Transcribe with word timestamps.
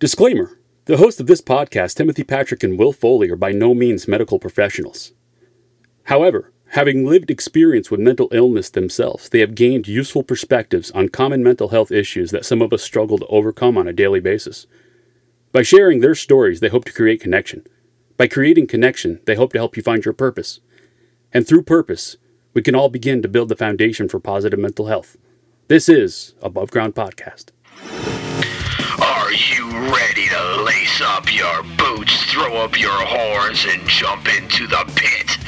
Disclaimer 0.00 0.58
The 0.86 0.96
hosts 0.96 1.20
of 1.20 1.26
this 1.26 1.42
podcast, 1.42 1.96
Timothy 1.96 2.24
Patrick 2.24 2.62
and 2.62 2.78
Will 2.78 2.90
Foley, 2.90 3.28
are 3.28 3.36
by 3.36 3.52
no 3.52 3.74
means 3.74 4.08
medical 4.08 4.38
professionals. 4.38 5.12
However, 6.04 6.54
having 6.68 7.04
lived 7.04 7.30
experience 7.30 7.90
with 7.90 8.00
mental 8.00 8.30
illness 8.32 8.70
themselves, 8.70 9.28
they 9.28 9.40
have 9.40 9.54
gained 9.54 9.88
useful 9.88 10.22
perspectives 10.22 10.90
on 10.92 11.10
common 11.10 11.42
mental 11.42 11.68
health 11.68 11.92
issues 11.92 12.30
that 12.30 12.46
some 12.46 12.62
of 12.62 12.72
us 12.72 12.82
struggle 12.82 13.18
to 13.18 13.26
overcome 13.26 13.76
on 13.76 13.86
a 13.86 13.92
daily 13.92 14.20
basis. 14.20 14.66
By 15.52 15.60
sharing 15.60 16.00
their 16.00 16.14
stories, 16.14 16.60
they 16.60 16.70
hope 16.70 16.86
to 16.86 16.94
create 16.94 17.20
connection. 17.20 17.66
By 18.16 18.26
creating 18.26 18.68
connection, 18.68 19.20
they 19.26 19.34
hope 19.34 19.52
to 19.52 19.58
help 19.58 19.76
you 19.76 19.82
find 19.82 20.02
your 20.02 20.14
purpose. 20.14 20.60
And 21.30 21.46
through 21.46 21.64
purpose, 21.64 22.16
we 22.54 22.62
can 22.62 22.74
all 22.74 22.88
begin 22.88 23.20
to 23.20 23.28
build 23.28 23.50
the 23.50 23.54
foundation 23.54 24.08
for 24.08 24.18
positive 24.18 24.58
mental 24.58 24.86
health. 24.86 25.18
This 25.68 25.90
is 25.90 26.32
Above 26.40 26.70
Ground 26.70 26.94
Podcast. 26.94 27.50
You 29.48 29.70
ready 29.70 30.28
to 30.28 30.62
lace 30.64 31.00
up 31.00 31.34
your 31.34 31.62
boots, 31.78 32.24
throw 32.30 32.58
up 32.58 32.78
your 32.78 32.90
horns, 32.92 33.64
and 33.66 33.88
jump 33.88 34.28
into 34.28 34.66
the 34.66 34.84
pit? 34.94 35.38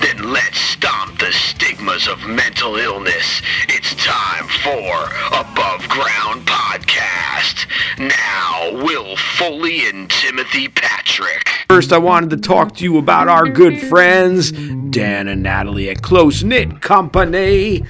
Then 0.00 0.32
let's 0.32 0.58
stomp 0.58 1.20
the 1.20 1.30
stigmas 1.30 2.08
of 2.08 2.26
mental 2.26 2.74
illness. 2.74 3.42
It's 3.68 3.94
time 4.04 4.48
for 4.48 5.04
Above 5.28 5.88
Ground 5.88 6.44
Podcast. 6.44 7.68
Now, 8.00 8.84
Will 8.84 9.16
Foley 9.16 9.88
and 9.88 10.10
Timothy 10.10 10.66
Patrick. 10.66 11.48
First, 11.70 11.92
I 11.92 11.98
wanted 11.98 12.30
to 12.30 12.38
talk 12.38 12.74
to 12.76 12.82
you 12.82 12.98
about 12.98 13.28
our 13.28 13.48
good 13.48 13.80
friends, 13.80 14.50
Dan 14.50 15.28
and 15.28 15.44
Natalie 15.44 15.88
at 15.88 16.02
Close 16.02 16.42
Knit 16.42 16.80
Company. 16.80 17.84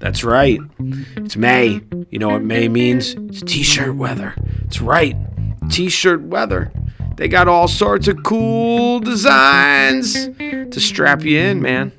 That's 0.00 0.22
right. 0.22 0.58
It's 1.16 1.36
May. 1.36 1.80
You 2.10 2.18
know 2.18 2.30
what 2.30 2.42
May 2.42 2.68
means? 2.68 3.14
It's 3.14 3.40
t 3.40 3.62
shirt 3.62 3.94
weather. 3.94 4.34
It's 4.72 4.80
right. 4.80 5.14
T 5.68 5.90
shirt 5.90 6.22
weather. 6.22 6.72
They 7.16 7.28
got 7.28 7.46
all 7.46 7.68
sorts 7.68 8.08
of 8.08 8.22
cool 8.22 9.00
designs 9.00 10.28
to 10.38 10.80
strap 10.80 11.24
you 11.24 11.38
in, 11.38 11.60
man. 11.60 11.92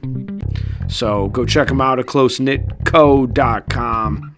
So 0.90 1.28
go 1.28 1.46
check 1.46 1.68
them 1.68 1.82
out 1.82 2.00
at 2.00 2.08
closeknitco.com. 2.08 4.36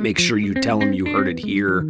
Make 0.00 0.20
sure 0.20 0.38
you 0.38 0.54
tell 0.54 0.78
them 0.78 0.92
you 0.92 1.06
heard 1.06 1.26
it 1.26 1.40
here 1.40 1.80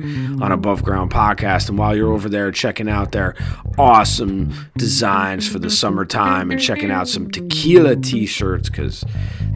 on 0.41 0.51
Above 0.51 0.83
Ground 0.83 1.13
Podcast. 1.13 1.69
And 1.69 1.77
while 1.77 1.95
you're 1.95 2.15
over 2.15 2.31
there 2.31 2.51
checking 2.51 2.89
out 2.89 3.13
their 3.13 3.35
awesome 3.77 4.51
designs 4.79 5.47
for 5.47 5.59
the 5.59 5.69
summertime 5.69 6.51
and 6.51 6.59
checking 6.59 6.91
out 6.91 7.07
some 7.07 7.31
tequila 7.31 7.97
t 7.97 8.25
shirts, 8.25 8.71
because 8.71 9.05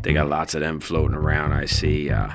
they 0.02 0.12
got 0.12 0.28
lots 0.28 0.54
of 0.54 0.60
them 0.60 0.80
floating 0.80 1.16
around, 1.16 1.54
I 1.54 1.64
see. 1.64 2.10
Uh, 2.10 2.28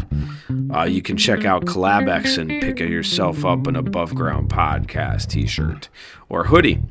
uh, 0.76 0.84
you 0.84 1.02
can 1.02 1.18
check 1.18 1.46
out 1.46 1.66
Collabex 1.66 2.38
and 2.38 2.50
pick 2.62 2.80
yourself 2.80 3.46
up 3.46 3.68
an 3.68 3.76
Above 3.76 4.16
Ground 4.16 4.50
Podcast 4.50 5.28
t 5.28 5.46
shirt 5.48 5.90
or 6.30 6.46
hoodie, 6.46 6.82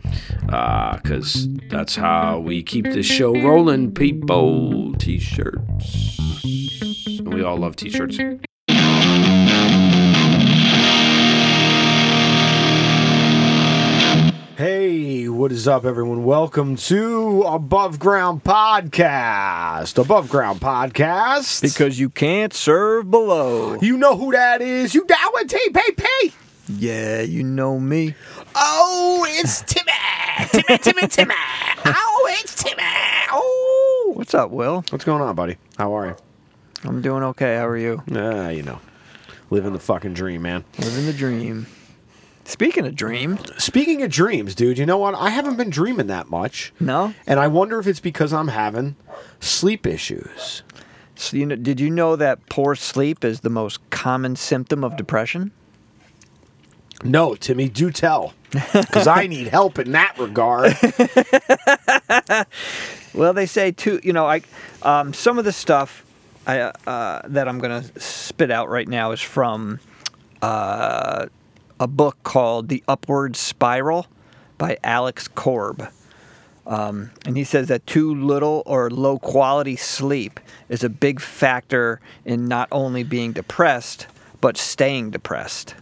because 0.40 1.48
that's 1.68 1.96
how 1.96 2.38
we 2.38 2.62
keep 2.62 2.84
this 2.84 3.06
show 3.06 3.34
rolling, 3.34 3.92
people. 3.92 4.94
T 4.94 5.18
shirts. 5.18 6.18
We 7.24 7.42
all 7.42 7.56
love 7.56 7.76
t 7.76 7.90
shirts. 7.90 8.18
Hey, 14.62 15.28
what 15.28 15.50
is 15.50 15.66
up, 15.66 15.84
everyone? 15.84 16.22
Welcome 16.22 16.76
to 16.76 17.42
Above 17.42 17.98
Ground 17.98 18.44
Podcast. 18.44 19.98
Above 19.98 20.28
Ground 20.28 20.60
Podcast. 20.60 21.62
Because 21.62 21.98
you 21.98 22.08
can't 22.08 22.54
serve 22.54 23.10
below. 23.10 23.76
you 23.82 23.96
know 23.96 24.16
who 24.16 24.30
that 24.30 24.62
is. 24.62 24.94
You 24.94 25.04
down 25.04 25.30
with 25.32 25.48
TPP? 25.48 26.32
Yeah, 26.68 27.22
you 27.22 27.42
know 27.42 27.80
me. 27.80 28.14
Oh, 28.54 29.26
it's 29.28 29.62
Timmy. 29.62 29.90
Timmy, 30.52 30.78
Timmy, 30.78 31.08
Timmy. 31.08 31.34
Oh, 31.84 32.36
it's 32.40 32.54
Timmy. 32.62 32.84
Oh. 33.32 34.12
What's 34.14 34.32
up, 34.32 34.52
Will? 34.52 34.84
What's 34.90 35.04
going 35.04 35.22
on, 35.22 35.34
buddy? 35.34 35.56
How 35.76 35.92
are 35.96 36.06
you? 36.06 36.16
I'm 36.84 37.02
doing 37.02 37.24
okay. 37.24 37.56
How 37.56 37.66
are 37.66 37.76
you? 37.76 38.00
Ah, 38.12 38.50
you 38.50 38.62
know, 38.62 38.78
living 39.50 39.72
the 39.72 39.80
fucking 39.80 40.14
dream, 40.14 40.42
man. 40.42 40.64
Living 40.78 41.06
the 41.06 41.12
dream. 41.12 41.66
Speaking 42.44 42.86
of 42.86 42.94
dreams. 42.96 43.40
Speaking 43.62 44.02
of 44.02 44.10
dreams, 44.10 44.54
dude, 44.54 44.78
you 44.78 44.84
know 44.86 44.98
what? 44.98 45.14
I 45.14 45.30
haven't 45.30 45.56
been 45.56 45.70
dreaming 45.70 46.08
that 46.08 46.28
much. 46.28 46.72
no. 46.80 47.14
And 47.26 47.38
I 47.38 47.46
wonder 47.48 47.78
if 47.78 47.86
it's 47.86 48.00
because 48.00 48.32
I'm 48.32 48.48
having 48.48 48.96
sleep 49.40 49.86
issues. 49.86 50.62
So 51.14 51.36
you 51.36 51.46
know, 51.46 51.56
did 51.56 51.78
you 51.78 51.88
know 51.90 52.16
that 52.16 52.46
poor 52.48 52.74
sleep 52.74 53.24
is 53.24 53.40
the 53.40 53.50
most 53.50 53.78
common 53.90 54.34
symptom 54.36 54.82
of 54.82 54.96
depression? 54.96 55.52
No, 57.04 57.34
Timmy, 57.34 57.68
do 57.68 57.90
tell. 57.90 58.34
Because 58.72 59.06
I 59.06 59.26
need 59.26 59.48
help 59.48 59.78
in 59.78 59.92
that 59.92 60.18
regard. 60.18 60.76
Well, 63.14 63.34
they 63.34 63.44
say 63.44 63.72
too. 63.72 64.00
You 64.02 64.14
know, 64.14 64.26
I 64.26 64.40
um, 64.82 65.12
some 65.12 65.38
of 65.38 65.44
the 65.44 65.52
stuff 65.52 66.02
I, 66.46 66.60
uh, 66.60 67.20
that 67.26 67.46
I'm 67.46 67.58
going 67.58 67.82
to 67.82 68.00
spit 68.00 68.50
out 68.50 68.70
right 68.70 68.88
now 68.88 69.12
is 69.12 69.20
from 69.20 69.80
uh, 70.40 71.26
a 71.82 71.88
book 71.88 72.16
called 72.22 72.68
The 72.68 72.82
Upward 72.86 73.34
Spiral 73.34 74.06
by 74.56 74.78
Alex 74.84 75.26
Korb. 75.26 75.88
Um, 76.64 77.10
and 77.26 77.36
he 77.36 77.42
says 77.42 77.66
that 77.66 77.84
too 77.88 78.14
little 78.14 78.62
or 78.66 78.88
low 78.88 79.18
quality 79.18 79.74
sleep 79.74 80.38
is 80.68 80.84
a 80.84 80.88
big 80.88 81.20
factor 81.20 82.00
in 82.24 82.46
not 82.46 82.68
only 82.70 83.02
being 83.02 83.32
depressed, 83.32 84.06
but 84.40 84.56
staying 84.56 85.10
depressed. 85.10 85.74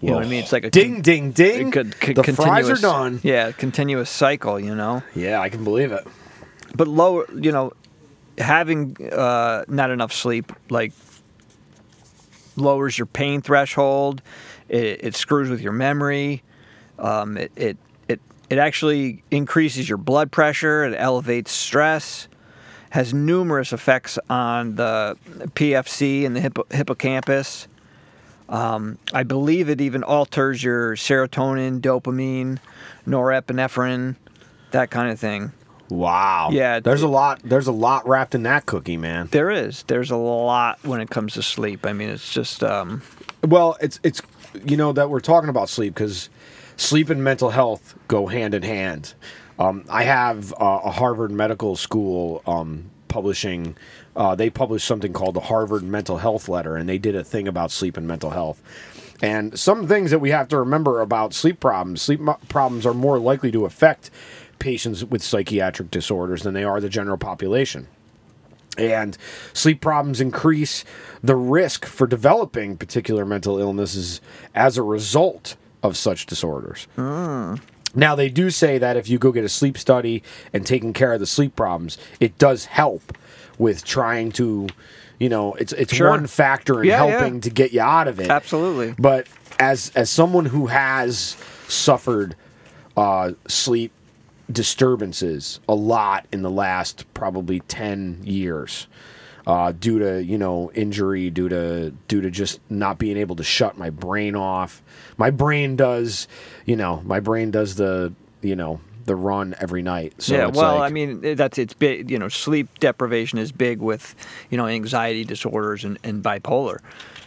You 0.00 0.10
know 0.10 0.16
what 0.16 0.24
I 0.26 0.28
mean? 0.28 0.42
It's 0.42 0.52
like 0.52 0.64
a 0.64 0.70
ding, 0.70 1.00
ding, 1.00 1.30
ding. 1.30 1.68
a 1.68 1.70
good 1.70 1.94
c- 2.02 2.12
the 2.14 2.24
fries 2.24 2.68
are 2.68 2.74
done. 2.74 3.20
Yeah, 3.22 3.52
continuous 3.52 4.10
cycle. 4.10 4.58
You 4.58 4.74
know. 4.74 5.02
Yeah, 5.14 5.40
I 5.40 5.48
can 5.48 5.62
believe 5.62 5.92
it. 5.92 6.04
but 6.74 6.88
lower 6.88 7.26
you 7.32 7.52
know 7.52 7.72
having 8.38 8.96
uh, 9.12 9.64
not 9.68 9.90
enough 9.92 10.12
sleep 10.12 10.52
like 10.68 10.92
lowers 12.56 12.98
your 12.98 13.06
pain 13.06 13.42
threshold. 13.42 14.22
It, 14.68 15.04
it 15.04 15.16
screws 15.16 15.48
with 15.50 15.60
your 15.60 15.72
memory. 15.72 16.42
Um, 16.98 17.36
it, 17.36 17.52
it 17.56 17.76
it 18.08 18.20
it 18.50 18.58
actually 18.58 19.22
increases 19.30 19.88
your 19.88 19.98
blood 19.98 20.30
pressure. 20.30 20.84
It 20.84 20.94
elevates 20.96 21.50
stress. 21.50 22.28
Has 22.90 23.12
numerous 23.12 23.72
effects 23.72 24.18
on 24.30 24.76
the 24.76 25.16
PFC 25.54 26.24
and 26.24 26.36
the 26.36 26.40
hippo- 26.40 26.66
hippocampus. 26.70 27.66
Um, 28.48 28.98
I 29.12 29.24
believe 29.24 29.68
it 29.68 29.80
even 29.80 30.04
alters 30.04 30.62
your 30.62 30.94
serotonin, 30.94 31.80
dopamine, 31.80 32.58
norepinephrine, 33.06 34.16
that 34.70 34.90
kind 34.90 35.10
of 35.10 35.18
thing. 35.18 35.52
Wow. 35.88 36.48
Yeah, 36.50 36.80
There's 36.80 37.02
a 37.02 37.08
lot. 37.08 37.40
There's 37.44 37.66
a 37.66 37.72
lot 37.72 38.08
wrapped 38.08 38.34
in 38.34 38.42
that 38.44 38.66
cookie, 38.66 38.96
man. 38.96 39.28
There 39.30 39.50
is. 39.50 39.82
There's 39.84 40.10
a 40.10 40.16
lot 40.16 40.78
when 40.82 41.00
it 41.00 41.10
comes 41.10 41.34
to 41.34 41.42
sleep. 41.42 41.84
I 41.84 41.92
mean, 41.92 42.08
it's 42.08 42.32
just 42.32 42.64
um, 42.64 43.02
Well, 43.46 43.76
it's 43.80 44.00
it's 44.02 44.22
you 44.64 44.76
know 44.76 44.92
that 44.92 45.10
we're 45.10 45.20
talking 45.20 45.50
about 45.50 45.68
sleep 45.68 45.94
because 45.94 46.28
sleep 46.76 47.10
and 47.10 47.22
mental 47.22 47.50
health 47.50 47.94
go 48.08 48.26
hand 48.26 48.54
in 48.54 48.62
hand. 48.62 49.14
Um, 49.58 49.84
I 49.88 50.04
have 50.04 50.52
uh, 50.54 50.80
a 50.84 50.90
Harvard 50.90 51.30
Medical 51.30 51.76
School 51.76 52.42
um, 52.46 52.90
publishing. 53.08 53.76
Uh, 54.16 54.34
they 54.34 54.50
published 54.50 54.86
something 54.86 55.12
called 55.12 55.34
the 55.34 55.40
Harvard 55.40 55.82
Mental 55.82 56.18
Health 56.18 56.48
Letter, 56.48 56.76
and 56.76 56.88
they 56.88 56.98
did 56.98 57.14
a 57.14 57.22
thing 57.22 57.46
about 57.46 57.70
sleep 57.70 57.96
and 57.96 58.06
mental 58.06 58.30
health. 58.30 58.62
And 59.22 59.56
some 59.58 59.86
things 59.86 60.10
that 60.10 60.18
we 60.18 60.30
have 60.30 60.48
to 60.48 60.58
remember 60.58 61.00
about 61.00 61.34
sleep 61.34 61.60
problems: 61.60 62.02
sleep 62.02 62.20
problems 62.48 62.84
are 62.84 62.94
more 62.94 63.18
likely 63.18 63.52
to 63.52 63.64
affect 63.64 64.10
patients 64.58 65.04
with 65.04 65.22
psychiatric 65.22 65.90
disorders 65.90 66.42
than 66.42 66.54
they 66.54 66.64
are 66.64 66.80
the 66.80 66.88
general 66.88 67.16
population. 67.18 67.86
And 68.76 69.16
sleep 69.52 69.80
problems 69.80 70.20
increase 70.20 70.84
the 71.22 71.36
risk 71.36 71.84
for 71.86 72.06
developing 72.08 72.76
particular 72.76 73.24
mental 73.24 73.58
illnesses 73.58 74.20
as 74.54 74.76
a 74.76 74.82
result 74.82 75.54
of 75.82 75.96
such 75.96 76.26
disorders. 76.26 76.88
Now, 77.96 78.14
they 78.16 78.28
do 78.28 78.50
say 78.50 78.78
that 78.78 78.96
if 78.96 79.08
you 79.08 79.18
go 79.18 79.30
get 79.30 79.44
a 79.44 79.48
sleep 79.48 79.78
study 79.78 80.24
and 80.52 80.66
taking 80.66 80.92
care 80.92 81.12
of 81.12 81.20
the 81.20 81.26
sleep 81.26 81.54
problems, 81.54 81.96
it 82.18 82.36
does 82.38 82.64
help 82.64 83.16
with 83.58 83.84
trying 83.84 84.32
to, 84.32 84.66
you 85.20 85.28
know, 85.28 85.54
it's 85.54 85.72
it's 85.72 85.94
Sure. 85.94 86.08
one 86.10 86.26
factor 86.26 86.80
in 86.82 86.88
Yeah, 86.88 87.04
yeah. 87.04 87.10
helping 87.20 87.40
to 87.42 87.50
get 87.50 87.72
you 87.72 87.80
out 87.82 88.08
of 88.08 88.18
it. 88.18 88.28
Absolutely. 88.28 88.94
But 88.98 89.28
as 89.60 89.92
as 89.94 90.10
someone 90.10 90.46
who 90.46 90.66
has 90.66 91.36
suffered 91.68 92.34
uh, 92.96 93.32
sleep 93.46 93.92
disturbances 94.50 95.60
a 95.68 95.74
lot 95.74 96.26
in 96.32 96.42
the 96.42 96.50
last 96.50 97.04
probably 97.14 97.60
10 97.60 98.20
years 98.24 98.86
uh, 99.46 99.72
due 99.72 99.98
to 99.98 100.22
you 100.22 100.38
know 100.38 100.70
injury 100.74 101.30
due 101.30 101.48
to 101.48 101.90
due 102.08 102.20
to 102.20 102.30
just 102.30 102.60
not 102.70 102.98
being 102.98 103.16
able 103.16 103.36
to 103.36 103.44
shut 103.44 103.76
my 103.76 103.90
brain 103.90 104.34
off 104.34 104.82
my 105.16 105.30
brain 105.30 105.76
does 105.76 106.28
you 106.64 106.76
know 106.76 107.02
my 107.04 107.20
brain 107.20 107.50
does 107.50 107.74
the 107.76 108.12
you 108.42 108.56
know 108.56 108.80
the 109.06 109.14
run 109.14 109.54
every 109.60 109.82
night 109.82 110.14
so 110.18 110.34
yeah. 110.34 110.46
Well, 110.46 110.76
like- 110.76 110.90
I 110.90 110.92
mean, 110.94 111.36
that's 111.36 111.58
it's 111.58 111.74
big. 111.74 112.10
You 112.10 112.18
know, 112.18 112.28
sleep 112.30 112.78
deprivation 112.80 113.38
is 113.38 113.52
big 113.52 113.80
with 113.80 114.14
you 114.48 114.56
know 114.56 114.66
anxiety 114.66 115.24
disorders 115.24 115.84
and, 115.84 115.98
and 116.02 116.22
bipolar 116.24 116.78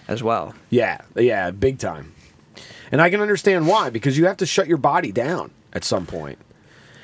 as 0.07 0.23
well. 0.23 0.55
yeah 0.71 0.97
yeah 1.15 1.51
big 1.51 1.77
time 1.77 2.13
and 2.91 2.99
I 3.01 3.09
can 3.11 3.21
understand 3.21 3.67
why 3.67 3.91
because 3.91 4.17
you 4.17 4.25
have 4.25 4.37
to 4.37 4.45
shut 4.47 4.67
your 4.67 4.77
body 4.77 5.11
down 5.11 5.51
at 5.73 5.83
some 5.83 6.05
point. 6.07 6.39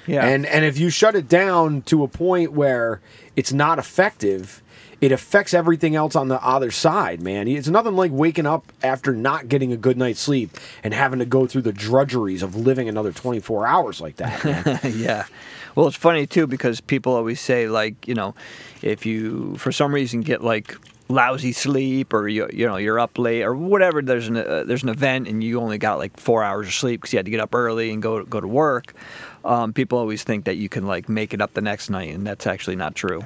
Yeah. 0.08 0.26
And 0.26 0.46
and 0.46 0.66
if 0.66 0.78
you 0.78 0.90
shut 0.90 1.16
it 1.16 1.28
down 1.28 1.82
to 1.84 2.04
a 2.04 2.08
point 2.08 2.52
where 2.54 3.02
it's 3.36 3.54
not 3.54 3.80
effective, 3.80 4.62
it 5.02 5.12
affects 5.12 5.54
everything 5.54 5.96
else 5.96 6.16
on 6.16 6.30
the 6.30 6.42
other 6.42 6.72
side, 6.72 7.22
man. 7.22 7.48
It's 7.48 7.68
nothing 7.68 7.96
like 7.96 8.12
waking 8.14 8.46
up 8.46 8.72
after 8.82 9.14
not 9.14 9.50
getting 9.50 9.72
a 9.74 9.78
good 9.78 9.98
night's 9.98 10.20
sleep 10.22 10.52
and 10.84 10.94
having 10.94 11.20
to 11.20 11.26
go 11.26 11.46
through 11.46 11.64
the 11.64 11.74
drudgeries 11.74 12.42
of 12.42 12.56
living 12.56 12.88
another 12.88 13.12
24 13.12 13.68
hours 13.68 14.00
like 14.00 14.16
that, 14.18 14.84
yeah. 14.96 15.26
Well, 15.76 15.88
it's 15.88 15.98
funny 15.98 16.28
too 16.28 16.48
because 16.48 16.80
people 16.82 17.14
always 17.14 17.42
say 17.42 17.68
like, 17.68 18.08
you 18.08 18.14
know, 18.14 18.36
if 18.82 19.06
you 19.06 19.58
for 19.58 19.72
some 19.72 19.94
reason 19.94 20.22
get 20.22 20.44
like 20.44 20.78
lousy 21.10 21.52
sleep 21.52 22.14
or 22.14 22.30
you 22.30 22.48
you 22.54 22.66
know 22.66 22.78
you're 22.78 23.00
up 23.00 23.20
late 23.20 23.44
or 23.44 23.54
whatever 23.54 24.02
there's 24.02 24.30
an 24.30 24.38
uh, 24.38 24.64
there's 24.66 24.84
an 24.84 24.90
event 24.90 25.28
and 25.28 25.44
you 25.44 25.60
only 25.60 25.78
got 25.78 26.00
like 26.00 26.18
4 26.18 26.44
hours 26.44 26.68
of 26.68 26.74
sleep 26.74 27.02
cuz 27.02 27.12
you 27.12 27.18
had 27.20 27.26
to 27.26 27.32
get 27.32 27.42
up 27.42 27.54
early 27.54 27.92
and 27.92 28.02
go 28.02 28.24
go 28.24 28.40
to 28.40 28.48
work. 28.48 28.94
Um, 29.45 29.74
people 29.74 29.98
always 30.00 30.24
think 30.24 30.45
that 30.45 30.56
you 30.56 30.69
can 30.69 30.86
like 30.88 31.10
make 31.10 31.34
it 31.34 31.42
up 31.42 31.54
the 31.54 31.62
next 31.62 31.90
night 31.90 32.13
and 32.13 32.25
that's 32.25 32.48
actually 32.48 32.75
not 32.78 32.95
true. 32.95 33.24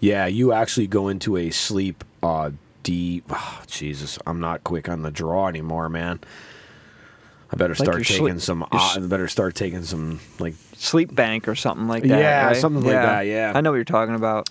yeah, 0.00 0.26
you 0.26 0.52
actually 0.52 0.86
go 0.86 1.08
into 1.08 1.36
a 1.36 1.50
sleep 1.50 2.04
uh 2.22 2.50
deep 2.82 3.24
oh, 3.30 3.62
Jesus, 3.66 4.18
I'm 4.26 4.40
not 4.40 4.62
quick 4.64 4.88
on 4.88 5.02
the 5.02 5.10
draw 5.10 5.48
anymore, 5.48 5.88
man. 5.88 6.20
I 7.52 7.56
better 7.56 7.74
start 7.76 8.04
taking 8.04 8.16
sleep- 8.38 8.40
some 8.40 8.66
uh, 8.70 9.00
better 9.00 9.28
start 9.28 9.54
taking 9.54 9.82
some 9.84 10.20
like 10.38 10.54
Sleep 10.74 11.14
bank 11.14 11.48
or 11.48 11.54
something 11.54 11.86
like 11.88 12.02
that. 12.02 12.08
Yeah, 12.20 12.46
right? 12.48 12.56
something 12.56 12.82
like 12.82 12.92
that, 12.92 13.22
yeah. 13.22 13.52
I 13.54 13.60
know 13.60 13.70
what 13.70 13.76
you're 13.76 13.84
talking 13.84 14.14
about. 14.14 14.50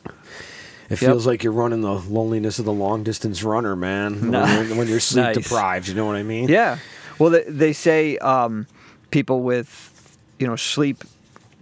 It 0.89 0.91
Yep. 0.91 0.99
feels 0.99 1.25
like 1.27 1.43
you're 1.43 1.53
running 1.53 1.81
the 1.81 1.93
loneliness 1.93 2.57
of 2.59 2.65
the 2.65 2.71
long 2.73 3.03
distance 3.03 3.43
runner, 3.43 3.75
man. 3.75 4.31
No. 4.31 4.41
When, 4.45 4.67
you're, 4.67 4.77
when 4.77 4.87
you're 4.87 4.99
sleep 4.99 5.25
Nice. 5.25 5.35
deprived, 5.35 5.87
you 5.87 5.93
know 5.93 6.05
what 6.05 6.15
I 6.15 6.23
mean? 6.23 6.47
Yeah. 6.47 6.77
Well, 7.19 7.31
they, 7.31 7.43
they 7.43 7.73
say 7.73 8.17
um, 8.19 8.67
people 9.11 9.41
with, 9.41 9.91
you 10.39 10.47
know, 10.47 10.55
sleep 10.55 11.03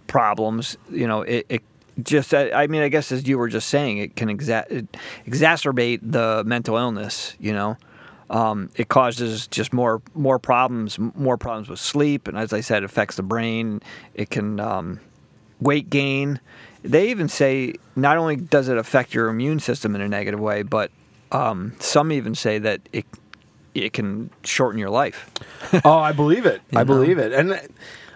problems, 0.06 0.76
you 0.90 1.06
know, 1.06 1.22
it, 1.22 1.46
it 1.48 1.62
just, 2.02 2.34
I, 2.34 2.66
mean, 2.66 2.82
I 2.82 2.88
guess 2.88 3.12
as 3.12 3.26
you 3.26 3.38
were 3.38 3.48
just 3.48 3.68
saying, 3.68 3.98
it 3.98 4.16
can 4.16 4.28
exa- 4.28 4.70
it 4.70 4.96
exacerbate 5.26 6.00
the 6.02 6.42
mental 6.44 6.76
illness, 6.76 7.34
you 7.38 7.52
know. 7.52 7.76
Um, 8.30 8.70
it 8.76 8.88
causes 8.88 9.46
just 9.46 9.72
more 9.72 10.00
more 10.14 10.38
problems, 10.38 10.98
more 10.98 11.36
problems 11.36 11.68
with 11.68 11.78
sleep, 11.78 12.26
and 12.26 12.38
as 12.38 12.54
I 12.54 12.62
said, 12.62 12.82
it 12.82 12.86
affects 12.86 13.16
the 13.16 13.22
brain. 13.22 13.82
It 14.14 14.30
can 14.30 14.58
um, 14.60 14.98
weight 15.60 15.90
gain. 15.90 16.40
They 16.82 17.10
even 17.10 17.28
say 17.28 17.74
not 17.94 18.16
only 18.16 18.36
does 18.36 18.68
it 18.68 18.78
affect 18.78 19.14
your 19.14 19.28
immune 19.28 19.60
system 19.60 19.94
in 19.94 20.00
a 20.00 20.08
negative 20.08 20.40
way, 20.40 20.62
but 20.62 20.90
um, 21.32 21.74
some 21.80 22.10
even 22.12 22.34
say 22.34 22.58
that 22.58 22.80
it 22.92 23.04
it 23.74 23.92
can 23.92 24.30
shorten 24.42 24.78
your 24.78 24.90
life. 24.90 25.30
Oh, 25.84 25.98
I 25.98 26.12
believe 26.12 26.46
it. 26.46 26.62
I 26.72 26.78
know? 26.78 26.84
believe 26.84 27.18
it. 27.18 27.32
And 27.32 27.60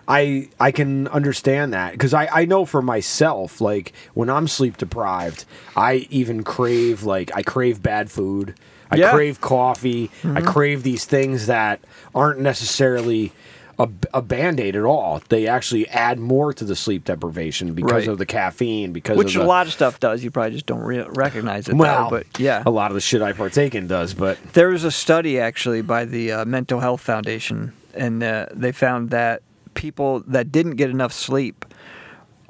I 0.08 0.48
I 0.58 0.72
can 0.72 1.06
understand 1.08 1.74
that 1.74 1.92
because 1.92 2.14
I, 2.14 2.28
I 2.32 2.44
know 2.46 2.64
for 2.64 2.80
myself, 2.80 3.60
like 3.60 3.92
when 4.14 4.30
I'm 4.30 4.48
sleep 4.48 4.78
deprived, 4.78 5.44
I 5.76 6.06
even 6.10 6.42
crave 6.44 7.02
like 7.02 7.30
I 7.36 7.42
crave 7.42 7.82
bad 7.82 8.10
food. 8.10 8.54
I 8.90 8.96
Yeah. 8.96 9.12
crave 9.12 9.40
coffee. 9.42 10.10
I 10.24 10.40
crave 10.40 10.82
these 10.82 11.04
things 11.04 11.46
that 11.46 11.80
aren't 12.14 12.40
necessarily 12.40 13.32
a, 13.78 13.88
a 14.14 14.22
band 14.22 14.58
aid 14.58 14.74
at 14.76 14.82
all. 14.82 15.22
They 15.28 15.46
actually 15.46 15.86
add 15.90 16.18
more 16.18 16.52
to 16.54 16.64
the 16.64 16.74
sleep 16.74 17.04
deprivation 17.04 17.74
because 17.74 17.92
Right. 17.92 18.08
of 18.08 18.16
the 18.18 18.26
caffeine, 18.26 18.92
because 18.92 19.16
Which 19.18 19.36
of 19.36 19.42
a 19.42 19.46
lot 19.46 19.66
of 19.66 19.72
stuff 19.74 20.00
does. 20.00 20.24
You 20.24 20.30
probably 20.32 20.52
just 20.52 20.66
don't 20.66 20.80
re- 20.80 21.06
recognize 21.14 21.68
it. 21.68 21.74
well, 21.76 22.08
though, 22.08 22.16
but 22.16 22.40
yeah, 22.40 22.62
a 22.66 22.70
lot 22.70 22.90
of 22.90 22.94
the 22.96 23.00
shit 23.02 23.20
I 23.22 23.34
partake 23.34 23.74
in 23.76 23.86
does, 23.86 24.14
but 24.14 24.38
There 24.54 24.70
was 24.70 24.82
a 24.84 24.90
study 24.90 25.38
actually 25.38 25.82
by 25.82 26.06
the 26.06 26.32
uh, 26.32 26.44
Mental 26.46 26.80
Health 26.80 27.02
Foundation, 27.02 27.72
and 27.94 28.22
uh, 28.22 28.46
they 28.54 28.72
found 28.72 29.10
that 29.10 29.42
people 29.78 30.20
that 30.26 30.52
didn't 30.52 30.76
get 30.76 30.90
enough 30.90 31.12
sleep 31.12 31.64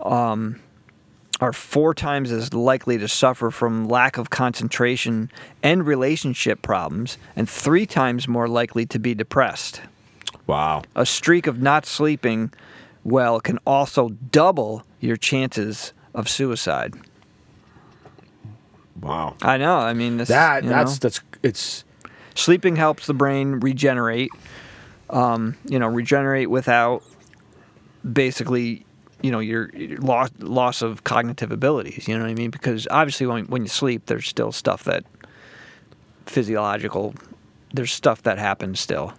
um, 0.00 0.58
are 1.40 1.52
four 1.52 1.94
times 1.94 2.32
as 2.32 2.52
likely 2.54 2.98
to 2.98 3.06
suffer 3.06 3.50
from 3.50 3.86
lack 3.86 4.16
of 4.18 4.30
concentration 4.30 5.30
and 5.62 5.86
relationship 5.86 6.62
problems, 6.62 7.18
and 7.36 7.48
three 7.48 7.86
times 7.86 8.26
more 8.26 8.48
likely 8.48 8.86
to 8.86 8.98
be 8.98 9.14
depressed. 9.14 9.82
wow. 10.46 10.82
A 10.96 11.04
streak 11.06 11.46
of 11.46 11.60
not 11.60 11.86
sleeping 11.86 12.50
well 13.04 13.40
can 13.40 13.58
also 13.66 14.08
double 14.32 14.82
your 15.00 15.16
chances 15.16 15.92
of 16.14 16.28
suicide. 16.28 16.94
Wow. 19.00 19.36
I 19.42 19.58
know. 19.58 19.76
I 19.76 19.92
mean, 19.92 20.16
this, 20.16 20.28
That 20.28 20.64
that's 20.64 20.94
know. 20.94 20.98
that's 21.00 21.20
it's 21.42 21.84
sleeping 22.34 22.76
helps 22.76 23.06
the 23.06 23.14
brain 23.14 23.60
regenerate. 23.60 24.30
Um, 25.10 25.56
you 25.64 25.78
know, 25.78 25.86
regenerate 25.86 26.50
without 26.50 27.02
basically, 28.12 28.84
you 29.22 29.30
know, 29.30 29.40
your, 29.40 29.70
your 29.70 29.98
loss 29.98 30.30
loss 30.38 30.82
of 30.82 31.04
cognitive 31.04 31.50
abilities. 31.52 32.06
You 32.08 32.16
know 32.16 32.24
what 32.24 32.30
I 32.30 32.34
mean? 32.34 32.50
Because 32.50 32.86
obviously, 32.90 33.26
when 33.26 33.46
when 33.46 33.62
you 33.62 33.68
sleep, 33.68 34.06
there's 34.06 34.26
still 34.28 34.52
stuff 34.52 34.84
that 34.84 35.04
physiological. 36.26 37.14
There's 37.72 37.92
stuff 37.92 38.22
that 38.22 38.38
happens 38.38 38.80
still. 38.80 39.12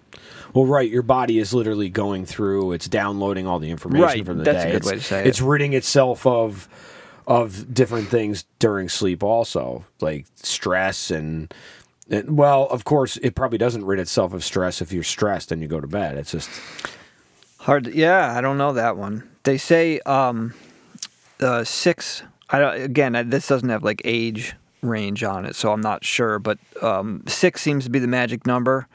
Well, 0.54 0.66
right. 0.66 0.90
Your 0.90 1.02
body 1.02 1.38
is 1.38 1.54
literally 1.54 1.88
going 1.88 2.26
through. 2.26 2.72
It's 2.72 2.88
downloading 2.88 3.46
all 3.46 3.58
the 3.60 3.70
information 3.70 4.02
Right, 4.02 4.26
from 4.26 4.38
the 4.38 4.44
that's 4.44 4.64
a 4.64 4.66
day. 4.66 4.72
good 4.72 4.76
it's, 4.78 4.86
way 4.90 4.94
to 4.96 5.00
say 5.00 5.20
it. 5.20 5.26
It's 5.28 5.40
ridding 5.40 5.72
itself 5.72 6.26
of 6.26 6.68
of 7.26 7.72
different 7.72 8.08
things 8.08 8.44
during 8.58 8.88
sleep, 8.88 9.22
also 9.22 9.84
like 10.00 10.26
stress 10.34 11.10
and. 11.10 11.52
and 12.10 12.36
well, 12.36 12.66
of 12.70 12.84
course, 12.84 13.18
it 13.18 13.36
probably 13.36 13.58
doesn't 13.58 13.84
rid 13.84 14.00
itself 14.00 14.32
of 14.32 14.42
stress 14.42 14.82
if 14.82 14.92
you're 14.92 15.04
stressed 15.04 15.52
and 15.52 15.62
you 15.62 15.68
go 15.68 15.80
to 15.80 15.86
bed. 15.86 16.18
It's 16.18 16.32
just 16.32 16.50
Hard. 17.60 17.88
Yeah, 17.88 18.34
I 18.34 18.40
don't 18.40 18.56
know 18.56 18.72
that 18.72 18.96
one. 18.96 19.28
They 19.42 19.58
say 19.58 20.00
um, 20.00 20.54
uh, 21.40 21.62
six. 21.62 22.22
I 22.48 22.58
don't, 22.58 22.80
again, 22.80 23.28
this 23.28 23.48
doesn't 23.48 23.68
have 23.68 23.84
like 23.84 24.00
age 24.02 24.54
range 24.80 25.22
on 25.22 25.44
it, 25.44 25.54
so 25.54 25.70
I'm 25.70 25.82
not 25.82 26.02
sure. 26.02 26.38
But 26.38 26.58
um, 26.80 27.22
six 27.26 27.60
seems 27.60 27.84
to 27.84 27.90
be 27.90 27.98
the 27.98 28.06
magic 28.06 28.46
number. 28.46 28.88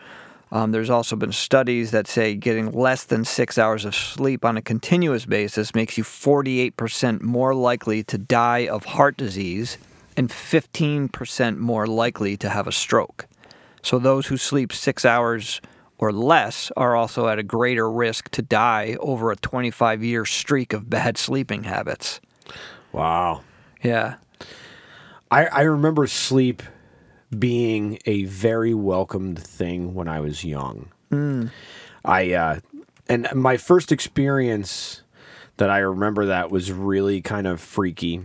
Um, 0.51 0.71
there's 0.71 0.89
also 0.89 1.15
been 1.15 1.31
studies 1.31 1.91
that 1.91 2.07
say 2.07 2.33
getting 2.33 2.71
less 2.71 3.03
than 3.03 3.23
six 3.23 3.59
hours 3.59 3.85
of 3.85 3.93
sleep 3.93 4.43
on 4.43 4.57
a 4.57 4.63
continuous 4.63 5.27
basis 5.27 5.75
makes 5.75 5.95
you 5.95 6.03
48% 6.03 7.21
more 7.21 7.53
likely 7.53 8.03
to 8.05 8.17
die 8.17 8.67
of 8.67 8.85
heart 8.85 9.15
disease 9.15 9.77
and 10.17 10.29
15% 10.29 11.57
more 11.57 11.85
likely 11.85 12.35
to 12.37 12.49
have 12.49 12.65
a 12.65 12.71
stroke. 12.71 13.27
So 13.83 13.99
those 13.99 14.25
who 14.27 14.37
sleep 14.37 14.73
six 14.73 15.05
hours 15.05 15.61
or 15.97 16.11
less 16.11 16.71
are 16.75 16.95
also 16.95 17.27
at 17.27 17.39
a 17.39 17.43
greater 17.43 17.89
risk 17.89 18.29
to 18.31 18.41
die 18.41 18.97
over 18.99 19.31
a 19.31 19.35
25 19.35 20.03
year 20.03 20.25
streak 20.25 20.73
of 20.73 20.89
bad 20.89 21.17
sleeping 21.17 21.63
habits. 21.63 22.19
wow. 22.91 23.41
Yeah. 23.83 24.15
I, 25.31 25.45
I 25.45 25.61
remember 25.61 26.07
sleep 26.07 26.63
being 27.37 27.99
a 28.05 28.25
very 28.25 28.73
welcomed 28.73 29.39
thing 29.39 29.93
when 29.93 30.07
I 30.07 30.19
was 30.19 30.43
young. 30.43 30.91
I 32.03 32.33
uh, 32.33 32.59
and 33.07 33.27
my 33.33 33.57
first 33.57 33.91
experience 33.91 35.01
that 35.57 35.69
I 35.69 35.79
remember 35.79 36.25
that 36.25 36.51
was 36.51 36.71
really 36.71 37.21
kind 37.21 37.47
of 37.47 37.61
freaky. 37.61 38.21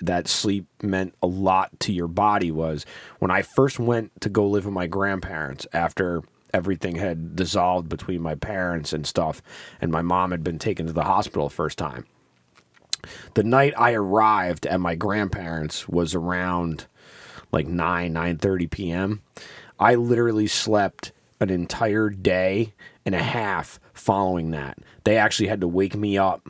That 0.00 0.28
sleep 0.28 0.66
meant 0.82 1.14
a 1.22 1.26
lot 1.26 1.78
to 1.80 1.92
your 1.92 2.08
body 2.08 2.50
was 2.50 2.84
when 3.18 3.30
I 3.30 3.42
first 3.42 3.78
went 3.78 4.20
to 4.20 4.28
go 4.28 4.46
live 4.46 4.64
with 4.64 4.74
my 4.74 4.86
grandparents 4.86 5.66
after 5.72 6.22
everything 6.54 6.96
had 6.96 7.36
dissolved 7.36 7.88
between 7.88 8.22
my 8.22 8.34
parents 8.34 8.92
and 8.94 9.06
stuff, 9.06 9.42
and 9.80 9.90
my 9.92 10.00
mom 10.02 10.30
had 10.30 10.42
been 10.42 10.58
taken 10.58 10.86
to 10.86 10.92
the 10.92 11.04
hospital 11.04 11.48
first 11.50 11.76
time 11.76 12.06
the 13.34 13.42
night 13.44 13.74
I 13.76 13.92
arrived 13.92 14.66
at 14.66 14.80
my 14.80 14.94
grandparents 14.94 15.86
was 15.88 16.14
around 16.14 16.86
like 17.52 17.66
9 17.66 18.14
9:30 18.14 18.70
p.m. 18.70 19.22
I 19.78 19.94
literally 19.96 20.46
slept 20.46 21.12
an 21.40 21.50
entire 21.50 22.08
day 22.08 22.72
and 23.04 23.14
a 23.14 23.22
half 23.22 23.78
following 23.92 24.52
that. 24.52 24.78
They 25.04 25.18
actually 25.18 25.48
had 25.48 25.60
to 25.60 25.68
wake 25.68 25.94
me 25.94 26.16
up 26.16 26.48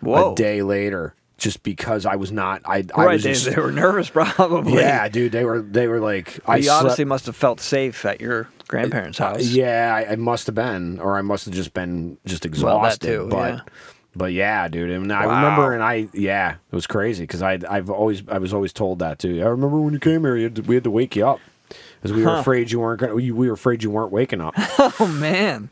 Whoa. 0.00 0.32
a 0.32 0.34
day 0.36 0.62
later 0.62 1.14
just 1.36 1.62
because 1.62 2.06
I 2.06 2.14
was 2.16 2.30
not 2.30 2.62
I 2.64 2.84
I 2.94 3.04
Right. 3.06 3.12
was 3.14 3.24
They, 3.24 3.32
just, 3.32 3.46
they 3.50 3.60
were 3.60 3.72
nervous, 3.72 4.08
probably. 4.18 4.74
Yeah, 4.74 5.08
dude, 5.08 5.32
they 5.32 5.44
were 5.44 5.60
they 5.60 5.88
were 5.88 6.00
like 6.00 6.38
I 6.46 6.56
You 6.58 6.62
slept, 6.64 6.80
obviously 6.80 7.04
must 7.06 7.26
have 7.26 7.34
felt 7.36 7.60
safe 7.60 8.04
at 8.04 8.20
your 8.20 8.48
grandparents' 8.68 9.20
uh, 9.20 9.30
house. 9.30 9.42
yeah, 9.42 9.92
I, 9.94 10.12
I 10.12 10.16
must 10.16 10.46
have 10.46 10.54
been, 10.54 11.00
or 11.00 11.16
I 11.18 11.22
must 11.22 11.44
have 11.46 11.54
just 11.54 11.72
been 11.74 12.18
just 12.24 12.44
exhausted. 12.46 13.06
too, 13.06 13.28
but, 13.30 13.54
yeah. 13.54 13.60
but 14.14 14.32
yeah, 14.32 14.68
dude, 14.68 14.90
and 14.90 15.12
I 15.12 15.26
Wow. 15.26 15.36
remember, 15.36 15.72
and 15.74 15.82
I, 15.82 16.08
yeah, 16.12 16.52
it 16.70 16.74
was 16.74 16.86
crazy 16.86 17.24
because 17.24 17.42
I, 17.42 17.58
I've 17.68 17.90
always, 17.90 18.22
I 18.28 18.38
was 18.38 18.52
always 18.54 18.72
told 18.72 18.98
that 19.00 19.18
too. 19.18 19.40
I 19.42 19.46
remember 19.46 19.78
when 19.80 19.92
you 19.94 20.00
came 20.00 20.22
here, 20.22 20.36
you 20.36 20.44
had 20.44 20.56
to, 20.56 20.62
we 20.62 20.74
had 20.76 20.84
to 20.84 20.90
wake 20.90 21.16
you 21.16 21.26
up 21.26 21.40
because 21.96 22.12
we 22.12 22.22
were 22.24 22.36
afraid 22.36 22.70
you 22.70 22.80
weren't 22.80 23.00
gonna, 23.00 23.14
we, 23.14 23.30
we 23.30 23.48
were 23.48 23.54
afraid 23.54 23.82
you 23.82 23.90
weren't 23.90 24.12
waking 24.12 24.40
up. 24.40 24.54
Oh 25.00 25.06
man. 25.06 25.70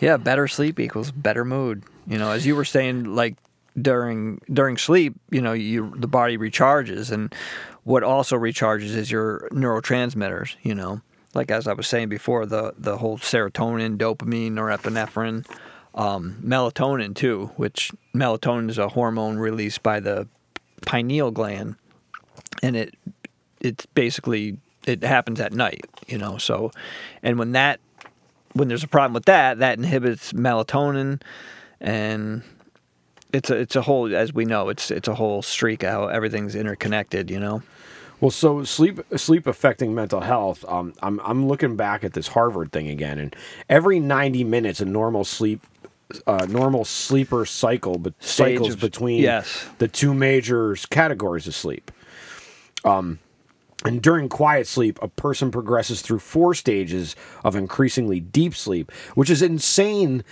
Yeah, 0.00 0.16
better 0.16 0.48
sleep 0.48 0.80
equals 0.80 1.10
better 1.10 1.44
mood. 1.44 1.82
You 2.06 2.16
know, 2.18 2.30
as 2.30 2.46
you 2.46 2.56
were 2.56 2.64
saying, 2.64 3.04
like 3.14 3.36
during 3.80 4.40
during 4.52 4.78
sleep, 4.78 5.14
you 5.30 5.40
know, 5.42 5.52
you 5.52 5.92
the 5.96 6.08
body 6.08 6.38
recharges, 6.38 7.12
and 7.12 7.34
what 7.84 8.02
also 8.02 8.36
recharges 8.36 8.96
is 8.96 9.10
your 9.10 9.48
neurotransmitters. 9.52 10.56
You 10.62 10.74
know, 10.74 11.02
like 11.34 11.50
as 11.50 11.66
I 11.66 11.72
was 11.72 11.86
saying 11.86 12.08
before, 12.08 12.46
the 12.46 12.74
the 12.78 12.98
whole 12.98 13.18
serotonin, 13.18 13.96
dopamine, 13.96 14.52
norepinephrine, 14.52 15.46
um, 15.94 16.36
melatonin 16.44 17.14
too, 17.14 17.50
which 17.56 17.92
melatonin 18.14 18.70
is 18.70 18.78
a 18.78 18.88
hormone 18.88 19.38
released 19.38 19.82
by 19.82 20.00
the 20.00 20.28
pineal 20.82 21.30
gland, 21.30 21.76
and 22.62 22.76
it 22.76 22.94
it's 23.60 23.86
basically 23.86 24.58
it 24.86 25.02
happens 25.02 25.40
at 25.40 25.52
night, 25.52 25.84
you 26.06 26.18
know. 26.18 26.38
So, 26.38 26.72
and 27.22 27.38
when 27.38 27.52
that 27.52 27.80
when 28.52 28.68
there's 28.68 28.84
a 28.84 28.88
problem 28.88 29.14
with 29.14 29.26
that, 29.26 29.58
that 29.58 29.78
inhibits 29.78 30.32
melatonin, 30.32 31.22
and 31.80 32.42
it's 33.32 33.50
a 33.50 33.56
it's 33.56 33.76
a 33.76 33.82
whole 33.82 34.14
as 34.14 34.32
we 34.32 34.44
know 34.44 34.68
it's 34.68 34.90
it's 34.90 35.08
a 35.08 35.14
whole 35.14 35.42
streak 35.42 35.82
how 35.82 36.08
everything's 36.08 36.54
interconnected, 36.54 37.30
you 37.30 37.38
know. 37.38 37.62
Well, 38.20 38.30
so 38.30 38.64
sleep 38.64 39.00
sleep 39.16 39.46
affecting 39.46 39.94
mental 39.94 40.20
health. 40.20 40.64
Um, 40.68 40.92
I'm 41.02 41.20
I'm 41.20 41.46
looking 41.48 41.76
back 41.76 42.04
at 42.04 42.12
this 42.12 42.28
Harvard 42.28 42.72
thing 42.72 42.88
again, 42.88 43.18
and 43.18 43.34
every 43.68 43.98
90 43.98 44.44
minutes, 44.44 44.80
a 44.80 44.84
normal 44.84 45.24
sleep. 45.24 45.66
Uh, 46.26 46.44
normal 46.50 46.84
sleeper 46.84 47.46
cycle, 47.46 47.96
but 47.96 48.14
Stage 48.18 48.56
cycles 48.56 48.74
of- 48.74 48.80
between 48.80 49.22
yes. 49.22 49.64
the 49.78 49.86
two 49.86 50.12
major 50.12 50.74
categories 50.90 51.46
of 51.46 51.54
sleep. 51.54 51.92
Um, 52.84 53.20
and 53.84 54.02
during 54.02 54.28
quiet 54.28 54.66
sleep, 54.66 54.98
a 55.00 55.06
person 55.06 55.52
progresses 55.52 56.02
through 56.02 56.18
four 56.18 56.52
stages 56.54 57.14
of 57.44 57.54
increasingly 57.54 58.18
deep 58.18 58.56
sleep, 58.56 58.90
which 59.14 59.30
is 59.30 59.40
insane 59.40 60.24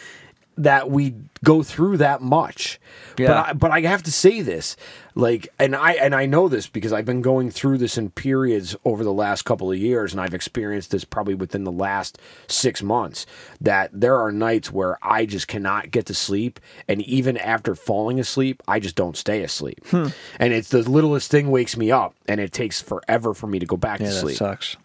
that 0.59 0.91
we 0.91 1.15
go 1.45 1.63
through 1.63 1.97
that 1.99 2.21
much. 2.21 2.81
But 3.17 3.23
Yeah. 3.23 3.45
I, 3.49 3.53
but 3.53 3.71
I 3.71 3.81
have 3.83 4.03
to 4.03 4.13
say 4.13 4.43
this, 4.43 4.77
like, 5.15 5.49
and 5.59 5.75
I 5.75 5.93
and 5.93 6.15
I 6.15 6.27
know 6.27 6.49
this 6.49 6.67
because 6.69 6.93
I've 6.93 7.05
been 7.05 7.23
going 7.23 7.51
through 7.51 7.79
this 7.79 7.97
in 7.97 8.11
periods 8.11 8.75
over 8.85 9.03
the 9.05 9.13
last 9.13 9.43
couple 9.43 9.71
of 9.71 9.79
years, 9.79 10.13
and 10.13 10.21
I've 10.21 10.35
experienced 10.35 10.91
this 10.91 11.05
probably 11.05 11.35
within 11.35 11.65
the 11.65 11.73
last 11.73 12.19
six 12.49 12.83
months. 12.83 13.25
That 13.61 13.91
there 13.93 14.17
are 14.17 14.33
nights 14.33 14.73
where 14.73 14.99
I 15.03 15.27
just 15.27 15.49
cannot 15.49 15.91
get 15.91 16.07
to 16.07 16.15
sleep, 16.15 16.61
and 16.89 17.03
even 17.03 17.37
after 17.37 17.75
falling 17.75 18.19
asleep, 18.21 18.63
I 18.69 18.81
just 18.81 18.97
don't 18.97 19.17
stay 19.17 19.43
asleep. 19.43 19.87
Hmm. 19.89 20.09
And 20.41 20.53
it's 20.53 20.69
the 20.71 20.89
littlest 20.89 21.31
thing 21.31 21.51
wakes 21.51 21.77
me 21.77 21.91
up, 21.91 22.15
and 22.27 22.41
it 22.41 22.53
takes 22.53 22.81
forever 22.83 23.33
for 23.35 23.47
me 23.47 23.59
to 23.61 23.67
go 23.67 23.77
back 23.77 24.01
Yeah, 24.01 24.07
to 24.09 24.13
that 24.15 24.21
sleep. 24.21 24.37
sucks. 24.37 24.77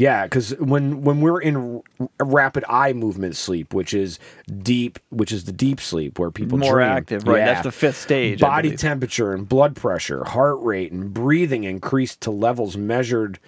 Yeah, 0.00 0.24
because 0.24 0.52
when 0.58 1.02
when 1.02 1.20
we're 1.20 1.42
in 1.42 1.82
r- 2.00 2.08
rapid 2.18 2.64
eye 2.70 2.94
movement 2.94 3.36
sleep, 3.36 3.74
which 3.74 3.92
is 3.92 4.18
deep, 4.62 4.98
which 5.10 5.30
is 5.30 5.44
the 5.44 5.52
deep 5.52 5.78
sleep 5.78 6.18
where 6.18 6.30
people 6.30 6.56
More 6.56 6.76
dream. 6.76 6.88
active, 6.88 7.28
right? 7.28 7.44
That's 7.44 7.64
the 7.64 7.70
fifth 7.72 7.98
stage, 7.98 8.40
Body 8.40 8.74
temperature 8.76 9.34
and 9.34 9.46
blood 9.46 9.76
pressure, 9.76 10.24
heart 10.24 10.56
rate, 10.60 10.90
and 10.90 11.12
breathing 11.12 11.64
increase 11.64 12.16
to 12.16 12.30
levels 12.30 12.78
measured 12.78 13.38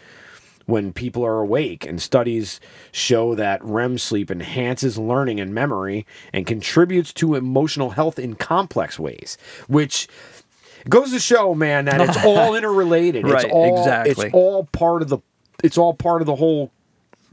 when 0.66 0.92
people 0.92 1.24
are 1.24 1.38
awake. 1.38 1.86
And 1.86 2.02
studies 2.02 2.60
show 2.92 3.34
that 3.34 3.64
REM 3.64 3.96
sleep 3.96 4.30
enhances 4.30 4.98
learning 4.98 5.40
and 5.40 5.54
memory 5.54 6.06
and 6.34 6.46
contributes 6.46 7.14
to 7.14 7.34
emotional 7.34 7.90
health 7.90 8.18
in 8.18 8.34
complex 8.34 8.98
ways, 8.98 9.38
which 9.68 10.06
goes 10.88 11.12
to 11.12 11.18
show, 11.18 11.54
man, 11.54 11.86
that 11.86 12.00
it's 12.02 12.16
all 12.24 12.54
interrelated. 12.54 13.24
Right, 13.26 13.44
it's 13.44 13.52
all, 13.52 13.78
exactly. 13.78 14.26
It's 14.26 14.34
all 14.34 14.64
part 14.64 15.00
of 15.00 15.08
the. 15.08 15.18
It's 15.62 15.78
all 15.78 15.94
part 15.94 16.22
of 16.22 16.26
the 16.26 16.36
whole 16.36 16.70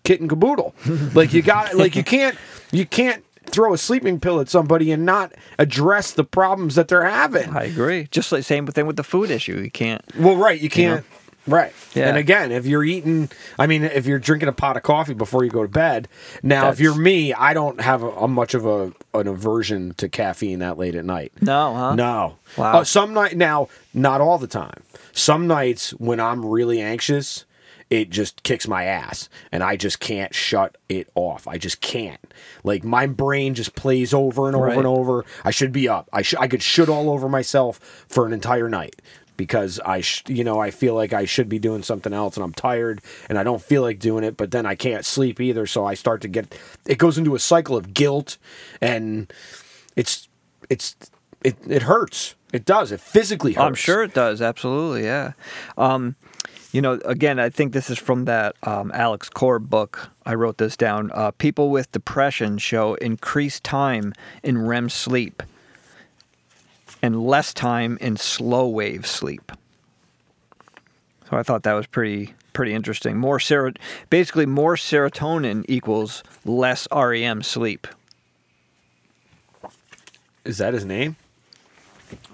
kit 0.04 0.22
and 0.22 0.30
caboodle. 0.30 0.74
like 1.14 1.34
you 1.34 1.42
got 1.42 1.76
like 1.76 1.96
you 1.96 2.04
can't 2.04 2.38
you 2.72 2.86
can't 2.86 3.24
throw 3.46 3.74
a 3.74 3.78
sleeping 3.78 4.20
pill 4.20 4.40
at 4.40 4.50
somebody 4.50 4.92
and 4.92 5.06
not 5.06 5.34
address 5.58 6.12
the 6.12 6.24
problems 6.24 6.76
that 6.76 6.88
they're 6.88 7.06
having. 7.06 7.50
I 7.56 7.64
agree. 7.64 8.08
Just 8.12 8.32
like 8.32 8.44
same 8.44 8.68
thing 8.68 8.86
with 8.86 8.96
the 8.96 9.04
food 9.04 9.32
issue. 9.32 9.60
You 9.60 9.72
can't. 9.72 10.04
Well, 10.18 10.36
right, 10.36 10.60
you 10.60 10.70
can't. 10.70 11.06
Right. 11.48 11.74
Yeah. 11.96 12.10
And 12.10 12.18
again, 12.18 12.52
if 12.52 12.66
you're 12.68 12.84
eating, 12.84 13.30
I 13.58 13.66
mean, 13.66 13.84
if 13.84 14.06
you're 14.06 14.20
drinking 14.20 14.50
a 14.50 14.54
pot 14.54 14.78
of 14.78 14.84
coffee 14.84 15.16
before 15.16 15.44
you 15.44 15.50
go 15.50 15.64
to 15.64 15.70
bed, 15.70 16.08
now 16.44 16.70
if 16.70 16.80
you're 16.80 16.96
me, 16.96 17.34
I 17.34 17.54
don't 17.54 17.82
have 17.82 18.04
a, 18.04 18.10
a 18.10 18.28
much 18.28 18.54
of 18.54 18.66
a 18.66 18.92
an 19.14 19.28
aversion 19.28 19.96
to 19.96 20.08
caffeine 20.10 20.60
that 20.60 20.78
late 20.78 20.96
at 20.96 21.06
night. 21.06 21.32
No, 21.42 21.74
huh? 21.74 21.96
No. 21.96 22.38
Wow. 22.56 22.80
Uh, 22.80 22.84
some 22.84 23.14
night 23.14 23.36
now, 23.36 23.68
not 23.94 24.22
all 24.22 24.38
the 24.38 24.48
time. 24.48 24.84
Some 25.12 25.48
nights 25.48 25.92
when 25.92 26.20
I'm 26.20 26.46
really 26.46 26.82
anxious, 26.82 27.46
it 27.90 28.10
just 28.12 28.44
kicks 28.44 28.68
my 28.68 28.84
ass, 28.86 29.30
and 29.52 29.64
I 29.64 29.76
just 29.76 30.00
can't 30.00 30.34
shut 30.36 30.78
it 30.90 31.10
off. 31.16 31.48
I 31.48 31.58
just 31.58 31.82
can't. 31.82 32.20
Like 32.64 32.84
my 32.84 33.08
brain 33.08 33.56
just 33.56 33.76
plays 33.76 34.14
over 34.14 34.48
and 34.48 34.56
over 34.56 34.66
Right. 34.68 34.78
and 34.78 34.86
over. 34.88 35.26
I 35.44 35.52
should 35.52 35.72
be 35.72 35.90
up. 35.90 36.08
I 36.14 36.22
should. 36.22 36.40
I 36.40 36.48
could 36.48 36.62
shit 36.62 36.88
all 36.90 37.10
over 37.10 37.28
myself 37.28 37.80
for 38.08 38.26
an 38.28 38.34
entire 38.34 38.70
night 38.70 39.02
because 39.38 39.80
I, 39.86 40.02
sh- 40.02 40.24
you 40.28 40.44
know, 40.44 40.60
I 40.60 40.70
feel 40.70 40.94
like 40.96 41.14
I 41.14 41.24
should 41.26 41.48
be 41.48 41.60
doing 41.60 41.82
something 41.82 42.12
else, 42.14 42.36
and 42.36 42.44
I'm 42.44 42.54
tired, 42.54 43.02
and 43.30 43.40
I 43.40 43.44
don't 43.44 43.62
feel 43.62 43.82
like 43.82 43.98
doing 43.98 44.24
it. 44.24 44.36
But 44.38 44.52
then 44.52 44.66
I 44.66 44.76
can't 44.76 45.06
sleep 45.06 45.40
either, 45.42 45.66
so 45.66 45.86
I 45.86 45.94
start 45.96 46.22
to 46.22 46.28
get. 46.28 46.54
It 46.86 46.98
goes 46.98 47.18
into 47.18 47.34
a 47.36 47.40
cycle 47.40 47.76
of 47.78 47.94
guilt, 47.94 48.38
and 48.82 49.32
it's 49.96 50.28
it's 50.70 50.96
it 51.44 51.56
it 51.68 51.84
hurts. 51.84 52.36
It 52.52 52.66
does. 52.66 52.92
It 52.92 53.00
physically 53.00 53.54
hurts. 53.54 53.64
I'm 53.66 53.76
sure 53.76 54.04
it 54.04 54.14
does. 54.14 54.42
Absolutely, 54.42 55.04
yeah. 55.06 55.34
Um, 55.78 56.16
you 56.72 56.82
know, 56.82 57.00
again, 57.06 57.40
I 57.40 57.50
think 57.50 57.74
this 57.74 57.90
is 57.90 57.98
from 57.98 58.26
that 58.26 58.56
um, 58.64 58.92
Alex 58.94 59.30
Korb 59.30 59.70
book. 59.70 60.12
I 60.26 60.36
wrote 60.36 60.58
this 60.58 60.78
down. 60.78 61.12
Uh, 61.14 61.32
people 61.32 61.70
with 61.72 61.92
depression 61.92 62.58
show 62.60 62.94
increased 62.96 63.64
time 63.64 64.14
in 64.44 64.58
REM 64.60 64.90
sleep 64.90 65.42
and 67.02 67.24
less 67.24 67.54
time 67.54 67.98
in 68.02 68.18
slow 68.18 68.68
wave 68.68 69.08
sleep. 69.08 69.52
So 71.30 71.38
I 71.38 71.44
thought 71.44 71.64
that 71.64 71.74
was 71.74 71.88
pretty 71.88 72.34
pretty 72.54 72.74
interesting. 72.74 73.18
More 73.18 73.40
sero- 73.40 73.74
basically 74.10 74.46
more 74.46 74.76
serotonin 74.76 75.64
equals 75.68 76.24
less 76.44 76.88
REM 76.92 77.42
sleep. 77.42 77.88
Is 80.44 80.58
that 80.58 80.74
his 80.74 80.84
name? 80.84 81.16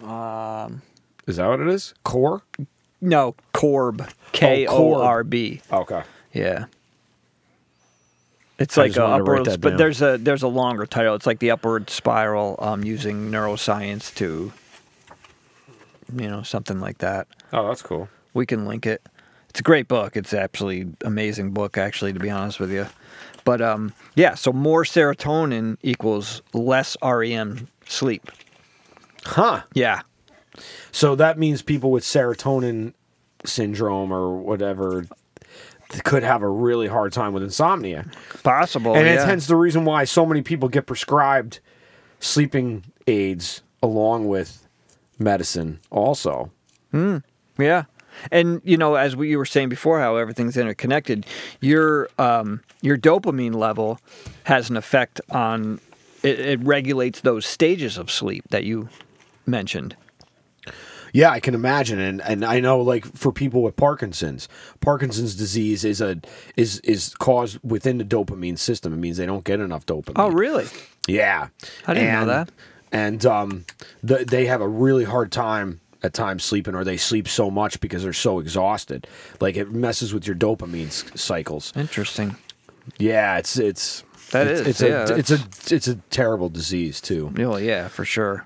Um, 0.03 0.81
is 1.27 1.35
that 1.35 1.47
what 1.47 1.59
it 1.59 1.67
is? 1.67 1.93
Core. 2.03 2.43
No, 3.05 3.35
Korb, 3.53 4.09
K 4.31 4.65
O 4.67 4.95
R 4.95 5.23
B. 5.23 5.61
Okay. 5.71 6.03
Yeah. 6.33 6.65
It's 8.57 8.77
I 8.77 8.83
like 8.83 8.97
a 8.97 9.01
wanted 9.01 9.17
to 9.25 9.31
write 9.31 9.41
upward, 9.41 9.61
but 9.61 9.69
down. 9.71 9.77
there's 9.77 10.01
a 10.01 10.17
there's 10.17 10.43
a 10.43 10.47
longer 10.47 10.85
title. 10.85 11.13
It's 11.15 11.25
like 11.25 11.39
the 11.39 11.51
upward 11.51 11.89
spiral, 11.89 12.55
um, 12.59 12.83
using 12.83 13.29
neuroscience 13.29 14.13
to, 14.15 14.51
you 16.15 16.27
know, 16.27 16.41
something 16.41 16.79
like 16.79 16.99
that. 16.99 17.27
Oh, 17.51 17.67
that's 17.67 17.81
cool. 17.81 18.07
We 18.33 18.45
can 18.45 18.65
link 18.65 18.85
it. 18.85 19.01
It's 19.49 19.59
a 19.59 19.63
great 19.63 19.87
book. 19.87 20.17
It's 20.17 20.33
absolutely 20.33 20.93
amazing 21.03 21.51
book, 21.51 21.77
actually, 21.77 22.13
to 22.13 22.19
be 22.19 22.29
honest 22.29 22.59
with 22.59 22.71
you. 22.71 22.87
But 23.43 23.61
um, 23.61 23.93
yeah, 24.15 24.35
so 24.35 24.51
more 24.51 24.83
serotonin 24.83 25.77
equals 25.81 26.41
less 26.53 26.97
REM 27.03 27.67
sleep. 27.87 28.31
Huh. 29.25 29.63
Yeah, 29.73 30.01
So 30.91 31.15
that 31.15 31.37
means 31.37 31.61
people 31.61 31.91
with 31.91 32.03
serotonin 32.03 32.93
syndrome 33.43 34.11
or 34.11 34.35
whatever 34.37 35.05
could 36.03 36.23
have 36.23 36.41
a 36.41 36.49
really 36.49 36.87
hard 36.87 37.13
time 37.13 37.33
with 37.33 37.43
insomnia. 37.43 38.05
possible. 38.43 38.95
and 38.95 39.05
yeah. 39.05 39.13
it's 39.13 39.23
hence 39.23 39.47
the 39.47 39.55
reason 39.55 39.85
why 39.85 40.03
so 40.03 40.25
many 40.25 40.41
people 40.41 40.67
get 40.67 40.85
prescribed 40.85 41.59
sleeping 42.19 42.83
aids 43.07 43.61
along 43.83 44.27
with 44.27 44.67
medicine 45.19 45.79
also. 45.91 46.51
Yeah. 47.57 47.83
And 48.31 48.61
you 48.63 48.77
know, 48.77 48.95
as 48.95 49.15
we, 49.15 49.29
you 49.29 49.37
were 49.37 49.45
saying 49.45 49.69
before, 49.69 49.99
how 49.99 50.15
everything's 50.15 50.57
interconnected, 50.57 51.25
your 51.59 52.09
um, 52.17 52.61
your 52.81 52.97
dopamine 52.97 53.55
level 53.55 53.99
has 54.45 54.69
an 54.69 54.77
effect 54.77 55.19
on 55.29 55.79
it, 56.23 56.39
it 56.39 56.59
regulates 56.63 57.21
those 57.21 57.45
stages 57.45 57.97
of 57.97 58.09
sleep 58.09 58.45
that 58.49 58.63
you 58.63 58.89
mentioned. 59.45 59.95
Yeah, 61.15 61.29
I 61.29 61.39
can 61.39 61.53
imagine, 61.53 61.97
and 61.97 62.21
and 62.21 62.43
I 62.43 62.59
know 62.59 62.81
like 62.81 63.05
for 63.15 63.31
people 63.31 63.61
with 63.61 63.77
Parkinson's, 63.77 64.49
Parkinson's 64.81 65.33
disease 65.33 65.85
is 65.85 66.01
a 66.01 66.19
is 66.57 66.79
is 66.81 67.15
caused 67.15 67.57
within 67.63 67.97
the 67.99 68.03
dopamine 68.03 68.57
system. 68.57 68.91
It 68.91 68.97
means 68.97 69.15
they 69.15 69.25
don't 69.25 69.45
get 69.45 69.61
enough 69.61 69.85
dopamine. 69.85 70.17
Oh, 70.17 70.29
really? 70.29 70.65
Yeah, 71.07 71.47
I 71.87 71.93
didn't 71.93 72.11
know 72.11 72.25
that. 72.25 72.49
And 72.91 73.25
um, 73.25 73.65
the, 74.03 74.25
they 74.25 74.45
have 74.47 74.59
a 74.59 74.67
really 74.67 75.05
hard 75.05 75.31
time 75.31 75.79
at 76.03 76.13
times 76.13 76.43
sleeping, 76.43 76.75
or 76.75 76.83
they 76.83 76.97
sleep 76.97 77.29
so 77.29 77.49
much 77.49 77.79
because 77.79 78.03
they're 78.03 78.11
so 78.11 78.39
exhausted. 78.39 79.07
Like 79.39 79.55
it 79.55 79.71
messes 79.71 80.13
with 80.13 80.27
your 80.27 80.35
dopamine 80.35 80.91
cycles. 81.17 81.71
Interesting. 81.77 82.35
Yeah, 82.97 83.37
it's 83.37 83.57
it's 83.57 84.03
That 84.31 84.47
it's, 84.47 84.59
is, 84.59 84.67
it's 84.67 84.81
yeah, 84.81 85.07
a 85.07 85.17
it's 85.17 85.31
a 85.31 85.75
it's 85.75 85.87
a 85.87 85.95
terrible 86.09 86.49
disease 86.49 86.99
too. 86.99 87.33
Oh, 87.39 87.55
yeah, 87.57 87.87
for 87.87 88.03
sure. 88.03 88.45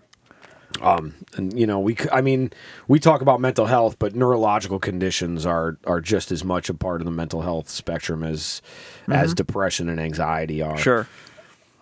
And 1.35 1.57
you 1.59 1.67
know 1.67 1.79
we 1.79 1.97
I 2.11 2.21
mean 2.21 2.51
we 2.87 2.99
talk 2.99 3.21
about 3.21 3.41
mental 3.41 3.65
health 3.65 3.97
but 3.99 4.15
neurological 4.15 4.79
conditions 4.79 5.45
are 5.45 5.77
are 5.85 5.99
just 5.99 6.31
as 6.31 6.43
much 6.43 6.69
a 6.69 6.73
part 6.73 7.01
of 7.01 7.05
the 7.05 7.11
mental 7.11 7.41
health 7.41 7.69
spectrum 7.69 8.23
as 8.23 8.61
as 9.09 9.33
depression 9.33 9.89
and 9.89 9.99
anxiety 9.99 10.61
are 10.61 10.73
Mm-hmm. 10.73 10.83
Sure, 10.83 11.07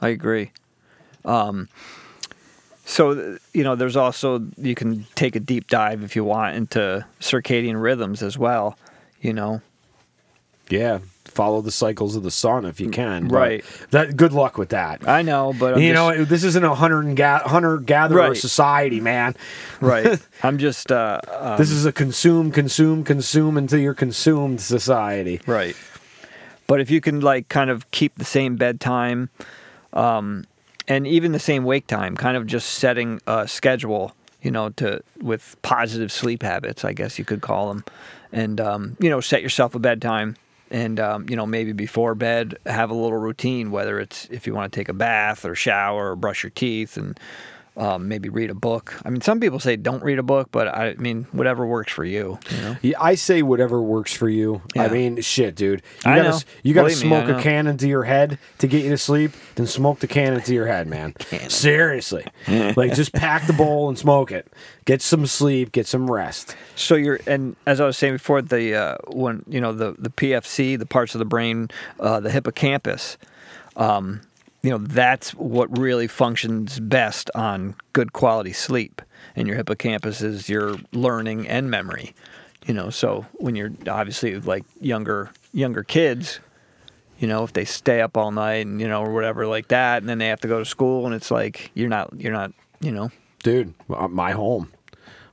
I 0.01 0.09
agree. 0.09 0.51
Um, 1.25 1.67
so 2.85 3.37
you 3.53 3.63
know, 3.63 3.75
there's 3.75 3.97
also 3.97 4.47
you 4.57 4.73
can 4.73 5.05
take 5.15 5.35
a 5.35 5.41
deep 5.41 5.67
dive 5.67 6.03
if 6.03 6.15
you 6.15 6.23
want 6.23 6.55
into 6.55 7.05
circadian 7.19 7.81
rhythms 7.81 8.23
as 8.23 8.37
well. 8.37 8.77
You 9.21 9.33
know, 9.33 9.61
Yeah, 10.69 10.99
follow 11.25 11.61
the 11.61 11.71
cycles 11.71 12.15
of 12.15 12.23
the 12.23 12.31
sun 12.31 12.65
if 12.65 12.79
you 12.79 12.89
can. 12.89 13.27
Right. 13.27 13.63
That 13.91 14.17
good 14.17 14.33
luck 14.33 14.57
with 14.57 14.69
that. 14.69 15.07
I 15.07 15.21
know, 15.21 15.53
but 15.57 15.75
I'm 15.75 15.81
you 15.81 15.93
just, 15.93 16.17
know, 16.17 16.25
this 16.25 16.43
isn't 16.43 16.63
a 16.63 16.75
hunter 16.75 16.99
and 16.99 17.15
ga- 17.15 17.47
hunter 17.47 17.77
gatherer 17.77 18.29
Right. 18.29 18.37
society, 18.37 18.99
man. 18.99 19.35
right. 19.79 20.19
I'm 20.43 20.57
just 20.57 20.91
uh, 20.91 21.19
uh, 21.27 21.57
This 21.57 21.71
is 21.71 21.85
a 21.85 21.91
consume, 21.91 22.51
consume, 22.51 23.03
consume 23.03 23.57
until 23.57 23.79
you're 23.79 23.93
consumed 23.93 24.59
society. 24.61 25.39
Right. 25.45 25.75
But 26.65 26.81
if 26.81 26.91
you 26.91 26.99
can 27.01 27.21
like 27.21 27.47
kind 27.49 27.69
of 27.69 27.89
keep 27.91 28.15
the 28.17 28.25
same 28.25 28.55
bedtime, 28.57 29.29
um, 29.93 30.45
and 30.87 31.05
even 31.07 31.31
the 31.31 31.39
same 31.39 31.63
wake 31.63 31.87
time, 31.87 32.15
kind 32.17 32.35
of 32.35 32.45
just 32.47 32.71
setting 32.71 33.21
a 33.27 33.47
schedule, 33.47 34.13
you 34.41 34.51
know, 34.51 34.69
to 34.71 35.01
with 35.21 35.55
positive 35.61 36.11
sleep 36.11 36.43
habits, 36.43 36.83
I 36.83 36.93
guess 36.93 37.17
you 37.19 37.25
could 37.25 37.41
call 37.41 37.69
them, 37.69 37.83
and 38.31 38.59
um, 38.59 38.97
you 38.99 39.09
know, 39.09 39.21
set 39.21 39.41
yourself 39.41 39.75
a 39.75 39.79
bedtime. 39.79 40.35
And 40.69 40.99
um, 40.99 41.29
you 41.29 41.35
know, 41.35 41.45
maybe 41.45 41.71
before 41.71 42.15
bed, 42.15 42.57
have 42.65 42.89
a 42.89 42.93
little 42.93 43.17
routine. 43.17 43.71
Whether 43.71 43.99
it's 43.99 44.27
if 44.29 44.45
you 44.45 44.53
want 44.53 44.71
to 44.71 44.79
take 44.79 44.89
a 44.89 44.93
bath 44.93 45.45
or 45.45 45.55
shower 45.55 46.11
or 46.11 46.15
brush 46.15 46.43
your 46.43 46.49
teeth, 46.49 46.97
and 46.97 47.19
um, 47.77 48.07
maybe 48.07 48.29
read 48.29 48.49
a 48.49 48.55
book. 48.55 48.99
I 49.05 49.09
mean, 49.09 49.21
some 49.21 49.39
people 49.39 49.59
say 49.59 49.75
don't 49.75 50.03
read 50.03 50.17
a 50.17 50.23
book, 50.23 50.49
but 50.51 50.67
I 50.67 50.95
mean, 50.95 51.27
whatever 51.31 51.65
works 51.65 51.93
for 51.93 52.03
you. 52.03 52.39
You 52.49 52.57
know. 52.61 52.77
Yeah, 52.81 52.97
I 52.99 53.15
say 53.15 53.43
whatever 53.43 53.81
works 53.81 54.11
for 54.11 54.27
you. 54.27 54.61
I 54.75 54.87
mean, 54.87 55.21
shit, 55.21 55.55
dude. 55.55 55.83
You 56.03 56.11
I 56.11 56.17
gotta, 56.17 56.29
know. 56.29 56.39
You 56.63 56.73
got 56.73 56.81
to 56.81 56.87
Believe 56.87 57.03
me, 57.03 57.07
smoke 57.07 57.29
a 57.29 57.41
can 57.41 57.67
into 57.67 57.87
your 57.87 58.03
head 58.03 58.39
to 58.57 58.67
get 58.67 58.83
you 58.83 58.89
to 58.89 58.97
sleep. 58.97 59.31
Then 59.55 59.67
smoke 59.67 59.99
the 59.99 60.07
can 60.07 60.33
into 60.33 60.53
your 60.53 60.65
head, 60.65 60.87
man. 60.87 61.13
Seriously, 61.49 62.25
like 62.47 62.95
just 62.95 63.13
pack 63.13 63.45
the 63.45 63.53
bowl 63.53 63.89
and 63.89 63.97
smoke 63.97 64.31
it. 64.31 64.51
Get 64.85 65.01
some 65.01 65.27
sleep. 65.27 65.71
Get 65.71 65.85
some 65.85 66.09
rest. 66.09 66.55
So 66.75 66.95
you're, 66.95 67.19
and 67.27 67.55
as 67.67 67.79
I 67.79 67.85
was 67.85 67.97
saying 67.97 68.13
before, 68.13 68.41
the 68.41 68.75
uh, 68.75 68.97
when 69.07 69.43
you 69.47 69.61
know 69.61 69.71
the 69.71 69.95
the 69.99 70.09
PFC, 70.09 70.79
the 70.79 70.85
parts 70.85 71.13
of 71.13 71.19
the 71.19 71.25
brain, 71.25 71.69
uh, 71.99 72.19
the 72.21 72.31
hippocampus, 72.31 73.17
um, 73.75 74.21
you 74.67 74.73
know 74.73 74.79
that's 74.79 75.33
what 75.33 75.77
really 75.77 76.07
functions 76.07 76.77
best 76.81 77.31
on 77.33 77.73
good 77.93 78.11
quality 78.11 78.51
sleep. 78.51 79.01
And 79.33 79.47
your 79.47 79.55
hippocampus 79.55 80.21
is 80.21 80.49
your 80.49 80.75
learning 80.91 81.47
and 81.47 81.71
memory. 81.71 82.13
You 82.65 82.73
know, 82.73 82.89
so 82.89 83.25
when 83.35 83.55
you're 83.55 83.71
obviously 83.87 84.37
like 84.41 84.65
younger 84.81 85.31
younger 85.53 85.83
kids, 85.83 86.41
you 87.17 87.29
know, 87.29 87.45
if 87.45 87.53
they 87.53 87.63
stay 87.63 88.01
up 88.01 88.17
all 88.17 88.31
night 88.31 88.65
and 88.65 88.81
you 88.81 88.89
know 88.89 89.01
or 89.03 89.13
whatever 89.13 89.47
like 89.47 89.69
that, 89.69 90.01
and 90.01 90.09
then 90.09 90.17
they 90.17 90.27
have 90.27 90.41
to 90.41 90.49
go 90.49 90.59
to 90.59 90.65
school, 90.65 91.05
and 91.05 91.15
it's 91.15 91.31
like 91.31 91.71
you're 91.73 91.87
not 91.87 92.09
you're 92.19 92.33
not 92.33 92.51
you 92.81 92.91
know 92.91 93.09
dude 93.43 93.73
uh, 93.89 94.09
my 94.09 94.33
home 94.33 94.73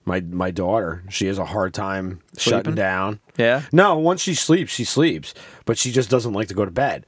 my 0.05 0.21
my 0.21 0.53
daughter 0.53 1.03
she 1.09 1.27
has 1.27 1.39
a 1.39 1.45
hard 1.45 1.75
time 1.75 2.21
shutting 2.39 2.77
down 2.77 3.19
Yeah? 3.37 3.63
no 3.73 3.99
once 3.99 4.21
she 4.21 4.35
sleeps 4.35 4.73
she 4.73 4.85
sleeps 4.85 5.35
but 5.65 5.77
she 5.77 5.91
just 5.91 6.09
doesn't 6.09 6.33
like 6.35 6.49
to 6.49 6.55
go 6.55 6.65
to 6.65 6.71
bed 6.71 7.05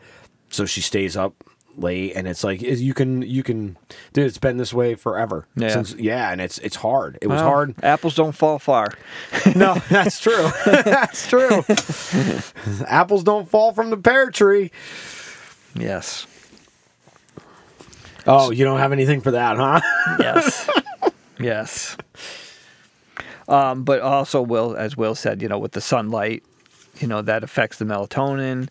so 0.48 0.64
she 0.66 0.80
stays 0.80 1.16
up 1.16 1.32
late 1.78 2.12
and 2.16 2.26
it's 2.26 2.42
like 2.42 2.60
you 2.62 2.94
can 2.94 3.22
you 3.22 3.42
can 3.42 3.76
dude 4.12 4.26
it's 4.26 4.38
been 4.38 4.56
this 4.56 4.72
way 4.72 4.94
forever 4.94 5.46
Yeah. 5.56 5.68
Since, 5.68 5.94
yeah 5.94 6.30
and 6.32 6.40
it's 6.40 6.58
it's 6.58 6.76
hard 6.76 7.18
it 7.20 7.26
was 7.26 7.40
Well, 7.40 7.48
hard 7.50 7.74
Apples 7.82 8.14
don't 8.14 8.32
fall 8.32 8.58
far. 8.58 8.88
no 9.54 9.74
that's 9.90 10.18
true 10.20 10.48
that's 10.66 11.28
true 11.28 11.64
apples 12.88 13.22
don't 13.24 13.48
fall 13.48 13.72
from 13.72 13.90
the 13.90 13.96
pear 13.96 14.30
tree 14.30 14.70
Yes. 15.74 16.26
oh 18.26 18.50
you 18.50 18.64
don't 18.64 18.78
have 18.78 18.92
anything 18.92 19.20
for 19.20 19.32
that 19.32 19.56
huh 19.56 19.80
Yes. 20.18 20.68
yes. 21.38 21.96
Um, 23.48 23.84
but 23.84 24.00
also, 24.00 24.42
Will, 24.42 24.74
as 24.76 24.96
Will 24.96 25.14
said, 25.14 25.40
you 25.40 25.48
know, 25.48 25.58
with 25.58 25.70
the 25.70 25.80
sunlight, 25.80 26.42
you 26.98 27.06
know, 27.06 27.22
that 27.22 27.44
affects 27.44 27.78
the 27.78 27.84
melatonin. 27.84 28.68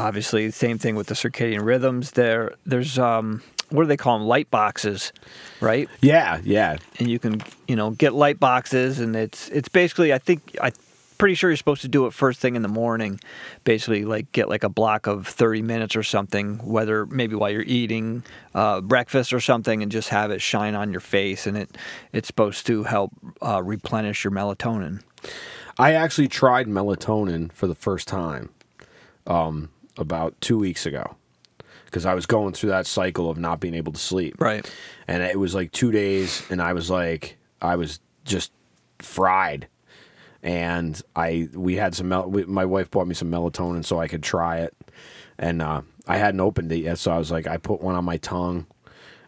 Obviously, 0.00 0.50
same 0.50 0.78
thing 0.78 0.96
with 0.96 1.08
the 1.08 1.14
circadian 1.14 1.64
rhythms. 1.64 2.12
There, 2.12 2.54
there's 2.64 2.98
um, 2.98 3.42
what 3.68 3.82
do 3.82 3.86
they 3.86 3.96
call 3.96 4.18
them? 4.18 4.26
Light 4.26 4.50
boxes, 4.50 5.12
right? 5.60 5.88
yeah 6.00 6.40
yeah 6.42 6.76
and 6.98 7.08
you 7.10 7.18
can 7.18 7.42
you 7.68 7.76
know 7.76 7.90
get 7.90 8.14
light 8.14 8.40
boxes 8.40 8.98
and 8.98 9.14
it's 9.14 9.48
it's 9.50 9.68
basically 9.68 10.12
i 10.12 10.18
think 10.18 10.56
i 10.62 10.70
pretty 11.18 11.34
sure 11.34 11.50
you're 11.50 11.56
supposed 11.56 11.82
to 11.82 11.88
do 11.88 12.06
it 12.06 12.14
first 12.14 12.40
thing 12.40 12.56
in 12.56 12.62
the 12.62 12.68
morning 12.68 13.20
basically 13.64 14.06
like 14.06 14.32
get 14.32 14.48
like 14.48 14.64
a 14.64 14.70
block 14.70 15.06
of 15.06 15.26
30 15.26 15.60
minutes 15.60 15.94
or 15.94 16.02
something 16.02 16.56
whether 16.66 17.04
maybe 17.06 17.34
while 17.34 17.50
you're 17.50 17.62
eating 17.66 18.22
uh, 18.54 18.80
breakfast 18.80 19.30
or 19.30 19.38
something 19.40 19.82
and 19.82 19.92
just 19.92 20.08
have 20.08 20.30
it 20.30 20.40
shine 20.40 20.74
on 20.74 20.90
your 20.90 21.00
face 21.00 21.46
and 21.46 21.58
it 21.58 21.76
it's 22.14 22.26
supposed 22.26 22.66
to 22.66 22.84
help 22.84 23.12
uh, 23.42 23.62
replenish 23.62 24.24
your 24.24 24.30
melatonin 24.30 25.02
I 25.78 25.92
actually 25.92 26.28
tried 26.28 26.66
melatonin 26.66 27.52
for 27.52 27.66
the 27.66 27.74
first 27.74 28.08
time 28.08 28.48
um, 29.26 29.68
about 29.96 30.40
two 30.40 30.58
weeks 30.58 30.86
ago 30.86 31.16
because 31.90 32.06
I 32.06 32.14
was 32.14 32.24
going 32.24 32.52
through 32.52 32.70
that 32.70 32.86
cycle 32.86 33.28
of 33.28 33.36
not 33.36 33.58
being 33.58 33.74
able 33.74 33.92
to 33.92 33.98
sleep. 33.98 34.36
right 34.38 34.68
And 35.08 35.22
it 35.22 35.38
was 35.38 35.54
like 35.54 35.72
two 35.72 35.90
days, 35.90 36.42
and 36.48 36.62
I 36.62 36.72
was 36.72 36.88
like, 36.88 37.36
I 37.60 37.76
was 37.76 37.98
just 38.24 38.52
fried. 39.00 39.66
And 40.42 41.00
I, 41.16 41.48
we 41.52 41.74
had 41.74 41.94
some, 41.94 42.08
mel- 42.08 42.30
we, 42.30 42.44
my 42.44 42.64
wife 42.64 42.90
bought 42.90 43.06
me 43.06 43.14
some 43.14 43.30
melatonin 43.30 43.84
so 43.84 44.00
I 44.00 44.08
could 44.08 44.22
try 44.22 44.58
it. 44.58 44.74
And 45.38 45.60
uh, 45.60 45.82
I 46.06 46.16
hadn't 46.16 46.40
opened 46.40 46.70
it 46.72 46.78
yet, 46.78 46.98
so 46.98 47.10
I 47.10 47.18
was 47.18 47.30
like, 47.30 47.46
I 47.46 47.56
put 47.56 47.82
one 47.82 47.94
on 47.96 48.04
my 48.04 48.18
tongue 48.18 48.66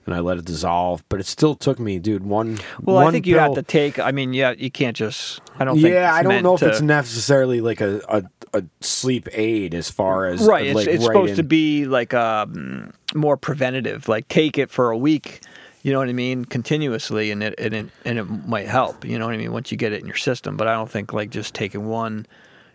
and 0.06 0.14
I 0.14 0.20
let 0.20 0.38
it 0.38 0.44
dissolve. 0.44 1.04
But 1.08 1.20
it 1.20 1.26
still 1.26 1.54
took 1.54 1.78
me, 1.78 1.98
dude, 1.98 2.24
one. 2.24 2.58
well 2.80 2.96
one 2.96 3.06
i 3.06 3.10
think 3.10 3.26
you 3.26 3.38
have 3.38 3.54
to 3.54 3.62
take 3.62 3.98
i 3.98 4.10
mean 4.10 4.32
yeah 4.32 4.52
you 4.56 4.70
can't 4.70 4.96
just 4.96 5.40
i 5.58 5.64
don't 5.64 5.78
yeah, 5.78 6.08
it's 6.08 6.18
I 6.18 6.22
don't 6.22 6.42
know 6.42 6.54
if 6.54 6.62
it's 6.62 6.80
necessarily 6.80 7.60
like 7.60 7.80
a, 7.80 8.00
a, 8.08 8.58
a 8.58 8.64
sleep 8.80 9.28
aid 9.32 9.74
as 9.74 9.90
far 9.90 10.26
as 10.26 10.42
right 10.42 10.66
it's, 10.66 10.74
like, 10.74 10.86
it's 10.86 11.06
right 11.06 11.14
supposed 11.14 11.36
to 11.36 11.42
be 11.42 11.86
like 11.86 12.14
um, 12.14 12.92
more 13.14 13.36
preventative 13.36 14.08
like 14.08 14.28
take 14.28 14.58
it 14.58 14.70
for 14.70 14.90
a 14.90 14.96
week 14.96 15.40
you 15.82 15.92
know 15.92 15.98
what 15.98 16.08
i 16.08 16.12
mean 16.12 16.44
continuously 16.44 17.30
and 17.30 17.42
it, 17.42 17.54
and 17.58 17.74
it 17.74 17.86
and 18.04 18.18
it 18.18 18.24
might 18.24 18.68
help 18.68 19.04
you 19.04 19.18
know 19.18 19.26
what 19.26 19.34
i 19.34 19.38
mean 19.38 19.52
once 19.52 19.70
you 19.70 19.76
get 19.76 19.92
it 19.92 20.00
in 20.00 20.06
your 20.06 20.16
system 20.16 20.56
but 20.56 20.66
i 20.66 20.74
don't 20.74 20.90
think 20.90 21.12
like 21.12 21.30
just 21.30 21.54
taking 21.54 21.86
one 21.86 22.26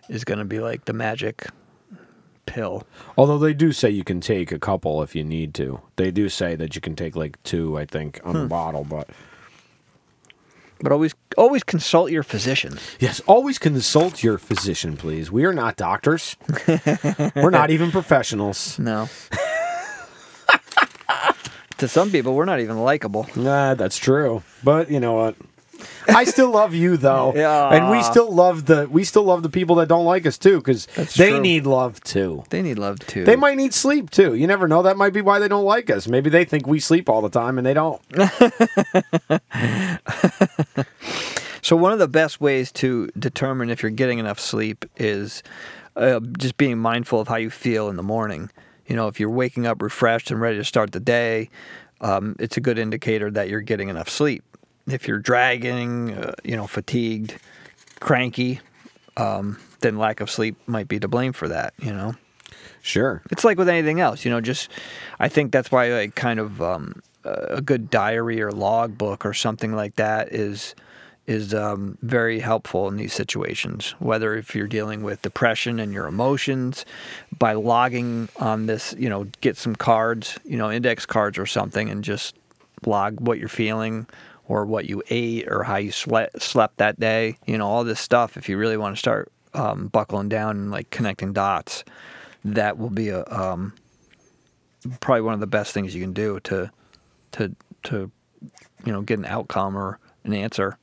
is 0.09 0.23
going 0.23 0.39
to 0.39 0.45
be 0.45 0.59
like 0.59 0.85
the 0.85 0.93
magic 0.93 1.47
pill 2.47 2.88
Although 3.17 3.38
they 3.38 3.53
do 3.53 3.71
say 3.71 3.89
you 3.91 4.03
can 4.03 4.19
take 4.21 4.51
a 4.51 4.57
couple 4.60 5.03
if 5.03 5.15
you 5.15 5.23
need 5.23 5.53
to. 5.55 5.81
They 5.97 6.10
do 6.12 6.29
say 6.29 6.55
that 6.55 6.73
you 6.73 6.81
can 6.81 6.95
take 6.95 7.15
like 7.15 7.38
two, 7.43 7.77
I 7.77 7.86
think, 7.86 8.19
on 8.23 8.33
Hmm. 8.36 8.41
a 8.41 8.47
bottle. 8.47 8.83
But 8.83 9.10
but 10.81 10.91
always 10.91 11.13
always 11.38 11.63
consult 11.63 12.12
your 12.12 12.23
physician 12.23 12.77
yes, 12.99 13.19
always 13.27 13.57
consult 13.60 14.23
your 14.23 14.38
physician, 14.38 14.95
please. 14.97 15.31
We 15.31 15.43
are 15.45 15.53
not 15.53 15.75
doctors. 15.75 16.36
We're 17.36 17.49
not 17.51 17.69
even 17.71 17.91
professionals. 17.91 18.77
no 18.79 19.10
to 21.77 21.88
some 21.88 22.10
people 22.12 22.33
we're 22.33 22.45
not 22.45 22.60
even 22.60 22.77
likable 22.79 23.27
Nah, 23.36 23.75
that's 23.75 23.97
true. 23.97 24.41
But 24.63 24.89
you 24.89 24.99
know 24.99 25.13
what? 25.13 25.36
I 26.07 26.23
still 26.23 26.51
love 26.51 26.73
you 26.73 26.97
though, 26.97 27.33
Yeah. 27.35 27.69
and 27.73 27.91
we 27.91 28.01
still 28.03 28.31
love 28.31 28.65
the 28.65 28.87
we 28.89 29.03
still 29.03 29.23
love 29.23 29.43
the 29.43 29.49
people 29.49 29.75
that 29.77 29.87
don't 29.87 30.05
like 30.05 30.25
us 30.25 30.37
too, 30.37 30.57
because 30.57 30.85
they 31.15 31.31
true. 31.31 31.41
need 31.41 31.65
love 31.65 32.01
too. 32.03 32.43
they 32.49 32.61
need 32.61 32.79
love 32.79 32.99
too 32.99 33.25
They 33.25 33.35
might 33.35 33.57
need 33.57 33.73
sleep 33.73 34.09
too. 34.09 34.33
You 34.33 34.47
never 34.47 34.67
know. 34.67 34.81
That 34.83 34.97
might 34.97 35.13
be 35.13 35.21
why 35.21 35.39
they 35.39 35.47
don't 35.47 35.65
like 35.65 35.89
us. 35.89 36.07
Maybe 36.07 36.29
they 36.29 36.45
think 36.45 36.67
we 36.67 36.79
sleep 36.79 37.09
all 37.09 37.21
the 37.21 37.29
time 37.29 37.57
and 37.57 37.65
they 37.67 37.73
don't. 37.73 38.01
So 41.63 41.75
one 41.75 41.91
of 41.91 41.99
the 41.99 42.07
best 42.07 42.39
ways 42.39 42.71
to 42.73 43.07
determine 43.19 43.69
if 43.69 43.83
you're 43.83 43.89
getting 43.89 44.19
enough 44.19 44.39
sleep 44.39 44.85
is 44.95 45.43
uh, 45.97 46.21
just 46.37 46.55
being 46.55 46.77
mindful 46.77 47.19
of 47.19 47.27
how 47.27 47.35
you 47.35 47.49
feel 47.49 47.89
in 47.89 47.97
the 47.97 48.03
morning. 48.03 48.49
You 48.85 48.95
know, 48.95 49.09
if 49.09 49.19
you're 49.19 49.29
waking 49.29 49.67
up 49.67 49.81
refreshed 49.81 50.31
and 50.31 50.39
ready 50.39 50.55
to 50.57 50.63
start 50.63 50.93
the 50.93 51.01
day, 51.01 51.49
um, 51.99 52.37
it's 52.39 52.55
a 52.55 52.61
good 52.61 52.79
indicator 52.79 53.29
that 53.31 53.49
you're 53.49 53.59
getting 53.59 53.89
enough 53.89 54.07
sleep. 54.07 54.45
If 54.88 55.08
you're 55.08 55.19
dragging, 55.19 56.13
uh, 56.13 56.34
you 56.43 56.56
know, 56.56 56.67
fatigued, 56.67 57.36
cranky, 58.00 58.62
um, 59.17 59.60
then 59.82 59.97
lack 59.97 60.21
of 60.21 60.30
sleep 60.32 60.56
might 60.67 60.88
be 60.88 61.00
to 61.00 61.08
blame 61.08 61.34
for 61.34 61.47
that. 61.50 61.73
You 61.78 61.91
know 61.93 62.15
Sure. 62.82 63.21
it's 63.32 63.43
like 63.43 63.58
with 63.58 63.67
anything 63.69 64.00
else, 64.00 64.23
you 64.23 64.32
know. 64.32 64.39
Just 64.41 64.71
I 65.19 65.28
think 65.28 65.52
that's 65.52 65.71
why 65.71 65.89
like 65.89 66.15
kind 66.15 66.39
of 66.39 66.62
um, 66.62 67.02
a 67.26 67.62
good 67.62 67.89
diary 67.89 68.41
or 68.41 68.52
log 68.52 68.97
book 68.97 69.26
or 69.26 69.34
something 69.34 69.73
like 69.73 69.95
that 69.97 70.34
is 70.34 70.73
is 71.26 71.54
um, 71.54 71.97
very 72.02 72.39
helpful 72.39 72.88
in 72.88 72.95
these 72.95 73.13
situations. 73.13 73.93
Whether 74.00 74.36
if 74.36 74.56
you're 74.56 74.67
dealing 74.67 75.04
with 75.04 75.21
depression 75.21 75.80
and 75.82 75.91
your 75.91 76.08
emotions, 76.08 76.86
by 77.38 77.54
logging 77.54 78.30
on 78.38 78.67
this, 78.67 78.95
you 78.97 79.10
know, 79.10 79.26
get 79.41 79.58
some 79.58 79.76
cards, 79.76 80.39
you 80.45 80.58
know, 80.58 80.71
index 80.71 81.06
cards 81.06 81.38
or 81.38 81.45
something, 81.45 81.89
and 81.89 82.02
just 82.06 82.36
log 82.86 83.19
what 83.19 83.39
you're 83.39 83.50
feeling 83.50 84.08
or 84.47 84.65
what 84.65 84.88
you 84.89 85.03
ate 85.10 85.47
or 85.47 85.63
how 85.63 85.77
you 85.77 85.91
slept 85.91 86.41
slept 86.41 86.77
that 86.77 86.99
day. 86.99 87.38
You 87.45 87.57
know, 87.57 87.67
all 87.67 87.83
this 87.83 87.99
stuff. 87.99 88.38
If 88.38 88.49
you 88.49 88.57
really 88.57 88.77
want 88.77 88.95
to 88.95 88.99
start 88.99 89.31
um, 89.53 89.88
buckling 89.88 90.29
down 90.29 90.57
and 90.57 90.71
like 90.71 90.89
connecting 90.89 91.33
dots, 91.33 91.83
that 92.45 92.77
will 92.77 92.89
be 92.89 93.10
a 93.10 93.25
um, 93.25 93.73
probably 94.99 95.21
one 95.21 95.33
of 95.33 95.39
the 95.39 95.47
best 95.47 95.73
things 95.73 95.93
you 95.93 96.01
can 96.01 96.13
do 96.13 96.39
to 96.41 96.71
to 97.33 97.55
to 97.83 98.12
you 98.86 98.91
know 98.91 99.01
get 99.01 99.19
an 99.19 99.25
outcome 99.25 99.77
or 99.77 99.99
an 100.23 100.33
answer. 100.33 100.77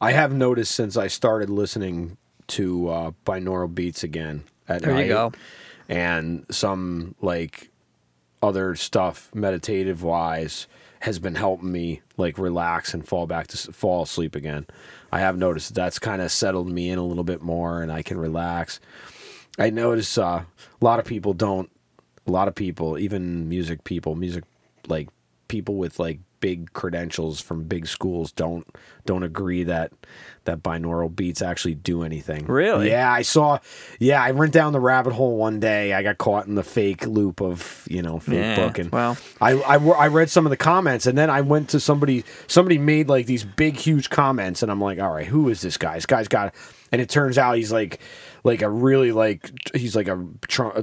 I 0.00 0.12
have 0.12 0.32
noticed 0.32 0.74
since 0.74 0.96
I 0.96 1.06
started 1.06 1.48
listening 1.48 2.16
to 2.48 2.88
uh, 2.88 3.10
binaural 3.24 3.72
beats 3.72 4.02
again 4.02 4.44
at 4.68 4.82
There 4.82 5.00
you 5.00 5.08
go. 5.08 5.32
And 5.88 6.46
some 6.50 7.14
like 7.20 7.70
other 8.42 8.74
stuff 8.74 9.30
meditative 9.34 10.02
wise 10.02 10.66
has 11.02 11.18
been 11.18 11.34
helping 11.34 11.72
me 11.72 12.00
like 12.16 12.38
relax 12.38 12.94
and 12.94 13.06
fall 13.06 13.26
back 13.26 13.48
to 13.48 13.72
fall 13.72 14.04
asleep 14.04 14.36
again. 14.36 14.64
I 15.10 15.18
have 15.18 15.36
noticed 15.36 15.74
that's 15.74 15.98
kind 15.98 16.22
of 16.22 16.30
settled 16.30 16.70
me 16.70 16.90
in 16.90 16.98
a 16.98 17.04
little 17.04 17.24
bit 17.24 17.42
more 17.42 17.82
and 17.82 17.90
I 17.90 18.02
can 18.02 18.18
relax. 18.18 18.78
I 19.58 19.70
notice 19.70 20.16
uh, 20.16 20.44
a 20.80 20.84
lot 20.84 21.00
of 21.00 21.04
people 21.04 21.34
don't 21.34 21.68
a 22.24 22.30
lot 22.30 22.46
of 22.46 22.54
people, 22.54 22.98
even 22.98 23.48
music 23.48 23.82
people, 23.82 24.14
music 24.14 24.44
like 24.86 25.08
people 25.48 25.74
with 25.74 25.98
like 25.98 26.20
big 26.42 26.72
credentials 26.74 27.40
from 27.40 27.62
big 27.62 27.86
schools 27.86 28.32
don't 28.32 28.66
don't 29.06 29.22
agree 29.22 29.62
that 29.62 29.92
that 30.44 30.60
binaural 30.60 31.14
beats 31.14 31.40
actually 31.40 31.76
do 31.76 32.02
anything. 32.02 32.44
Really? 32.46 32.90
Yeah, 32.90 33.10
I 33.10 33.22
saw 33.22 33.60
yeah, 34.00 34.20
I 34.22 34.32
went 34.32 34.52
down 34.52 34.72
the 34.72 34.80
rabbit 34.80 35.12
hole 35.12 35.36
one 35.36 35.60
day. 35.60 35.94
I 35.94 36.02
got 36.02 36.18
caught 36.18 36.46
in 36.48 36.56
the 36.56 36.64
fake 36.64 37.06
loop 37.06 37.40
of, 37.40 37.86
you 37.88 38.02
know, 38.02 38.20
Yeah, 38.26 38.56
Facebook 38.56 38.78
and 38.80 38.90
well. 38.90 39.16
I, 39.40 39.52
I 39.52 39.76
I 39.76 40.08
read 40.08 40.28
some 40.30 40.44
of 40.44 40.50
the 40.50 40.56
comments 40.56 41.06
and 41.06 41.16
then 41.16 41.30
I 41.30 41.40
went 41.42 41.70
to 41.70 41.80
somebody 41.80 42.24
somebody 42.48 42.76
made 42.76 43.08
like 43.08 43.26
these 43.26 43.44
big 43.44 43.76
huge 43.76 44.10
comments 44.10 44.62
and 44.64 44.70
I'm 44.70 44.80
like, 44.80 44.98
all 44.98 45.12
right, 45.12 45.26
who 45.26 45.48
is 45.48 45.60
this 45.62 45.76
guy? 45.78 45.94
This 45.94 46.06
guy's 46.06 46.28
got 46.28 46.54
and 46.90 47.00
it 47.00 47.08
turns 47.08 47.38
out 47.38 47.56
he's 47.56 47.70
like 47.72 48.00
like 48.42 48.62
a 48.62 48.68
really 48.68 49.12
like 49.12 49.48
he's 49.74 49.94
like 49.94 50.08
a 50.08 50.26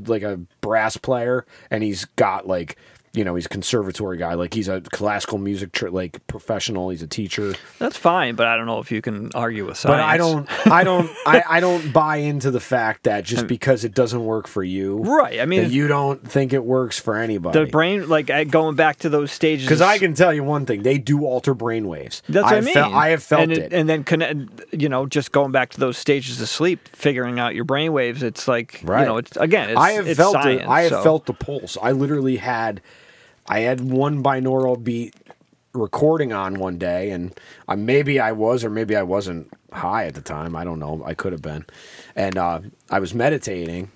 like 0.07 0.23
a 0.23 0.39
brass 0.61 0.95
player 0.95 1.45
and 1.69 1.83
he's 1.83 2.05
got 2.15 2.47
like 2.47 2.77
you 3.13 3.23
know 3.23 3.35
he's 3.35 3.45
a 3.45 3.49
conservatory 3.49 4.17
guy 4.17 4.33
like 4.33 4.53
he's 4.53 4.67
a 4.67 4.81
classical 4.81 5.37
music 5.37 5.71
tr- 5.71 5.89
like 5.89 6.25
professional 6.27 6.89
he's 6.89 7.01
a 7.01 7.07
teacher 7.07 7.53
That's 7.79 7.97
fine, 7.97 8.35
but 8.35 8.47
I 8.47 8.55
don't 8.55 8.65
know 8.65 8.79
if 8.79 8.91
you 8.91 9.01
can 9.01 9.31
argue 9.33 9.65
with 9.65 9.77
science. 9.77 9.97
but 9.97 9.99
i 10.03 10.17
don't 10.17 10.67
i 10.67 10.83
don't 10.83 11.09
I, 11.25 11.43
I 11.49 11.59
don't 11.59 11.91
buy 11.91 12.17
into 12.17 12.51
the 12.51 12.59
fact 12.59 13.03
that 13.03 13.23
just 13.23 13.41
hmm. 13.43 13.47
because 13.47 13.83
it 13.83 13.93
doesn't 13.93 14.23
work 14.23 14.47
for 14.47 14.63
you 14.63 14.97
Right, 14.99 15.39
I 15.39 15.45
mean, 15.45 15.63
that 15.63 15.71
you 15.71 15.87
don't 15.87 16.21
think 16.29 16.53
it 16.53 16.63
works 16.63 16.99
for 16.99 17.15
anybody 17.17 17.59
The 17.59 17.65
brain, 17.65 18.07
like 18.07 18.27
going 18.51 18.75
back 18.75 18.97
to 18.99 19.09
those 19.09 19.31
stages. 19.31 19.65
Because 19.65 19.81
I 19.81 19.97
can 19.97 20.13
tell 20.13 20.33
you 20.33 20.43
one 20.43 20.65
thing, 20.65 20.83
they 20.83 20.97
do 20.97 21.25
alter 21.25 21.53
brain 21.53 21.87
waves. 21.87 22.21
That's 22.29 22.43
what 22.43 22.53
I 22.53 22.61
mean. 22.61 22.73
fel- 22.73 22.93
I 22.93 23.09
have 23.09 23.23
felt 23.23 23.41
and 23.43 23.51
it. 23.53 23.73
and 23.73 23.87
then 23.89 24.03
connect. 24.03 24.39
You 24.71 24.89
know, 24.89 25.05
just 25.05 25.31
going 25.31 25.51
back 25.51 25.71
to 25.71 25.79
those 25.79 25.97
stages 25.97 26.41
of 26.41 26.49
sleep, 26.49 26.87
figuring 26.89 27.39
out 27.39 27.55
your 27.55 27.63
brain 27.65 27.93
waves. 27.93 28.23
It's 28.23 28.47
like 28.47 28.81
Right. 28.83 29.01
you 29.01 29.05
know, 29.07 29.17
it's 29.17 29.35
again, 29.37 29.69
it's, 29.71 29.79
I 29.79 29.91
have 29.91 30.15
felt 30.15 30.33
science, 30.33 30.61
it. 30.61 30.67
I 30.67 30.81
have 30.81 30.91
so- 30.91 31.03
felt 31.03 31.25
the 31.25 31.33
pulse. 31.33 31.77
I 31.81 31.91
literally 31.91 32.37
had, 32.37 32.81
I 33.49 33.59
had 33.61 33.81
one 33.81 34.23
binaural 34.23 34.81
beat 34.81 35.13
recording 35.73 36.31
on 36.31 36.55
one 36.59 36.77
day, 36.77 37.09
and 37.11 37.37
uh, 37.67 37.75
maybe 37.75 38.19
I 38.19 38.31
was 38.31 38.63
or 38.63 38.69
maybe 38.69 38.95
I 38.95 39.03
wasn't 39.03 39.51
high 39.73 40.05
at 40.05 40.13
the 40.15 40.21
time. 40.21 40.55
I 40.55 40.63
don't 40.63 40.79
know. 40.79 41.01
I 41.05 41.13
could 41.15 41.31
have 41.33 41.41
been, 41.41 41.65
and 42.15 42.37
uh, 42.37 42.61
I 42.89 42.99
was 42.99 43.13
meditating, 43.13 43.91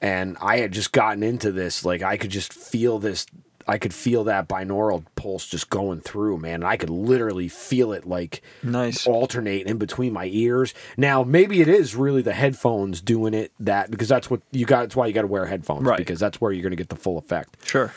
and 0.00 0.36
I 0.40 0.58
had 0.58 0.72
just 0.72 0.92
gotten 0.92 1.22
into 1.22 1.52
this. 1.52 1.84
Like 1.84 2.02
I 2.02 2.16
could 2.16 2.30
just 2.30 2.52
feel 2.52 2.98
this. 2.98 3.26
I 3.68 3.78
could 3.78 3.94
feel 3.94 4.24
that 4.24 4.48
binaural 4.48 5.04
pulse 5.14 5.46
just 5.46 5.70
going 5.70 6.00
through, 6.00 6.38
man. 6.38 6.54
And 6.54 6.64
I 6.64 6.76
could 6.76 6.90
literally 6.90 7.46
feel 7.46 7.92
it 7.92 8.04
like 8.04 8.42
Nice. 8.64 9.06
alternate 9.06 9.66
in 9.66 9.76
between 9.78 10.12
my 10.12 10.24
ears. 10.32 10.74
Now, 10.96 11.22
maybe 11.22 11.60
it 11.60 11.68
is 11.68 11.94
really 11.94 12.22
the 12.22 12.32
headphones 12.32 13.00
doing 13.00 13.32
it 13.32 13.52
that 13.60 13.90
because 13.90 14.08
that's 14.08 14.28
what 14.28 14.40
you 14.50 14.66
got. 14.66 14.80
That's 14.80 14.96
why 14.96 15.06
you 15.06 15.12
got 15.12 15.20
to 15.20 15.28
wear 15.28 15.46
headphones 15.46 15.84
Right. 15.84 15.98
because 15.98 16.18
that's 16.18 16.40
where 16.40 16.50
you're 16.50 16.62
going 16.62 16.72
to 16.72 16.76
get 16.76 16.88
the 16.88 16.96
full 16.96 17.16
effect. 17.18 17.58
Sure. 17.64 17.92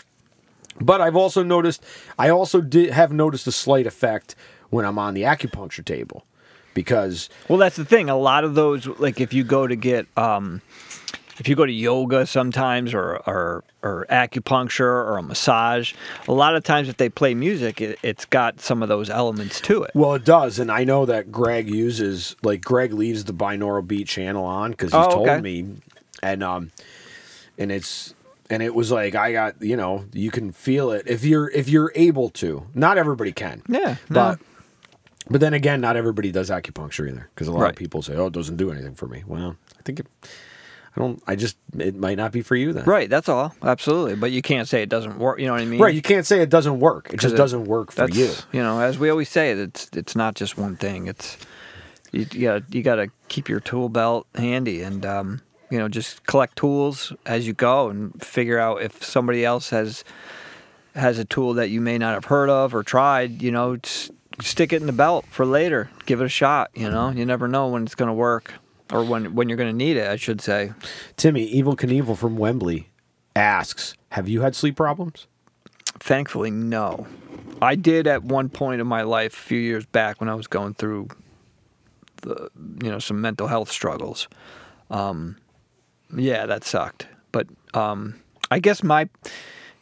But 0.81 1.01
I've 1.01 1.15
also 1.15 1.43
noticed, 1.43 1.83
I 2.17 2.29
also 2.29 2.61
did 2.61 2.91
have 2.91 3.11
noticed 3.11 3.47
a 3.47 3.51
slight 3.51 3.85
effect 3.87 4.35
when 4.69 4.85
I'm 4.85 4.97
on 4.99 5.13
the 5.13 5.21
acupuncture 5.23 5.85
table 5.85 6.25
because 6.73 7.29
Well, 7.47 7.59
that's 7.59 7.75
the 7.75 7.85
thing. 7.85 8.09
A 8.09 8.17
lot 8.17 8.43
of 8.43 8.55
those, 8.55 8.87
like 8.87 9.21
if 9.21 9.33
you 9.33 9.43
go 9.43 9.67
to 9.67 9.75
get, 9.75 10.07
um, 10.17 10.61
if 11.39 11.47
you 11.47 11.55
go 11.55 11.65
to 11.65 11.71
yoga 11.71 12.25
sometimes, 12.27 12.93
or 12.93 13.17
or 13.27 13.63
or 13.81 14.05
acupuncture 14.09 14.81
or 14.81 15.17
a 15.17 15.23
massage, 15.23 15.93
a 16.27 16.31
lot 16.31 16.55
of 16.55 16.63
times 16.63 16.87
if 16.89 16.97
they 16.97 17.09
play 17.09 17.33
music, 17.33 17.81
it, 17.81 17.97
it's 18.03 18.25
got 18.25 18.61
some 18.61 18.83
of 18.83 18.89
those 18.89 19.09
elements 19.09 19.59
to 19.61 19.81
it. 19.83 19.91
Well, 19.95 20.13
it 20.13 20.25
does, 20.25 20.59
and 20.59 20.71
I 20.71 20.83
know 20.83 21.05
that 21.07 21.31
Greg 21.31 21.67
uses 21.69 22.35
like 22.43 22.61
Greg 22.63 22.93
leaves 22.93 23.23
the 23.23 23.33
binaural 23.33 23.85
beat 23.85 24.07
channel 24.07 24.45
on 24.45 24.71
because 24.71 24.91
he's 24.93 25.05
Oh, 25.07 25.25
told 25.25 25.41
me, 25.41 25.67
and 26.21 26.43
um, 26.43 26.71
and 27.57 27.71
it's 27.71 28.13
and 28.49 28.61
it 28.63 28.73
was 28.75 28.91
like 28.91 29.15
I 29.15 29.31
got 29.31 29.61
you 29.61 29.75
know 29.77 30.05
you 30.13 30.31
can 30.31 30.51
feel 30.51 30.91
it 30.91 31.03
if 31.07 31.23
you're 31.23 31.49
if 31.51 31.67
you're 31.69 31.91
able 31.95 32.29
to. 32.31 32.67
Not 32.73 32.97
everybody 32.97 33.31
can. 33.31 33.61
Yeah, 33.67 33.95
but. 34.09 34.39
no. 34.39 34.45
But 35.29 35.39
then 35.39 35.53
again, 35.53 35.79
not 35.79 35.95
everybody 35.95 36.33
does 36.33 36.49
acupuncture 36.49 37.09
either, 37.09 37.29
because 37.33 37.47
a 37.47 37.51
lot 37.53 37.61
Right. 37.61 37.69
of 37.69 37.77
people 37.77 38.01
say, 38.01 38.13
"Oh, 38.13 38.25
it 38.27 38.33
doesn't 38.33 38.57
do 38.57 38.71
anything 38.71 38.93
for 38.93 39.07
me." 39.07 39.23
Well, 39.25 39.55
I 39.79 39.81
think 39.83 40.01
it, 40.01 40.07
I 40.97 40.99
don't. 40.99 41.23
I 41.25 41.37
just 41.37 41.55
it 41.79 41.95
might 41.95 42.17
not 42.17 42.33
be 42.33 42.41
for 42.41 42.57
you 42.57 42.73
then. 42.73 42.83
Right. 42.83 43.09
That's 43.09 43.29
all. 43.29 43.55
Absolutely. 43.63 44.15
But 44.15 44.33
you 44.33 44.41
can't 44.41 44.67
say 44.67 44.81
it 44.81 44.89
doesn't 44.89 45.17
work. 45.17 45.39
You 45.39 45.45
know 45.47 45.53
what 45.53 45.61
I 45.61 45.65
mean? 45.65 45.79
Right. 45.79 45.95
You 45.95 46.01
can't 46.01 46.25
say 46.25 46.41
it 46.41 46.49
doesn't 46.49 46.77
work. 46.81 47.09
It 47.13 47.21
just 47.21 47.35
it- 47.35 47.37
doesn't 47.37 47.63
work 47.63 47.93
for 47.93 48.09
you. 48.09 48.33
you 48.51 48.61
know, 48.61 48.81
as 48.81 48.99
we 48.99 49.09
always 49.09 49.29
say, 49.29 49.51
it's 49.51 49.89
it's 49.93 50.13
not 50.13 50.35
just 50.35 50.57
one 50.57 50.75
thing. 50.75 51.07
It's 51.07 51.37
you, 52.11 52.25
you 52.33 52.41
got 52.41 52.73
you 52.75 52.83
got 52.83 52.95
to 52.95 53.07
keep 53.29 53.47
your 53.47 53.61
tool 53.61 53.87
belt 53.87 54.27
handy 54.35 54.81
and 54.81 55.05
um, 55.05 55.41
you 55.73 55.79
know 55.79 55.89
just 55.89 56.23
collect 56.27 56.55
tools 56.55 57.11
as 57.25 57.47
you 57.47 57.53
go 57.53 57.89
and 57.89 58.23
figure 58.23 58.59
out 58.59 58.83
if 58.83 59.03
somebody 59.03 59.43
else 59.43 59.71
has 59.71 60.03
has 60.93 61.17
a 61.17 61.25
tool 61.25 61.55
that 61.55 61.71
you 61.71 61.81
may 61.81 61.97
not 61.97 62.13
have 62.13 62.25
heard 62.25 62.47
of 62.47 62.75
or 62.75 62.83
tried. 62.83 63.41
You 63.41 63.49
know, 63.49 63.77
stick 64.39 64.71
it 64.71 64.81
in 64.81 64.85
the 64.85 64.93
belt 64.93 65.25
for 65.31 65.47
later. 65.47 65.89
Give 66.05 66.21
it 66.21 66.25
a 66.25 66.29
shot. 66.29 66.69
You 66.75 66.91
know, 66.91 67.09
you 67.09 67.25
never 67.25 67.47
know 67.47 67.69
when 67.69 67.81
it's 67.81 67.95
going 67.95 68.09
to 68.09 68.13
work 68.13 68.53
or 68.91 69.03
when 69.03 69.33
when 69.33 69.49
you're 69.49 69.57
going 69.57 69.71
to 69.71 69.75
need 69.75 69.97
it. 69.97 70.07
I 70.07 70.15
should 70.15 70.41
say. 70.41 70.73
Timmy, 71.17 71.43
Evil 71.45 71.75
Knievel 71.75 72.15
from 72.15 72.37
Wembley 72.37 72.91
asks, 73.35 73.95
"Have 74.09 74.29
you 74.29 74.41
had 74.41 74.55
sleep 74.55 74.75
problems?" 74.75 75.25
Thankfully, 75.99 76.51
no. 76.51 77.07
I 77.63 77.73
did 77.73 78.05
at 78.05 78.23
one 78.23 78.49
point 78.49 78.79
in 78.79 78.85
my 78.85 79.01
life, 79.01 79.33
a 79.33 79.37
few 79.37 79.59
years 79.59 79.87
back, 79.87 80.19
when 80.19 80.29
I 80.29 80.35
was 80.35 80.45
going 80.45 80.75
through 80.75 81.07
the, 82.21 82.51
you 82.83 82.91
know, 82.91 82.99
some 82.99 83.21
mental 83.21 83.47
health 83.47 83.71
struggles. 83.71 84.27
Um, 84.91 85.37
yeah, 86.15 86.45
that 86.45 86.63
sucked. 86.63 87.07
But 87.31 87.47
um, 87.73 88.15
I 88.51 88.59
guess 88.59 88.83
my, 88.83 89.09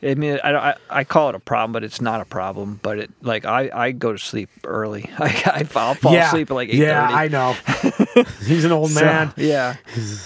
I 0.04 0.16
mean, 0.16 0.40
I, 0.44 0.54
I, 0.56 0.76
I 0.90 1.04
call 1.04 1.30
it 1.30 1.36
a 1.36 1.40
problem, 1.40 1.74
but 1.74 1.84
it's 1.84 2.02
not 2.02 2.22
a 2.22 2.26
problem. 2.26 2.80
But 2.82 2.98
it, 3.00 3.12
like, 3.22 3.46
I, 3.46 3.70
I 3.74 3.92
go 3.92 4.12
to 4.14 4.18
sleep 4.18 4.50
early. 4.66 5.10
I, 5.20 5.26
I 5.46 5.68
I'll 5.80 5.94
fall 5.96 6.16
asleep 6.16 6.50
at 6.50 6.54
like 6.54 6.70
eight 6.70 6.78
thirty. 6.78 6.84
Yeah, 6.84 7.08
I 7.08 7.28
know. 7.28 7.54
He's 8.46 8.66
an 8.66 8.72
old 8.72 8.94
man. 8.96 9.34
yeah. 9.38 9.76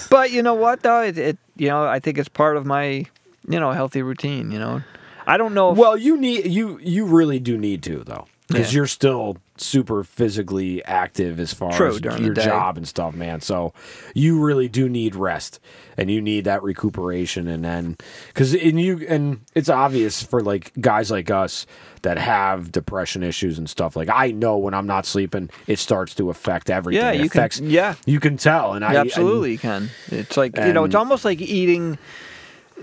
But 0.10 0.32
you 0.32 0.42
know 0.44 0.54
what 0.54 0.82
though? 0.84 1.02
It, 1.02 1.18
it, 1.18 1.38
you 1.58 1.68
know, 1.70 1.86
I 1.86 2.00
think 2.00 2.18
it's 2.18 2.30
part 2.30 2.58
of 2.58 2.66
my, 2.66 3.06
you 3.48 3.60
know, 3.60 3.72
healthy 3.72 4.02
routine. 4.02 4.52
You 4.52 4.60
know, 4.60 4.82
I 5.28 5.38
don't 5.38 5.54
know. 5.54 5.72
If, 5.72 5.78
Well, 5.78 5.98
you 5.98 6.18
need 6.18 6.46
you 6.48 6.80
you 6.82 7.06
really 7.06 7.40
do 7.40 7.58
need 7.58 7.82
to 7.84 8.04
though, 8.04 8.28
because 8.48 8.72
Yeah. 8.74 8.78
you're 8.80 8.88
still 8.88 9.38
super 9.58 10.04
physically 10.04 10.84
active 10.86 11.40
as 11.40 11.54
far 11.54 11.72
True, 11.72 11.96
as 11.96 12.02
your 12.20 12.34
job 12.34 12.78
and 12.78 12.88
stuff, 12.88 13.14
man. 13.16 13.42
So 13.42 13.74
you 14.14 14.44
really 14.44 14.68
do 14.68 14.90
need 14.90 15.16
rest, 15.16 15.60
and 15.98 16.12
you 16.12 16.22
need 16.22 16.44
that 16.46 16.62
recuperation, 16.64 17.48
and 17.48 17.64
then 17.64 17.98
because 18.28 18.54
and 18.54 18.80
you 18.80 19.06
and 19.08 19.42
it's 19.54 19.70
obvious 19.70 20.22
for 20.22 20.42
like 20.42 20.72
guys 20.80 21.10
like 21.12 21.30
us 21.30 21.66
that 22.02 22.18
have 22.18 22.72
depression 22.72 23.24
issues 23.24 23.58
and 23.58 23.70
stuff. 23.70 23.96
Like 23.96 24.10
I 24.12 24.32
know 24.32 24.58
when 24.58 24.74
I'm 24.74 24.88
not 24.88 25.06
sleeping, 25.06 25.50
it 25.68 25.80
starts 25.80 26.14
to 26.16 26.30
affect 26.30 26.70
everything. 26.70 27.02
Yeah, 27.02 27.12
It 27.12 27.22
you 27.24 27.30
can- 27.30 27.70
yeah. 27.70 27.96
you 28.06 28.20
can 28.20 28.38
tell, 28.38 28.74
and 28.74 28.84
I 28.86 28.94
Yeah, 28.94 29.02
and- 29.02 29.10
absolutely 29.10 29.52
you 29.54 29.58
can. 29.58 29.90
It's 30.12 30.38
like 30.38 30.56
you 30.58 30.74
know, 30.74 30.84
it's 30.84 30.96
almost 30.96 31.26
like 31.26 31.42
eating, 31.42 31.98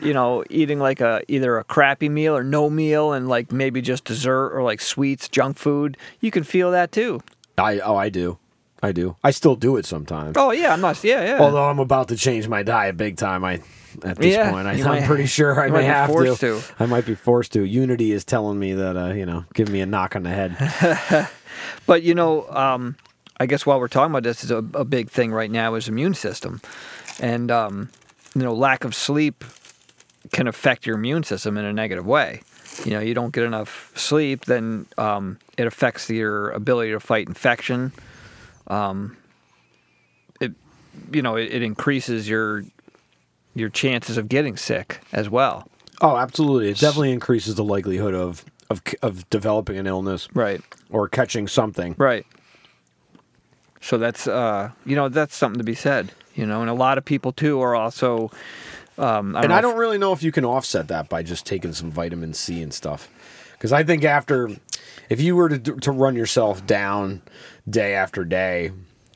you 0.00 0.14
know, 0.14 0.44
eating 0.48 0.78
like 0.78 1.00
a 1.00 1.22
either 1.28 1.58
a 1.58 1.64
crappy 1.64 2.08
meal 2.08 2.36
or 2.36 2.42
no 2.44 2.70
meal, 2.70 3.12
and 3.12 3.28
like 3.28 3.52
maybe 3.52 3.82
just 3.82 4.04
dessert 4.04 4.50
or 4.54 4.62
like 4.62 4.80
sweets, 4.80 5.28
junk 5.28 5.58
food. 5.58 5.96
You 6.20 6.30
can 6.30 6.44
feel 6.44 6.70
that 6.70 6.92
too. 6.92 7.20
I 7.58 7.80
oh 7.80 7.96
I 7.96 8.08
do, 8.08 8.38
I 8.82 8.92
do. 8.92 9.16
I 9.22 9.30
still 9.32 9.56
do 9.56 9.76
it 9.76 9.84
sometimes. 9.86 10.36
Oh 10.38 10.50
yeah, 10.52 10.72
I'm 10.72 10.80
not. 10.80 11.02
Yeah, 11.04 11.24
yeah. 11.24 11.38
Although 11.42 11.68
I'm 11.68 11.78
about 11.78 12.08
to 12.08 12.16
change 12.16 12.48
my 12.48 12.62
diet 12.62 12.96
big 12.96 13.16
time, 13.16 13.44
I 13.44 13.60
at 14.02 14.16
this 14.16 14.34
Yeah, 14.34 14.50
point 14.50 14.66
I, 14.66 14.72
I'm 14.72 14.84
might- 14.84 15.04
pretty 15.04 15.26
sure 15.26 15.60
I 15.60 15.66
may 15.66 15.72
might 15.72 15.78
be 15.80 15.84
have 15.86 16.08
forced 16.10 16.40
to. 16.40 16.60
to. 16.60 16.74
I 16.80 16.86
might 16.86 17.04
be 17.04 17.14
forced 17.14 17.52
to. 17.52 17.62
Unity 17.62 18.12
is 18.12 18.24
telling 18.24 18.58
me 18.58 18.72
that 18.72 18.96
uh, 18.96 19.12
you 19.12 19.26
know, 19.26 19.44
give 19.52 19.68
me 19.68 19.80
a 19.82 19.86
knock 19.86 20.16
on 20.16 20.22
the 20.22 20.30
head. 20.30 21.28
But 21.86 22.02
you 22.02 22.14
know, 22.14 22.48
um, 22.50 22.96
I 23.38 23.46
guess 23.46 23.66
while 23.66 23.78
we're 23.78 23.88
talking 23.88 24.10
about 24.10 24.22
this, 24.22 24.42
is 24.44 24.50
a, 24.50 24.58
a 24.74 24.84
big 24.84 25.10
thing 25.10 25.32
right 25.32 25.50
now 25.50 25.74
is 25.74 25.88
immune 25.88 26.14
system, 26.14 26.60
and 27.20 27.50
um, 27.50 27.90
you 28.34 28.42
know, 28.42 28.54
lack 28.54 28.84
of 28.84 28.94
sleep 28.94 29.44
can 30.32 30.48
affect 30.48 30.86
your 30.86 30.96
immune 30.96 31.22
system 31.22 31.56
in 31.58 31.64
a 31.64 31.72
negative 31.72 32.06
way. 32.06 32.40
You 32.84 32.92
know, 32.92 33.00
you 33.00 33.12
don't 33.14 33.32
get 33.34 33.44
enough 33.44 33.92
sleep, 33.94 34.46
then 34.46 34.86
um, 34.96 35.38
it 35.58 35.66
affects 35.66 36.08
your 36.08 36.50
ability 36.50 36.92
to 36.92 37.00
fight 37.00 37.28
infection. 37.28 37.92
Um, 38.66 39.16
it, 40.40 40.52
you 41.12 41.20
know, 41.22 41.36
it, 41.36 41.52
it 41.52 41.62
increases 41.62 42.28
your 42.28 42.64
your 43.54 43.68
chances 43.68 44.16
of 44.16 44.28
getting 44.30 44.56
sick 44.56 45.00
as 45.12 45.28
well. 45.28 45.68
oh, 46.00 46.16
absolutely. 46.16 46.70
It 46.70 46.78
definitely 46.78 47.12
increases 47.12 47.54
the 47.56 47.64
likelihood 47.64 48.14
of 48.14 48.44
of 48.70 48.80
of 49.02 49.28
developing 49.28 49.76
an 49.76 49.86
illness 49.86 50.26
Right. 50.32 50.62
or 50.88 51.06
catching 51.08 51.46
something. 51.48 51.94
Right. 51.98 52.24
So 53.82 53.98
that's 53.98 54.26
uh, 54.26 54.70
you 54.86 54.96
know 54.96 55.10
that's 55.10 55.36
something 55.36 55.58
to 55.58 55.64
be 55.64 55.74
said. 55.74 56.12
You 56.34 56.46
know, 56.46 56.62
and 56.62 56.70
a 56.70 56.74
lot 56.74 56.96
of 56.96 57.04
people 57.04 57.32
too 57.32 57.60
are 57.60 57.74
also. 57.74 58.30
Um, 58.98 59.34
I 59.36 59.42
and 59.42 59.52
I 59.52 59.58
if- 59.58 59.62
don't 59.62 59.76
really 59.78 59.98
know 59.98 60.12
if 60.12 60.22
you 60.22 60.32
can 60.32 60.44
offset 60.44 60.88
that 60.88 61.08
by 61.08 61.22
just 61.22 61.46
taking 61.46 61.72
some 61.72 61.90
vitamin 61.90 62.34
C 62.34 62.62
and 62.62 62.72
stuff. 62.72 63.08
Because 63.52 63.72
I 63.72 63.84
think 63.84 64.04
after, 64.04 64.50
if 65.08 65.20
you 65.20 65.36
were 65.36 65.48
to 65.48 65.58
to 65.58 65.92
run 65.92 66.16
yourself 66.16 66.66
down 66.66 67.22
day 67.68 67.94
after 67.94 68.24
day 68.24 68.72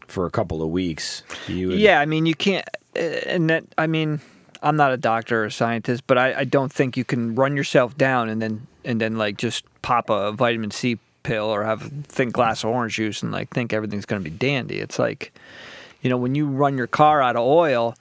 for 0.06 0.24
a 0.24 0.30
couple 0.30 0.62
of 0.62 0.68
weeks, 0.70 1.22
you 1.48 1.68
would, 1.68 1.78
Yeah, 1.80 2.00
I 2.00 2.06
mean, 2.06 2.26
you 2.26 2.34
can't, 2.34 2.64
uh, 2.96 3.00
and 3.00 3.50
that 3.50 3.64
I 3.76 3.86
mean, 3.88 4.20
I'm 4.62 4.76
not 4.76 4.92
a 4.92 4.96
doctor 4.96 5.42
or 5.42 5.46
a 5.46 5.50
scientist, 5.50 6.06
but 6.06 6.16
I, 6.16 6.40
I 6.40 6.44
don't 6.44 6.72
think 6.72 6.96
you 6.96 7.04
can 7.04 7.34
run 7.34 7.56
yourself 7.56 7.98
down 7.98 8.28
and 8.28 8.40
then 8.40 8.66
and 8.84 9.00
then 9.00 9.18
like 9.18 9.36
just 9.36 9.64
pop 9.82 10.10
a 10.10 10.30
vitamin 10.32 10.70
C 10.70 10.98
pill 11.24 11.46
or 11.46 11.64
have 11.64 11.84
a 11.86 11.88
thin 12.06 12.30
glass 12.30 12.62
of 12.62 12.70
orange 12.70 12.94
juice 12.94 13.22
and 13.24 13.32
like 13.32 13.50
think 13.50 13.72
everything's 13.72 14.06
gonna 14.06 14.20
be 14.20 14.30
dandy. 14.30 14.78
It's 14.78 14.96
like, 14.98 15.32
you 16.02 16.08
know, 16.08 16.16
when 16.16 16.36
you 16.36 16.46
run 16.46 16.78
your 16.78 16.86
car 16.86 17.20
out 17.20 17.34
of 17.34 17.42
oil, 17.42 17.96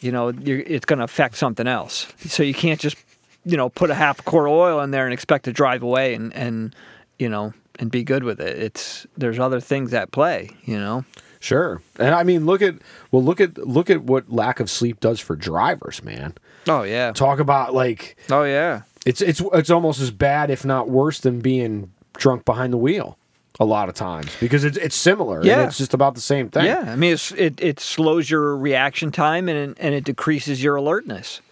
you 0.00 0.12
know, 0.12 0.30
you're, 0.30 0.60
it's 0.60 0.86
gonna 0.86 1.04
affect 1.04 1.36
something 1.36 1.66
else. 1.66 2.06
So 2.26 2.42
you 2.42 2.54
can't 2.54 2.80
just, 2.80 2.96
you 3.44 3.56
know, 3.56 3.68
put 3.68 3.90
a 3.90 3.94
half 3.94 4.24
quart 4.24 4.46
of 4.46 4.52
oil 4.52 4.80
in 4.80 4.90
there 4.90 5.04
and 5.04 5.12
expect 5.12 5.44
to 5.46 5.52
drive 5.52 5.82
away 5.82 6.14
and 6.14 6.32
and 6.34 6.74
you 7.18 7.28
know 7.28 7.52
and 7.78 7.90
be 7.90 8.02
good 8.02 8.24
with 8.24 8.40
it. 8.40 8.58
It's 8.58 9.06
there's 9.16 9.38
other 9.38 9.60
things 9.60 9.92
at 9.94 10.10
play. 10.12 10.50
You 10.64 10.78
know. 10.78 11.04
sure. 11.40 11.80
And 11.98 12.14
I 12.14 12.22
mean, 12.22 12.44
look 12.46 12.62
at 12.62 12.76
well, 13.10 13.22
look 13.22 13.40
at 13.40 13.56
look 13.58 13.88
at 13.90 14.02
what 14.02 14.30
lack 14.30 14.60
of 14.60 14.68
sleep 14.70 15.00
does 15.00 15.20
for 15.20 15.36
drivers, 15.36 16.02
man. 16.02 16.34
Oh 16.68 16.82
yeah. 16.82 17.12
Talk 17.12 17.38
about 17.38 17.72
like 17.74 18.16
Oh 18.30 18.44
yeah. 18.44 18.82
it's 19.06 19.20
it's 19.22 19.42
it's 19.54 19.70
almost 19.70 20.00
as 20.00 20.10
bad, 20.10 20.50
if 20.50 20.64
not 20.64 20.88
worse, 20.90 21.20
than 21.20 21.40
being 21.40 21.92
drunk 22.14 22.44
behind 22.44 22.72
the 22.72 22.78
wheel. 22.78 23.16
A 23.60 23.64
lot 23.64 23.90
of 23.90 23.94
times 23.94 24.34
because 24.40 24.64
it's 24.64 24.78
it's 24.78 24.96
similar. 24.96 25.44
Yeah. 25.44 25.60
and 25.60 25.68
it's 25.68 25.76
just 25.76 25.92
about 25.92 26.14
the 26.14 26.20
same 26.22 26.48
thing. 26.48 26.64
Yeah, 26.64 26.80
I 26.80 26.96
mean, 26.96 27.12
it's, 27.12 27.30
it 27.32 27.60
it 27.60 27.78
slows 27.78 28.30
your 28.30 28.56
reaction 28.56 29.12
time 29.12 29.48
and 29.50 29.78
and 29.78 29.94
it 29.94 30.04
decreases 30.04 30.62
your 30.62 30.76
alertness. 30.76 31.42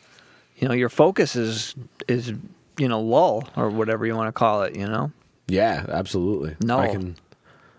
You 0.56 0.68
know, 0.68 0.74
your 0.74 0.88
focus 0.88 1.36
is 1.36 1.74
is 2.08 2.32
you 2.78 2.88
know 2.88 3.00
lull 3.00 3.46
or 3.56 3.68
whatever 3.68 4.06
you 4.06 4.16
want 4.16 4.28
to 4.28 4.32
call 4.32 4.62
it. 4.62 4.74
You 4.74 4.86
know, 4.86 5.12
Yeah, 5.48 5.84
absolutely. 5.88 6.56
No. 6.62 6.78
I 6.78 6.88
can. 6.88 7.16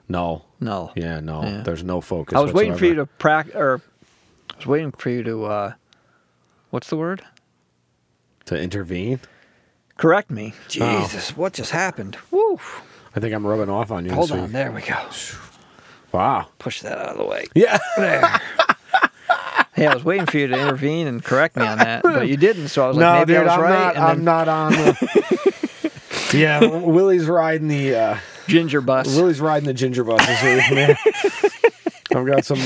No. 0.08 0.44
no. 0.60 0.92
Yeah, 0.96 1.20
no. 1.20 1.44
Yeah. 1.44 1.62
There's 1.64 1.84
no 1.84 2.00
focus. 2.00 2.38
I 2.38 2.42
was 2.42 2.54
waiting 2.54 2.76
for 2.76 2.86
you 2.86 2.96
to 2.96 3.06
practice, 3.08 3.56
or 3.56 3.82
I 4.54 4.58
was 4.58 4.66
waiting 4.68 4.92
for 4.92 5.10
you 5.10 5.24
to 5.24 5.46
uh, 5.46 5.74
what's 6.70 6.90
the 6.90 6.98
word? 6.98 7.24
to 8.46 8.60
intervene. 8.60 9.20
Correct 9.98 10.32
me. 10.32 10.54
Oh. 10.56 10.68
Jesus, 10.70 11.38
what 11.38 11.54
just 11.54 11.72
happened? 11.72 12.18
Woo! 12.32 12.60
I 13.16 13.20
think 13.20 13.34
I'm 13.34 13.46
rubbing 13.46 13.70
off 13.70 13.92
on 13.92 14.06
you. 14.06 14.12
Hold 14.12 14.32
on, 14.32 14.44
week. 14.44 14.52
there 14.52 14.72
we 14.72 14.82
go. 14.82 14.98
Wow. 16.12 16.48
Push 16.60 16.82
that 16.82 16.98
out 16.98 17.10
of 17.10 17.18
the 17.18 17.26
way. 17.26 17.48
Yeah. 17.56 17.78
There. 17.98 18.22
yeah, 19.78 19.92
I 19.92 19.94
was 19.94 20.04
waiting 20.04 20.26
for 20.26 20.38
you 20.38 20.48
to 20.48 20.60
intervene 20.60 21.08
and 21.08 21.24
correct 21.24 21.56
me 21.56 21.66
on 21.66 21.78
that, 21.80 22.04
but 22.04 22.28
you 22.28 22.38
didn't. 22.38 22.70
So 22.70 22.84
I 22.84 22.88
was 22.88 22.98
like, 22.98 23.02
no, 23.02 23.20
maybe 23.20 23.34
dude, 23.34 23.42
I 23.42 23.44
was 23.44 23.54
I'm 23.54 23.62
right. 23.62 23.72
not. 23.72 23.96
and 23.96 24.04
I'm 24.04 24.24
not 24.24 24.48
on. 24.48 24.72
The... 24.74 25.92
yeah, 26.34 26.66
Willie's 26.66 27.26
riding 27.26 27.68
the. 27.68 27.96
Uh, 27.96 28.18
ginger 28.50 28.82
bus. 28.82 29.16
Willie's 29.16 29.40
riding 29.40 29.68
the 29.68 29.74
ginger 29.74 30.04
bus 30.04 30.26
this 30.26 30.44
week, 30.44 30.76
man. 30.76 30.98
I've 32.16 32.26
got 32.26 32.46
some. 32.46 32.60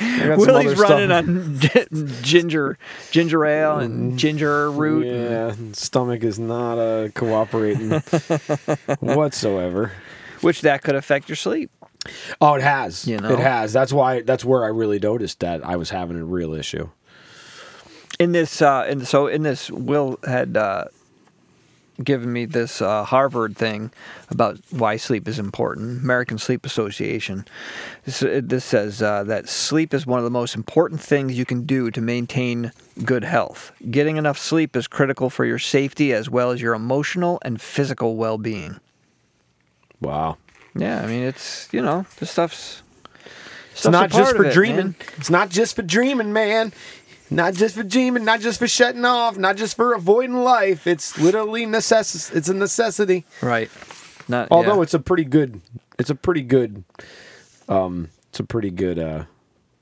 Willie's 0.00 0.78
running 0.78 1.08
stuff. 1.08 1.86
on 1.92 2.18
ginger, 2.22 2.78
ginger 3.10 3.44
ale 3.46 3.78
and 3.78 4.18
ginger 4.18 4.70
root. 4.70 5.06
and- 5.06 5.68
Yeah, 5.68 5.72
stomach 5.74 6.22
is 6.22 6.38
not 6.38 6.78
uh, 6.78 7.08
cooperating 7.14 7.90
whatsoever. 9.00 9.92
which 10.40 10.62
that 10.62 10.82
could 10.82 10.94
affect 10.94 11.28
your 11.28 11.36
sleep. 11.36 11.70
Oh, 12.40 12.54
it 12.54 12.62
has. 12.62 13.06
You 13.06 13.18
know? 13.18 13.30
It 13.32 13.38
has. 13.38 13.72
That's 13.72 13.92
why. 13.92 14.22
That's 14.22 14.44
where 14.44 14.64
I 14.64 14.68
really 14.68 14.98
noticed 14.98 15.40
that 15.40 15.64
I 15.64 15.76
was 15.76 15.90
having 15.90 16.18
a 16.18 16.24
real 16.24 16.52
issue. 16.52 16.88
In 18.18 18.32
this, 18.32 18.60
uh, 18.60 18.86
in 18.88 19.04
so 19.04 19.26
in 19.28 19.42
this, 19.42 19.70
Will 19.70 20.18
had 20.26 20.56
uh, 20.56 20.86
given 22.04 22.32
me 22.32 22.44
this 22.44 22.80
uh, 22.80 23.04
Harvard 23.04 23.56
thing 23.56 23.90
about 24.30 24.58
why 24.70 24.96
sleep 24.96 25.28
is 25.28 25.38
important. 25.38 26.02
American 26.02 26.38
Sleep 26.38 26.66
Association. 26.66 27.44
This, 28.04 28.20
this 28.20 28.64
says 28.64 29.02
uh, 29.02 29.24
that 29.24 29.48
sleep 29.48 29.94
is 29.94 30.06
one 30.06 30.18
of 30.18 30.24
the 30.24 30.30
most 30.30 30.54
important 30.54 31.00
things 31.00 31.38
you 31.38 31.44
can 31.44 31.64
do 31.64 31.90
to 31.90 32.00
maintain 32.00 32.72
good 33.04 33.24
health. 33.24 33.72
Getting 33.90 34.16
enough 34.16 34.38
sleep 34.38 34.76
is 34.76 34.86
critical 34.86 35.30
for 35.30 35.44
your 35.44 35.58
safety 35.58 36.12
as 36.12 36.28
well 36.28 36.50
as 36.50 36.60
your 36.60 36.74
emotional 36.74 37.38
and 37.42 37.60
physical 37.60 38.16
well-being. 38.16 38.80
Wow. 40.00 40.36
Yeah, 40.74 41.02
I 41.02 41.06
mean 41.06 41.22
it's 41.22 41.68
you 41.72 41.82
know 41.82 42.06
this 42.18 42.30
stuff's. 42.30 42.82
It's 43.72 43.86
not 43.86 44.10
just 44.10 44.36
for 44.36 44.50
dreaming. 44.50 44.94
It's 45.16 45.30
not 45.30 45.48
just 45.48 45.76
for 45.76 45.82
dreaming, 45.82 46.32
man. 46.32 46.72
Not 47.34 47.54
just 47.54 47.74
for 47.74 47.82
dreaming. 47.82 48.24
Not 48.24 48.40
just 48.40 48.58
for 48.58 48.68
shutting 48.68 49.04
off. 49.04 49.36
Not 49.36 49.56
just 49.56 49.76
for 49.76 49.94
avoiding 49.94 50.36
life. 50.36 50.86
It's 50.86 51.18
literally 51.18 51.66
necess. 51.66 52.34
It's 52.34 52.48
a 52.48 52.54
necessity. 52.54 53.24
Right. 53.40 53.70
Not 54.28 54.48
Although 54.50 54.76
yeah. 54.76 54.82
it's 54.82 54.94
a 54.94 55.00
pretty 55.00 55.24
good. 55.24 55.60
It's 55.98 56.10
a 56.10 56.14
pretty 56.14 56.42
good. 56.42 56.84
Um. 57.68 58.08
It's 58.28 58.40
a 58.40 58.44
pretty 58.44 58.70
good. 58.70 58.98
Uh. 58.98 59.24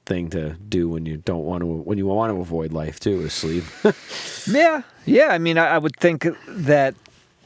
Thing 0.07 0.31
to 0.31 0.57
do 0.69 0.89
when 0.89 1.07
you 1.07 1.19
don't 1.19 1.45
want 1.45 1.61
to 1.61 1.67
when 1.67 1.97
you 1.97 2.07
want 2.07 2.35
to 2.35 2.41
avoid 2.41 2.73
life 2.73 2.99
too 2.99 3.21
is 3.21 3.33
sleep. 3.33 3.63
yeah, 4.49 4.83
yeah. 5.07 5.29
I 5.29 5.39
mean, 5.39 5.57
I, 5.57 5.67
I 5.67 5.79
would 5.79 5.95
think 5.95 6.27
that 6.49 6.97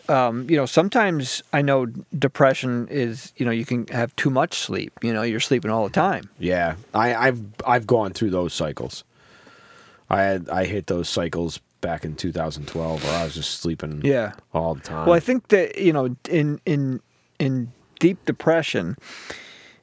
um, 0.09 0.49
you 0.49 0.57
know 0.57 0.65
sometimes 0.65 1.43
I 1.53 1.61
know 1.61 1.85
depression 2.19 2.89
is 2.89 3.35
you 3.37 3.45
know 3.45 3.51
you 3.53 3.67
can 3.67 3.87
have 3.89 4.17
too 4.17 4.31
much 4.31 4.61
sleep. 4.61 4.95
You 5.03 5.13
know, 5.13 5.21
you're 5.21 5.41
sleeping 5.41 5.71
all 5.71 5.85
the 5.85 5.93
time. 5.93 6.31
yeah, 6.39 6.77
I, 6.95 7.15
I've 7.15 7.43
I've 7.67 7.87
gone 7.87 8.15
through 8.15 8.31
those 8.31 8.55
cycles. 8.55 9.05
I 10.11 10.23
had 10.23 10.49
I 10.51 10.65
hit 10.67 10.87
those 10.87 11.09
cycles 11.09 11.61
back 11.81 12.05
in 12.05 12.15
2012 12.17 13.05
where 13.05 13.13
I 13.15 13.25
was 13.25 13.35
just 13.35 13.61
sleeping 13.61 14.01
Yeah. 14.05 14.33
all 14.53 14.75
the 14.75 14.81
time. 14.81 15.07
Well, 15.07 15.15
I 15.17 15.21
think 15.21 15.49
that 15.49 15.79
you 15.79 15.93
know 15.93 16.17
in 16.29 16.61
in 16.67 17.01
in 17.39 17.73
deep 18.01 18.25
depression, 18.25 18.97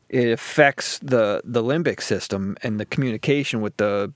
it 0.10 0.30
affects 0.32 1.00
the 1.00 1.42
the 1.44 1.64
limbic 1.64 2.02
system 2.02 2.58
and 2.64 2.80
the 2.80 2.86
communication 2.86 3.62
with 3.62 3.78
the 3.78 4.12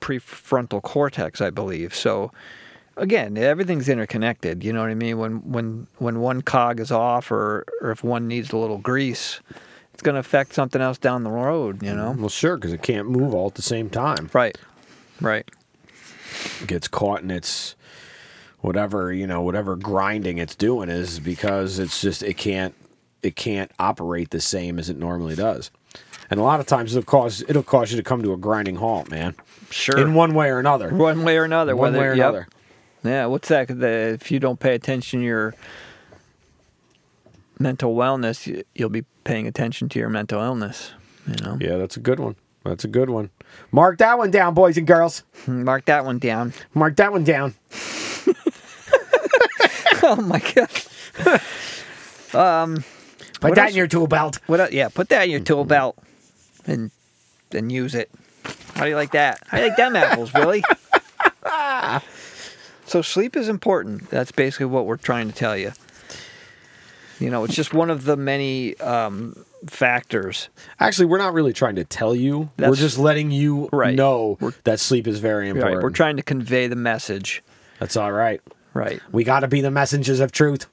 prefrontal 0.00 0.82
cortex, 0.82 1.40
I 1.40 1.50
believe. 1.50 1.94
So 1.94 2.30
again, 2.96 3.36
everything's 3.36 3.88
interconnected. 3.88 4.62
You 4.64 4.72
know 4.72 4.80
what 4.80 4.90
I 4.90 4.94
mean? 4.94 5.18
When 5.18 5.36
when 5.50 5.86
when 5.98 6.20
one 6.20 6.42
cog 6.42 6.80
is 6.80 6.90
off, 6.92 7.30
or 7.30 7.64
or 7.80 7.90
if 7.90 8.04
one 8.04 8.28
needs 8.28 8.52
a 8.52 8.56
little 8.56 8.78
grease, 8.78 9.40
it's 9.94 10.02
going 10.02 10.14
to 10.14 10.20
affect 10.20 10.54
something 10.54 10.80
else 10.82 10.98
down 10.98 11.24
the 11.24 11.30
road. 11.30 11.82
You 11.82 11.94
know? 11.94 12.14
well, 12.18 12.28
sure, 12.28 12.56
because 12.56 12.72
it 12.72 12.82
can't 12.82 13.08
move 13.08 13.34
all 13.34 13.46
at 13.48 13.54
the 13.54 13.62
same 13.62 13.88
time. 13.90 14.28
Right. 14.32 14.56
Right. 15.20 15.48
Gets 16.66 16.88
caught 16.88 17.22
in 17.22 17.30
its 17.30 17.74
whatever 18.60 19.12
you 19.12 19.26
know 19.26 19.42
whatever 19.42 19.76
grinding 19.76 20.38
it's 20.38 20.54
doing 20.54 20.88
is 20.88 21.20
because 21.20 21.78
it's 21.78 22.00
just 22.00 22.22
it 22.22 22.34
can't 22.36 22.74
it 23.22 23.36
can't 23.36 23.70
operate 23.78 24.30
the 24.30 24.40
same 24.40 24.78
as 24.78 24.88
it 24.90 24.96
normally 24.96 25.34
does. 25.36 25.70
And 26.30 26.40
a 26.40 26.42
lot 26.42 26.58
of 26.60 26.66
times 26.66 26.94
it'll 26.94 27.06
cause 27.06 27.42
it'll 27.48 27.62
cause 27.62 27.90
you 27.90 27.96
to 27.96 28.02
come 28.02 28.22
to 28.22 28.32
a 28.32 28.36
grinding 28.36 28.76
halt, 28.76 29.10
man. 29.10 29.34
Sure. 29.70 29.98
In 29.98 30.14
one 30.14 30.34
way 30.34 30.48
or 30.48 30.58
another. 30.58 30.92
one 30.94 31.24
way 31.24 31.36
or 31.36 31.44
another. 31.44 31.74
One 31.76 31.92
whether, 31.92 31.98
way 32.00 32.06
or 32.08 32.14
yep. 32.14 32.24
another. 32.28 32.48
Yeah, 33.04 33.26
what's 33.26 33.48
that? 33.48 33.68
The, 33.68 34.18
if 34.20 34.30
you 34.32 34.40
don't 34.40 34.58
pay 34.58 34.74
attention 34.74 35.22
your 35.22 35.54
mental 37.58 37.94
wellness, 37.94 38.46
you- 38.46 38.64
you'll 38.74 38.88
be 38.88 39.04
paying 39.24 39.46
attention 39.46 39.88
to 39.90 39.98
your 39.98 40.08
mental 40.08 40.40
illness. 40.40 40.92
You 41.26 41.34
know, 41.44 41.58
Yeah, 41.60 41.76
that's 41.76 41.96
a 41.96 42.00
good 42.00 42.20
one. 42.20 42.36
That's 42.64 42.84
a 42.84 42.88
good 42.88 43.10
one. 43.10 43.30
Mark 43.72 43.98
that 43.98 44.16
one 44.18 44.30
down, 44.30 44.54
boys 44.54 44.76
and 44.78 44.86
girls. 44.86 45.22
mark 45.46 45.84
that 45.86 46.04
one 46.04 46.18
down. 46.18 46.52
Mark 46.74 46.96
that 46.96 47.12
one 47.12 47.24
down. 47.24 47.54
oh 50.02 50.16
my 50.16 50.40
god. 50.54 50.70
um, 52.62 52.84
Put 53.40 53.54
that 53.56 53.64
else? 53.64 53.70
in 53.72 53.76
your 53.76 53.86
tool 53.86 54.06
belt. 54.06 54.38
What? 54.46 54.60
el- 54.60 54.72
Yeah, 54.72 54.88
put 54.88 55.08
that 55.10 55.24
in 55.24 55.30
your 55.30 55.40
tool 55.40 55.64
belt 55.64 55.96
and 56.66 56.90
and 57.52 57.70
use 57.70 57.94
it. 57.94 58.10
How 58.74 58.84
do 58.84 58.90
you 58.90 58.96
like 58.96 59.12
that? 59.12 59.40
I 59.52 59.62
like 59.68 59.76
them 59.76 59.96
apples, 59.96 60.32
Willie? 60.32 60.62
so 62.86 63.02
sleep 63.02 63.36
is 63.36 63.48
important. 63.48 64.10
That's 64.10 64.32
basically 64.32 64.66
what 64.66 64.86
we're 64.86 64.96
trying 64.96 65.28
to 65.30 65.34
tell 65.34 65.56
you. 65.56 65.72
You 67.18 67.30
know, 67.30 67.44
it's 67.44 67.54
just 67.54 67.72
one 67.72 67.90
of 67.90 68.04
the 68.04 68.16
many 68.16 68.76
um, 68.78 69.44
factors. 69.70 70.48
Actually, 70.80 71.06
we're 71.06 71.18
not 71.18 71.32
really 71.34 71.52
trying 71.52 71.76
to 71.76 71.84
tell 71.84 72.14
you. 72.14 72.50
we're 72.58 72.74
just 72.74 72.98
letting 72.98 73.30
you 73.30 73.68
Right. 73.72 73.94
know 73.94 74.38
We're- 74.40 74.54
that 74.64 74.80
sleep 74.80 75.06
is 75.06 75.18
very 75.18 75.48
important. 75.48 75.76
Right, 75.76 75.82
we're 75.82 75.90
trying 75.90 76.16
to 76.16 76.22
convey 76.22 76.66
the 76.66 76.76
message. 76.76 77.42
That's 77.80 77.96
all 77.96 78.12
right. 78.12 78.40
Right. 78.74 79.00
We 79.12 79.24
got 79.24 79.40
to 79.40 79.48
be 79.48 79.60
the 79.60 79.70
messengers 79.70 80.20
of 80.20 80.32
truth. 80.32 80.66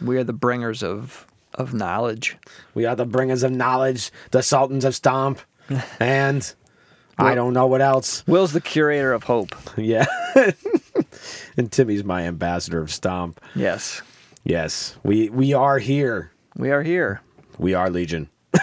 We 0.00 0.16
are 0.18 0.24
the 0.24 0.32
bringers 0.32 0.82
of 0.82 1.26
of 1.54 1.74
knowledge. 1.74 2.36
We 2.74 2.84
are 2.86 2.94
the 2.94 3.04
bringers 3.06 3.42
of 3.42 3.50
knowledge, 3.50 4.12
the 4.30 4.42
sultans 4.42 4.84
of 4.84 4.94
stomp, 4.94 5.40
and 6.00 6.54
I 7.18 7.34
don't 7.34 7.52
know 7.52 7.66
what 7.66 7.80
else. 7.80 8.22
Will's 8.28 8.52
the 8.52 8.60
curator 8.60 9.12
of 9.12 9.24
hope. 9.24 9.54
Yeah. 9.76 10.06
and 11.56 11.70
Timmy's 11.72 12.04
my 12.04 12.22
ambassador 12.22 12.80
of 12.80 12.92
stomp. 12.92 13.40
Yes. 13.54 14.02
Yes, 14.44 14.96
we 15.02 15.28
we 15.28 15.52
are 15.52 15.78
here. 15.78 16.30
We 16.56 16.70
are 16.70 16.82
here. 16.82 17.20
We 17.58 17.74
are 17.74 17.90
Legion. 17.90 18.28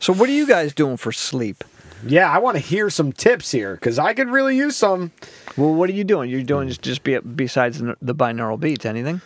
So 0.00 0.14
what 0.14 0.30
are 0.30 0.32
you 0.32 0.46
guys 0.46 0.72
doing 0.72 0.96
for 0.96 1.12
sleep? 1.12 1.62
Yeah, 2.06 2.30
I 2.30 2.38
want 2.38 2.56
to 2.56 2.60
hear 2.62 2.88
some 2.88 3.12
tips 3.12 3.52
here 3.52 3.74
because 3.74 3.98
I 3.98 4.14
could 4.14 4.30
really 4.30 4.56
use 4.56 4.74
some. 4.74 5.12
Well, 5.58 5.74
what 5.74 5.90
are 5.90 5.92
you 5.92 6.04
doing? 6.04 6.30
You're 6.30 6.42
doing 6.42 6.68
just 6.68 6.80
just 6.80 7.02
be, 7.04 7.18
besides 7.18 7.78
the, 7.80 7.94
the 8.00 8.14
binaural 8.14 8.58
beats. 8.58 8.86
Anything? 8.86 9.20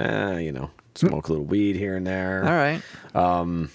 Uh, 0.00 0.36
you 0.40 0.50
know, 0.50 0.70
smoke 0.96 1.28
a 1.28 1.32
little 1.32 1.44
weed 1.44 1.76
here 1.76 1.96
and 1.96 2.04
there. 2.04 2.42
All 2.44 2.50
right. 2.50 2.82
Um, 3.14 3.70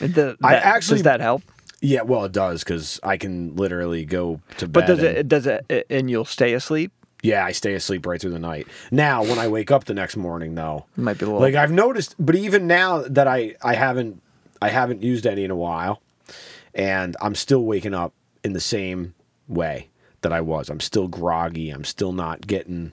that, 0.00 0.36
I 0.44 0.56
actually- 0.56 0.96
does 0.98 1.04
that 1.04 1.20
help? 1.20 1.42
Yeah, 1.80 2.02
well, 2.02 2.24
it 2.26 2.32
does 2.32 2.62
because 2.62 3.00
I 3.02 3.16
can 3.16 3.56
literally 3.56 4.04
go 4.04 4.40
to 4.58 4.68
bed. 4.68 4.72
But 4.72 4.86
does 4.86 4.98
and- 4.98 5.16
it 5.16 5.28
does 5.28 5.46
it 5.46 5.86
and 5.88 6.10
you'll 6.10 6.26
stay 6.26 6.52
asleep? 6.52 6.92
Yeah, 7.24 7.42
I 7.42 7.52
stay 7.52 7.72
asleep 7.72 8.04
right 8.04 8.20
through 8.20 8.32
the 8.32 8.38
night. 8.38 8.68
Now, 8.90 9.22
when 9.24 9.38
I 9.38 9.48
wake 9.48 9.70
up 9.70 9.84
the 9.84 9.94
next 9.94 10.14
morning, 10.14 10.54
though, 10.54 10.84
It 10.96 11.00
might 11.00 11.16
be 11.18 11.24
a 11.24 11.28
little 11.28 11.40
like 11.40 11.54
I've 11.54 11.72
noticed. 11.72 12.14
But 12.18 12.34
even 12.36 12.66
now 12.66 12.98
that 13.08 13.26
I 13.26 13.56
I 13.62 13.74
haven't 13.74 14.20
I 14.60 14.68
haven't 14.68 15.02
used 15.02 15.26
any 15.26 15.42
in 15.42 15.50
a 15.50 15.56
while, 15.56 16.02
and 16.74 17.16
I'm 17.22 17.34
still 17.34 17.64
waking 17.64 17.94
up 17.94 18.12
in 18.44 18.52
the 18.52 18.60
same 18.60 19.14
way 19.48 19.88
that 20.20 20.34
I 20.34 20.42
was. 20.42 20.68
I'm 20.68 20.80
still 20.80 21.08
groggy. 21.08 21.70
I'm 21.70 21.84
still 21.84 22.12
not 22.12 22.46
getting. 22.46 22.92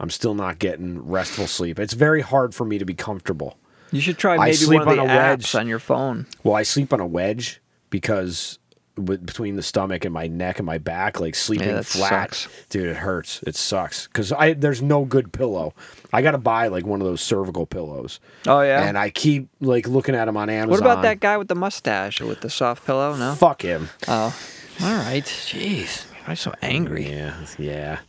I'm 0.00 0.10
still 0.10 0.34
not 0.34 0.58
getting 0.58 1.06
restful 1.06 1.46
sleep. 1.46 1.78
It's 1.78 1.92
very 1.94 2.22
hard 2.22 2.54
for 2.54 2.64
me 2.64 2.78
to 2.78 2.86
be 2.86 2.94
comfortable. 2.94 3.58
You 3.90 4.00
should 4.00 4.16
try 4.16 4.34
I 4.36 4.38
maybe 4.38 4.52
sleep 4.54 4.80
one 4.80 4.88
of 4.88 4.96
the 4.96 5.02
on 5.02 5.10
a 5.10 5.14
wedge. 5.16 5.54
on 5.54 5.66
your 5.68 5.78
phone. 5.78 6.26
Well, 6.42 6.54
I 6.54 6.62
sleep 6.62 6.92
on 6.92 7.00
a 7.00 7.06
wedge 7.06 7.60
because 7.90 8.58
with, 8.98 9.24
between 9.24 9.56
the 9.56 9.62
stomach 9.62 10.04
and 10.04 10.12
my 10.12 10.26
neck 10.26 10.58
and 10.58 10.66
my 10.66 10.78
back, 10.78 11.20
like 11.20 11.34
sleeping 11.34 11.68
that 11.68 11.86
flat, 11.86 12.34
sucks. 12.34 12.48
dude, 12.68 12.88
it 12.88 12.96
hurts. 12.96 13.42
It 13.46 13.56
sucks 13.56 14.06
because 14.06 14.32
I 14.32 14.52
there's 14.54 14.82
no 14.82 15.04
good 15.04 15.32
pillow. 15.32 15.74
I 16.12 16.22
got 16.22 16.32
to 16.32 16.38
buy 16.38 16.68
like 16.68 16.86
one 16.86 17.00
of 17.00 17.06
those 17.06 17.20
cervical 17.20 17.66
pillows. 17.66 18.20
Oh 18.46 18.60
yeah. 18.60 18.84
And 18.86 18.98
I 18.98 19.10
keep 19.10 19.48
like 19.60 19.86
looking 19.88 20.14
at 20.14 20.26
them 20.26 20.36
on 20.36 20.50
Amazon. 20.50 20.70
what 20.70 20.80
about 20.80 21.02
that 21.02 21.20
guy 21.20 21.36
with 21.36 21.48
the 21.48 21.54
mustache 21.54 22.20
with 22.20 22.40
the 22.40 22.50
soft 22.50 22.84
pillow? 22.84 23.16
No. 23.16 23.34
Fuck 23.34 23.62
him. 23.62 23.88
Oh. 24.06 24.36
All 24.82 24.96
right. 24.96 25.24
Jeez. 25.24 26.04
I'm 26.26 26.36
so 26.36 26.52
angry. 26.60 27.08
Yeah, 27.08 27.34
yeah. 27.58 28.00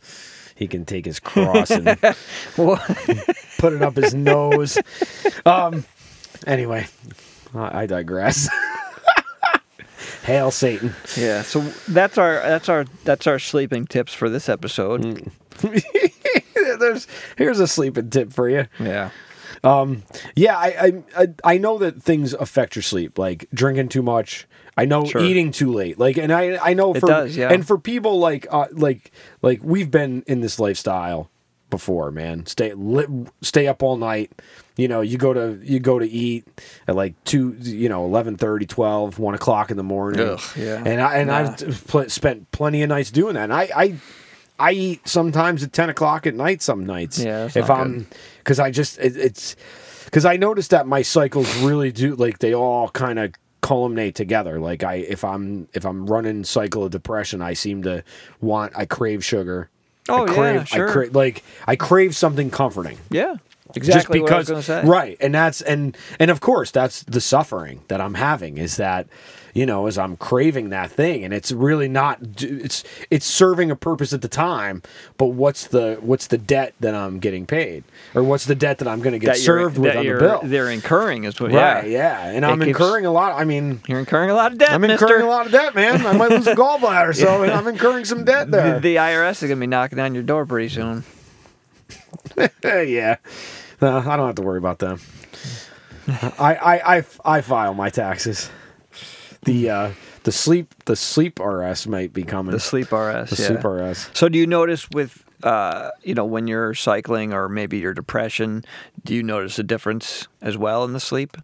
He 0.54 0.68
can 0.68 0.84
take 0.84 1.06
his 1.06 1.18
cross 1.18 1.70
and 1.70 1.86
put 2.56 3.72
it 3.72 3.82
up 3.82 3.96
his 3.96 4.14
nose. 4.14 4.78
Um. 5.46 5.84
Anyway, 6.46 6.86
I, 7.54 7.82
I 7.82 7.86
digress. 7.86 8.48
Hail 10.24 10.50
Satan. 10.50 10.94
yeah. 11.16 11.42
So 11.42 11.60
that's 11.88 12.18
our 12.18 12.34
that's 12.34 12.68
our 12.68 12.84
that's 13.04 13.26
our 13.26 13.38
sleeping 13.38 13.86
tips 13.86 14.12
for 14.14 14.28
this 14.28 14.48
episode. 14.48 15.02
Mm. 15.02 15.30
There's 16.78 17.06
here's 17.36 17.60
a 17.60 17.66
sleeping 17.66 18.10
tip 18.10 18.32
for 18.32 18.48
you. 18.48 18.66
Yeah. 18.78 19.10
Yeah, 19.64 20.56
I, 20.56 21.02
I 21.16 21.28
I 21.44 21.58
know 21.58 21.78
that 21.78 22.02
things 22.02 22.32
affect 22.34 22.76
your 22.76 22.82
sleep, 22.82 23.18
like 23.18 23.46
drinking 23.52 23.88
too 23.88 24.02
much. 24.02 24.46
I 24.76 24.84
know 24.86 25.04
Sure. 25.04 25.20
eating 25.20 25.50
too 25.52 25.72
late. 25.72 25.98
Like, 25.98 26.16
and 26.16 26.32
I 26.32 26.56
I 26.70 26.72
know 26.74 26.94
It 26.94 27.00
for 27.00 27.06
does, 27.06 27.36
yeah. 27.36 27.52
and 27.52 27.66
for 27.66 27.76
people 27.78 28.18
like 28.18 28.46
uh, 28.50 28.66
like 28.72 29.10
like 29.42 29.60
we've 29.62 29.90
been 29.90 30.22
in 30.26 30.40
this 30.40 30.58
lifestyle 30.58 31.30
before, 31.68 32.10
man. 32.10 32.46
Stay 32.46 32.72
li- 32.74 33.26
stay 33.42 33.66
up 33.66 33.82
all 33.82 33.96
night. 33.98 34.32
You 34.80 34.88
know, 34.88 35.00
you 35.02 35.18
go 35.18 35.32
to 35.34 35.58
you 35.62 35.78
go 35.78 35.98
to 35.98 36.08
eat 36.08 36.46
at 36.88 36.96
like 36.96 37.12
two, 37.24 37.56
you 37.60 37.88
know, 37.88 38.04
11, 38.06 38.36
12, 38.38 39.18
1 39.18 39.34
o'clock 39.34 39.70
in 39.70 39.76
the 39.76 39.82
morning. 39.82 40.20
Ugh, 40.20 40.40
yeah. 40.56 40.82
And 40.84 41.00
I 41.00 41.16
and 41.18 41.28
Nah. 41.28 41.36
I've 41.36 41.86
pl- 41.86 42.08
spent 42.08 42.50
plenty 42.50 42.82
of 42.82 42.88
nights 42.88 43.10
doing 43.10 43.34
that. 43.34 43.44
And 43.44 43.52
I 43.52 43.68
I 43.76 43.94
I 44.58 44.72
eat 44.72 45.06
sometimes 45.08 45.62
at 45.62 45.72
ten 45.72 45.90
o'clock 45.90 46.26
at 46.26 46.34
night. 46.34 46.62
Some 46.62 46.84
nights, 46.86 47.18
Yeah, 47.18 47.48
if 47.54 47.68
I'm 47.70 48.06
because 48.38 48.58
I 48.58 48.70
just 48.70 48.98
it, 48.98 49.16
it's 49.16 49.56
because 50.06 50.24
I 50.24 50.36
noticed 50.36 50.70
that 50.70 50.86
my 50.86 51.02
cycles 51.02 51.54
really 51.62 51.92
do 51.92 52.14
like 52.16 52.38
they 52.38 52.54
all 52.54 52.88
kind 52.90 53.18
of 53.18 53.32
culminate 53.62 54.14
together. 54.14 54.58
Like 54.60 54.82
I 54.84 54.94
if 54.94 55.24
I'm 55.24 55.68
if 55.74 55.84
I'm 55.84 56.06
running 56.06 56.44
cycle 56.44 56.84
of 56.84 56.90
depression, 56.90 57.42
I 57.42 57.52
seem 57.54 57.82
to 57.84 58.02
want 58.40 58.72
I 58.76 58.86
crave 58.86 59.24
sugar. 59.24 59.68
Oh, 60.08 60.24
I 60.24 60.28
yeah, 60.28 60.34
crave, 60.34 60.68
sure. 60.68 60.88
I 60.88 60.92
crave 60.92 61.14
like 61.14 61.42
I 61.66 61.76
crave 61.76 62.16
something 62.16 62.50
comforting. 62.50 62.98
Yeah. 63.10 63.36
Exactly 63.76 64.20
just 64.20 64.22
what 64.24 64.32
I 64.32 64.36
was 64.38 64.46
because 64.48 64.66
going 64.68 64.80
to 64.82 64.86
say. 64.86 64.90
right 64.90 65.16
and 65.20 65.34
that's 65.34 65.60
and 65.62 65.96
and 66.18 66.30
of 66.30 66.40
course 66.40 66.70
that's 66.70 67.02
the 67.04 67.20
suffering 67.20 67.82
that 67.88 68.00
i'm 68.00 68.14
having 68.14 68.58
is 68.58 68.76
that 68.76 69.06
you 69.54 69.66
know 69.66 69.86
as 69.86 69.98
i'm 69.98 70.16
craving 70.16 70.70
that 70.70 70.90
thing 70.90 71.24
and 71.24 71.34
it's 71.34 71.50
really 71.52 71.88
not 71.88 72.18
it's 72.40 72.84
it's 73.10 73.26
serving 73.26 73.70
a 73.70 73.76
purpose 73.76 74.12
at 74.12 74.22
the 74.22 74.28
time 74.28 74.82
but 75.18 75.26
what's 75.26 75.66
the 75.68 75.98
what's 76.00 76.28
the 76.28 76.38
debt 76.38 76.72
that 76.80 76.94
i'm 76.94 77.18
getting 77.18 77.46
paid 77.46 77.82
or 78.14 78.22
what's 78.22 78.44
the 78.44 78.54
debt 78.54 78.78
that 78.78 78.86
i'm 78.88 79.00
going 79.00 79.12
to 79.12 79.18
get 79.18 79.34
That 79.34 79.38
served 79.38 79.76
with 79.78 79.96
on 79.96 80.04
the 80.06 80.14
bill 80.18 80.40
They're 80.44 80.70
incurring 80.70 81.24
is 81.24 81.40
what. 81.40 81.52
right 81.52 81.86
Yeah. 81.88 82.20
yeah 82.24 82.30
and 82.30 82.44
i'm 82.46 82.58
keeps- 82.60 82.68
incurring 82.68 83.06
a 83.06 83.12
lot 83.12 83.32
i 83.40 83.44
mean 83.44 83.80
You're 83.88 83.98
incurring 83.98 84.30
a 84.30 84.34
lot 84.34 84.52
of 84.52 84.58
debt, 84.58 84.70
i'm 84.70 84.80
mister. 84.82 85.04
incurring 85.06 85.26
a 85.26 85.30
lot 85.30 85.46
of 85.46 85.52
debt 85.52 85.74
man 85.74 86.06
i 86.06 86.12
might 86.12 86.30
lose 86.30 86.46
a 86.46 86.54
gallbladder 86.54 87.14
so 87.16 87.42
i'm 87.44 87.66
incurring 87.68 88.04
some 88.04 88.24
debt 88.24 88.50
The, 88.50 88.78
the 88.80 88.96
IRS 88.96 89.42
is 89.42 89.48
gonna 89.48 89.60
be 89.60 89.66
knocking 89.66 89.98
on 89.98 90.14
your 90.14 90.22
door 90.22 90.44
pretty 90.46 90.68
soon. 90.68 91.04
yeah 92.64 93.16
no, 93.80 93.98
i 93.98 94.16
don't 94.16 94.26
have 94.26 94.34
to 94.36 94.42
worry 94.42 94.58
about 94.58 94.78
them 94.78 95.00
I, 96.38 96.54
I 96.54 96.96
i 96.98 97.04
i 97.24 97.40
file 97.40 97.74
my 97.74 97.90
taxes 97.90 98.50
the 99.44 99.70
uh 99.70 99.90
the 100.24 100.32
sleep 100.32 100.74
the 100.84 100.96
sleep 100.96 101.38
rs 101.40 101.86
might 101.86 102.12
be 102.12 102.22
coming 102.24 102.52
The 102.52 102.60
sleep 102.60 102.92
RS. 102.92 103.30
the 103.30 103.36
yeah. 103.38 103.46
sleep 103.48 103.64
rs 103.64 104.10
So 104.12 104.28
do 104.28 104.38
you 104.38 104.46
notice 104.46 104.88
with 104.90 105.24
uh, 105.42 105.90
you 106.02 106.14
know 106.14 106.26
when 106.26 106.46
you're 106.46 106.74
cycling 106.74 107.32
or 107.32 107.48
maybe 107.48 107.78
your 107.78 107.94
depression, 107.94 108.62
do 109.06 109.14
you 109.14 109.22
notice 109.22 109.58
a 109.58 109.62
difference 109.62 110.28
as 110.42 110.58
well 110.58 110.84
in 110.84 110.92
the 110.92 111.00
sleep 111.00 111.38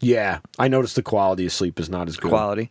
yeah 0.00 0.38
i 0.58 0.66
noticed 0.66 0.96
the 0.96 1.02
quality 1.04 1.46
of 1.46 1.52
sleep 1.52 1.78
is 1.78 1.88
not 1.88 2.08
as 2.08 2.16
good 2.16 2.30
quality? 2.30 2.68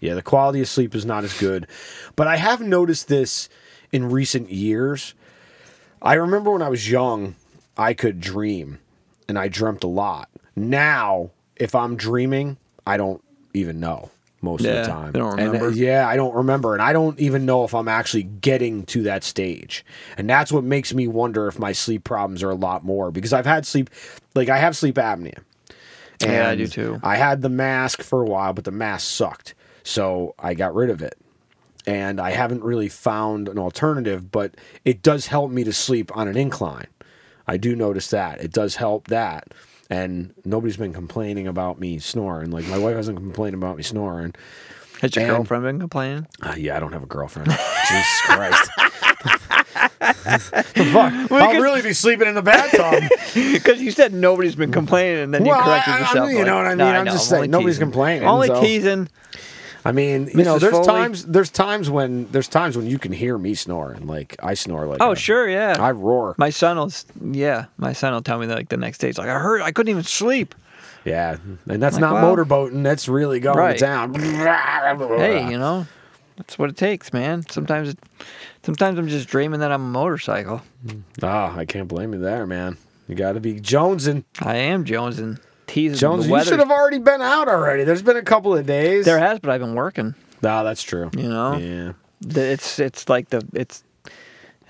Yeah, 0.00 0.14
the 0.14 0.22
quality 0.22 0.60
of 0.60 0.66
sleep 0.68 0.94
is 0.96 1.04
not 1.06 1.22
as 1.22 1.38
good. 1.38 1.68
But 2.16 2.26
I 2.26 2.36
have 2.36 2.60
noticed 2.60 3.06
this 3.06 3.48
in 3.92 4.10
recent 4.10 4.50
years. 4.50 5.14
I 6.02 6.14
remember 6.14 6.50
when 6.50 6.62
I 6.62 6.68
was 6.68 6.90
young, 6.90 7.36
I 7.78 7.94
could 7.94 8.20
dream 8.20 8.78
and 9.28 9.38
I 9.38 9.48
dreamt 9.48 9.84
a 9.84 9.88
lot. 9.88 10.28
Now, 10.56 11.30
if 11.56 11.74
I'm 11.74 11.96
dreaming, 11.96 12.56
I 12.86 12.96
don't 12.96 13.22
even 13.54 13.78
know 13.80 14.10
most 14.42 14.64
Yeah, 14.64 14.72
of 14.72 14.82
the 14.86 14.90
time. 14.90 15.06
you 15.14 15.20
don't 15.20 15.38
And, 15.38 15.48
uh, 15.48 15.52
remember. 15.52 15.70
yeah, 15.70 16.08
I 16.08 16.16
don't 16.16 16.34
remember. 16.34 16.72
And 16.74 16.82
I 16.82 16.92
don't 16.92 17.18
even 17.18 17.46
know 17.46 17.64
if 17.64 17.74
I'm 17.74 17.88
actually 17.88 18.22
getting 18.24 18.84
to 18.86 19.02
that 19.04 19.24
stage. 19.24 19.84
And 20.16 20.28
that's 20.28 20.50
what 20.52 20.64
makes 20.64 20.92
me 20.94 21.06
wonder 21.08 21.46
if 21.48 21.58
my 21.58 21.72
sleep 21.72 22.04
problems 22.04 22.42
are 22.42 22.50
a 22.50 22.54
lot 22.54 22.84
more 22.84 23.10
because 23.10 23.32
I've 23.32 23.46
had 23.46 23.66
sleep, 23.66 23.90
like, 24.34 24.48
I 24.48 24.58
have 24.58 24.76
sleep 24.76 24.96
apnea. 24.96 25.38
Yeah, 26.20 26.48
I 26.48 26.56
do 26.56 26.62
And 26.64 26.72
too. 26.72 27.00
I 27.02 27.16
had 27.16 27.42
the 27.42 27.48
mask 27.48 28.02
for 28.02 28.22
a 28.22 28.26
while, 28.26 28.52
but 28.52 28.64
the 28.64 28.72
mask 28.72 29.06
sucked. 29.08 29.54
So 29.84 30.34
I 30.38 30.54
got 30.54 30.74
rid 30.74 30.90
of 30.90 31.00
it. 31.02 31.16
And 31.86 32.20
I 32.20 32.30
haven't 32.32 32.62
really 32.62 32.88
found 32.88 33.48
an 33.48 33.58
alternative, 33.58 34.30
but 34.30 34.54
it 34.84 35.00
does 35.02 35.28
help 35.28 35.50
me 35.50 35.64
to 35.64 35.72
sleep 35.72 36.14
on 36.16 36.28
an 36.28 36.36
incline. 36.36 36.88
I 37.48 37.56
do 37.56 37.74
notice 37.74 38.08
that. 38.10 38.40
It 38.40 38.52
does 38.52 38.76
help 38.76 39.08
that. 39.08 39.48
And 39.90 40.34
nobody's 40.44 40.76
been 40.76 40.92
complaining 40.92 41.46
about 41.48 41.80
me 41.80 41.98
snoring. 41.98 42.50
Like 42.50 42.66
my 42.68 42.78
wife 42.78 42.94
hasn't 42.96 43.16
complained 43.18 43.54
about 43.54 43.76
me 43.78 43.82
snoring. 43.82 44.34
Has 45.00 45.16
your 45.16 45.24
And- 45.24 45.34
girlfriend 45.36 45.64
been 45.64 45.80
complaining? 45.80 46.26
Uh, 46.42 46.54
yeah, 46.58 46.76
I 46.76 46.80
don't 46.80 46.92
have 46.92 47.02
a 47.02 47.06
girlfriend. 47.06 47.48
Jesus 47.50 48.20
Christ. 48.24 48.70
the 50.74 50.90
fuck? 50.92 51.32
I'll 51.32 51.60
really 51.60 51.82
be 51.82 51.92
sleeping 51.92 52.28
in 52.28 52.34
the 52.34 52.42
bathtub. 52.42 53.02
Because 53.34 53.80
you 53.80 53.90
said 53.92 54.12
nobody's 54.12 54.56
been 54.56 54.72
complaining, 54.72 55.22
and 55.22 55.32
then 55.34 55.44
you 55.44 55.50
Well, 55.50 55.62
corrected 55.62 55.94
I- 55.94 55.96
I- 55.96 56.00
yourself. 56.00 56.30
you 56.32 56.44
know 56.44 56.56
what 56.56 56.66
I 56.66 56.74
"No, 56.74 56.86
mean? 56.86 56.94
I'm 56.96 57.04
know, 57.04 57.12
just 57.12 57.28
saying, 57.28 57.50
nobody's 57.50 57.76
teasing. 57.76 57.86
complaining, 57.86 58.28
Only 58.28 58.48
so- 58.48 58.60
teasing. 58.60 59.08
I 59.84 59.92
mean, 59.92 60.28
you 60.34 60.44
know, 60.44 60.58
there's 60.58 60.72
Foley? 60.72 60.86
times 60.86 61.24
there's 61.26 61.50
times 61.50 61.88
when 61.88 62.26
there's 62.32 62.48
times 62.48 62.76
when 62.76 62.86
you 62.86 62.98
can 62.98 63.12
hear 63.12 63.38
me 63.38 63.54
snoring. 63.54 64.06
Like 64.06 64.36
I 64.42 64.54
snore 64.54 64.86
like 64.86 65.00
Oh, 65.00 65.12
a- 65.12 65.16
sure, 65.16 65.48
yeah. 65.48 65.76
I 65.78 65.92
roar. 65.92 66.34
My 66.38 66.50
son 66.50 66.76
will, 66.76 66.92
yeah, 67.32 67.66
my 67.78 67.92
son 67.92 68.12
will 68.12 68.22
tell 68.22 68.38
me 68.38 68.46
that 68.46 68.56
like 68.56 68.68
the 68.68 68.76
next 68.76 68.98
day. 68.98 69.08
It's 69.08 69.18
like 69.18 69.28
I 69.28 69.38
heard, 69.38 69.62
I 69.62 69.70
couldn't 69.72 69.90
even 69.90 70.02
sleep. 70.02 70.54
yeah, 71.04 71.36
and 71.68 71.80
that's 71.82 71.94
Like, 71.94 72.00
not 72.00 72.14
well- 72.14 72.36
motorboating. 72.36 72.82
That's 72.82 73.08
really 73.08 73.40
going 73.40 73.56
Right. 73.56 73.78
to 73.78 73.84
town. 73.84 74.14
Hey, 74.14 75.48
you 75.50 75.58
know, 75.58 75.86
that's 76.36 76.58
what 76.58 76.68
it 76.70 76.76
takes, 76.76 77.12
man. 77.12 77.44
Sometimes, 77.48 77.90
it, 77.90 77.98
sometimes 78.64 78.98
I'm 78.98 79.08
just 79.08 79.28
dreaming 79.28 79.60
that 79.60 79.70
I'm 79.72 79.82
a 79.82 79.88
motorcycle. 79.88 80.62
Ah, 81.22 81.56
I 81.56 81.64
can't 81.64 81.88
blame 81.88 82.12
you 82.12 82.18
there, 82.20 82.46
man. 82.46 82.76
You 83.06 83.14
got 83.14 83.32
to 83.32 83.40
be 83.40 83.54
jonesing. 83.60 84.24
I 84.40 84.56
am 84.56 84.84
Jones 84.84 85.18
teasing 85.68 85.96
Jones, 85.98 86.26
you 86.26 86.44
should 86.44 86.58
have 86.58 86.70
already 86.72 86.98
been 86.98 87.22
out 87.22 87.46
already. 87.48 87.84
There's 87.84 88.02
been 88.02 88.16
a 88.16 88.22
couple 88.22 88.56
of 88.56 88.66
days. 88.66 89.04
There 89.04 89.18
has, 89.20 89.38
but 89.38 89.50
I've 89.50 89.60
been 89.60 89.74
working. 89.76 90.14
No, 90.42 90.64
that's 90.64 90.82
true. 90.82 91.10
You 91.16 91.28
know? 91.28 91.56
Yeah. 91.56 91.92
The- 92.20 92.50
It's 92.52 92.78
it's 92.80 93.08
like 93.08 93.30
the 93.30 93.46
it's. 93.52 93.84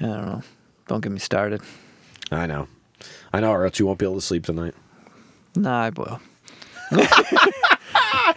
I 0.00 0.04
don't 0.06 0.26
know. 0.26 0.42
Don't 0.86 1.00
get 1.00 1.10
me 1.12 1.18
started. 1.18 1.62
I 2.30 2.46
know. 2.46 2.68
I 3.32 3.40
know, 3.40 3.50
or 3.52 3.64
else 3.64 3.78
you 3.78 3.86
won't 3.86 3.98
be 3.98 4.04
able 4.06 4.16
to 4.16 4.20
sleep 4.20 4.44
tonight. 4.44 4.74
Nah, 5.56 5.84
I 5.84 5.90
will. 5.90 6.20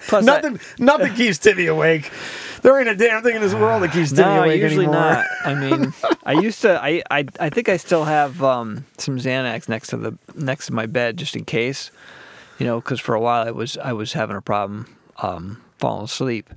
Plus, 0.08 0.14
I- 0.14 0.26
Nothing, 0.26 0.60
nothing 0.80 1.14
keeps 1.14 1.38
Timmy 1.38 1.68
awake. 1.68 2.12
There 2.62 2.78
ain't 2.80 2.90
a 2.90 2.96
damn 2.96 3.24
thing 3.24 3.36
in 3.36 3.42
this 3.42 3.54
world 3.56 3.82
that 3.84 3.92
keeps 3.92 4.12
Timmy 4.12 4.24
No, 4.36 4.44
awake 4.44 4.62
usually 4.62 4.86
anymore. 4.86 5.02
not. 5.02 5.26
I 5.46 5.54
mean, 5.56 5.94
I 6.26 6.34
used 6.34 6.62
to. 6.62 6.82
I, 6.82 7.02
I 7.10 7.26
I 7.40 7.50
think 7.50 7.70
I 7.70 7.78
still 7.78 8.04
have 8.06 8.44
um, 8.44 8.86
some 8.98 9.18
Xanax 9.18 9.68
next 9.68 9.88
to 9.90 9.98
the 9.98 10.18
next 10.36 10.68
to 10.68 10.74
my 10.74 10.86
bed 10.86 11.18
just 11.18 11.36
in 11.36 11.44
case. 11.46 11.90
You 12.60 12.66
know, 12.68 12.80
because 12.80 13.00
for 13.00 13.16
a 13.16 13.20
while 13.20 13.48
I 13.48 13.52
was 13.52 13.78
I 13.78 13.94
was 13.94 14.14
having 14.14 14.36
a 14.36 14.42
problem 14.42 14.86
um, 15.22 15.62
falling 15.80 16.06
asleep. 16.06 16.50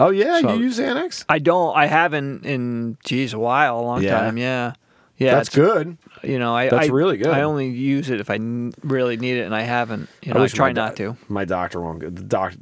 Oh 0.00 0.10
yeah, 0.10 0.40
So- 0.40 0.54
you 0.54 0.64
use 0.64 0.78
Xanax. 0.78 1.24
I 1.28 1.38
don't. 1.40 1.76
I 1.76 1.86
haven't 1.86 2.46
in 2.46 2.96
geez 3.04 3.32
a 3.32 3.38
while, 3.38 3.80
a 3.80 3.82
long 3.82 4.02
Yeah. 4.02 4.20
time. 4.20 4.38
Yeah, 4.38 4.74
yeah. 5.16 5.34
That's 5.34 5.48
good. 5.48 5.98
You 6.22 6.38
know, 6.38 6.54
I 6.54 6.68
That's 6.68 6.88
I- 6.88 6.92
really 6.92 7.16
good. 7.16 7.28
I 7.28 7.42
only 7.42 7.68
use 7.68 8.08
it 8.10 8.20
if 8.20 8.30
I 8.30 8.34
n- 8.36 8.72
really 8.84 9.16
need 9.16 9.38
it, 9.38 9.42
and 9.42 9.54
I 9.54 9.62
haven't. 9.62 10.08
You 10.22 10.32
know, 10.32 10.38
I, 10.38 10.42
wish 10.42 10.52
try 10.52 10.70
not 10.72 10.94
to. 10.96 11.16
My 11.28 11.44
doctor 11.44 11.80
won't. 11.80 12.00
The 12.00 12.10
doc, 12.10 12.54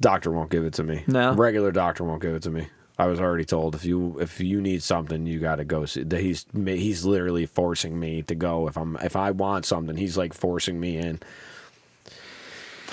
doctor 0.00 0.30
won't 0.32 0.50
give 0.50 0.64
it 0.64 0.74
to 0.74 0.82
me. 0.82 1.04
No? 1.06 1.34
regular 1.34 1.70
doctor 1.72 2.04
won't 2.04 2.22
give 2.22 2.34
it 2.34 2.42
to 2.42 2.50
me. 2.50 2.68
I 2.98 3.06
was 3.06 3.20
already 3.20 3.44
told 3.44 3.74
if 3.74 3.84
you 3.84 4.18
if 4.20 4.40
you 4.40 4.60
need 4.60 4.82
something, 4.82 5.26
you 5.26 5.38
got 5.38 5.56
to 5.56 5.64
go. 5.64 5.84
See, 5.84 6.02
that 6.02 6.20
he's 6.20 6.46
he's 6.64 7.04
literally 7.04 7.44
forcing 7.46 8.00
me 8.00 8.22
to 8.22 8.34
go. 8.34 8.68
If 8.68 8.76
I'm 8.78 8.96
if 8.96 9.14
I 9.16 9.30
want 9.32 9.66
something, 9.66 9.96
he's 9.96 10.16
like 10.16 10.32
forcing 10.32 10.80
me 10.80 10.96
in. 10.96 11.20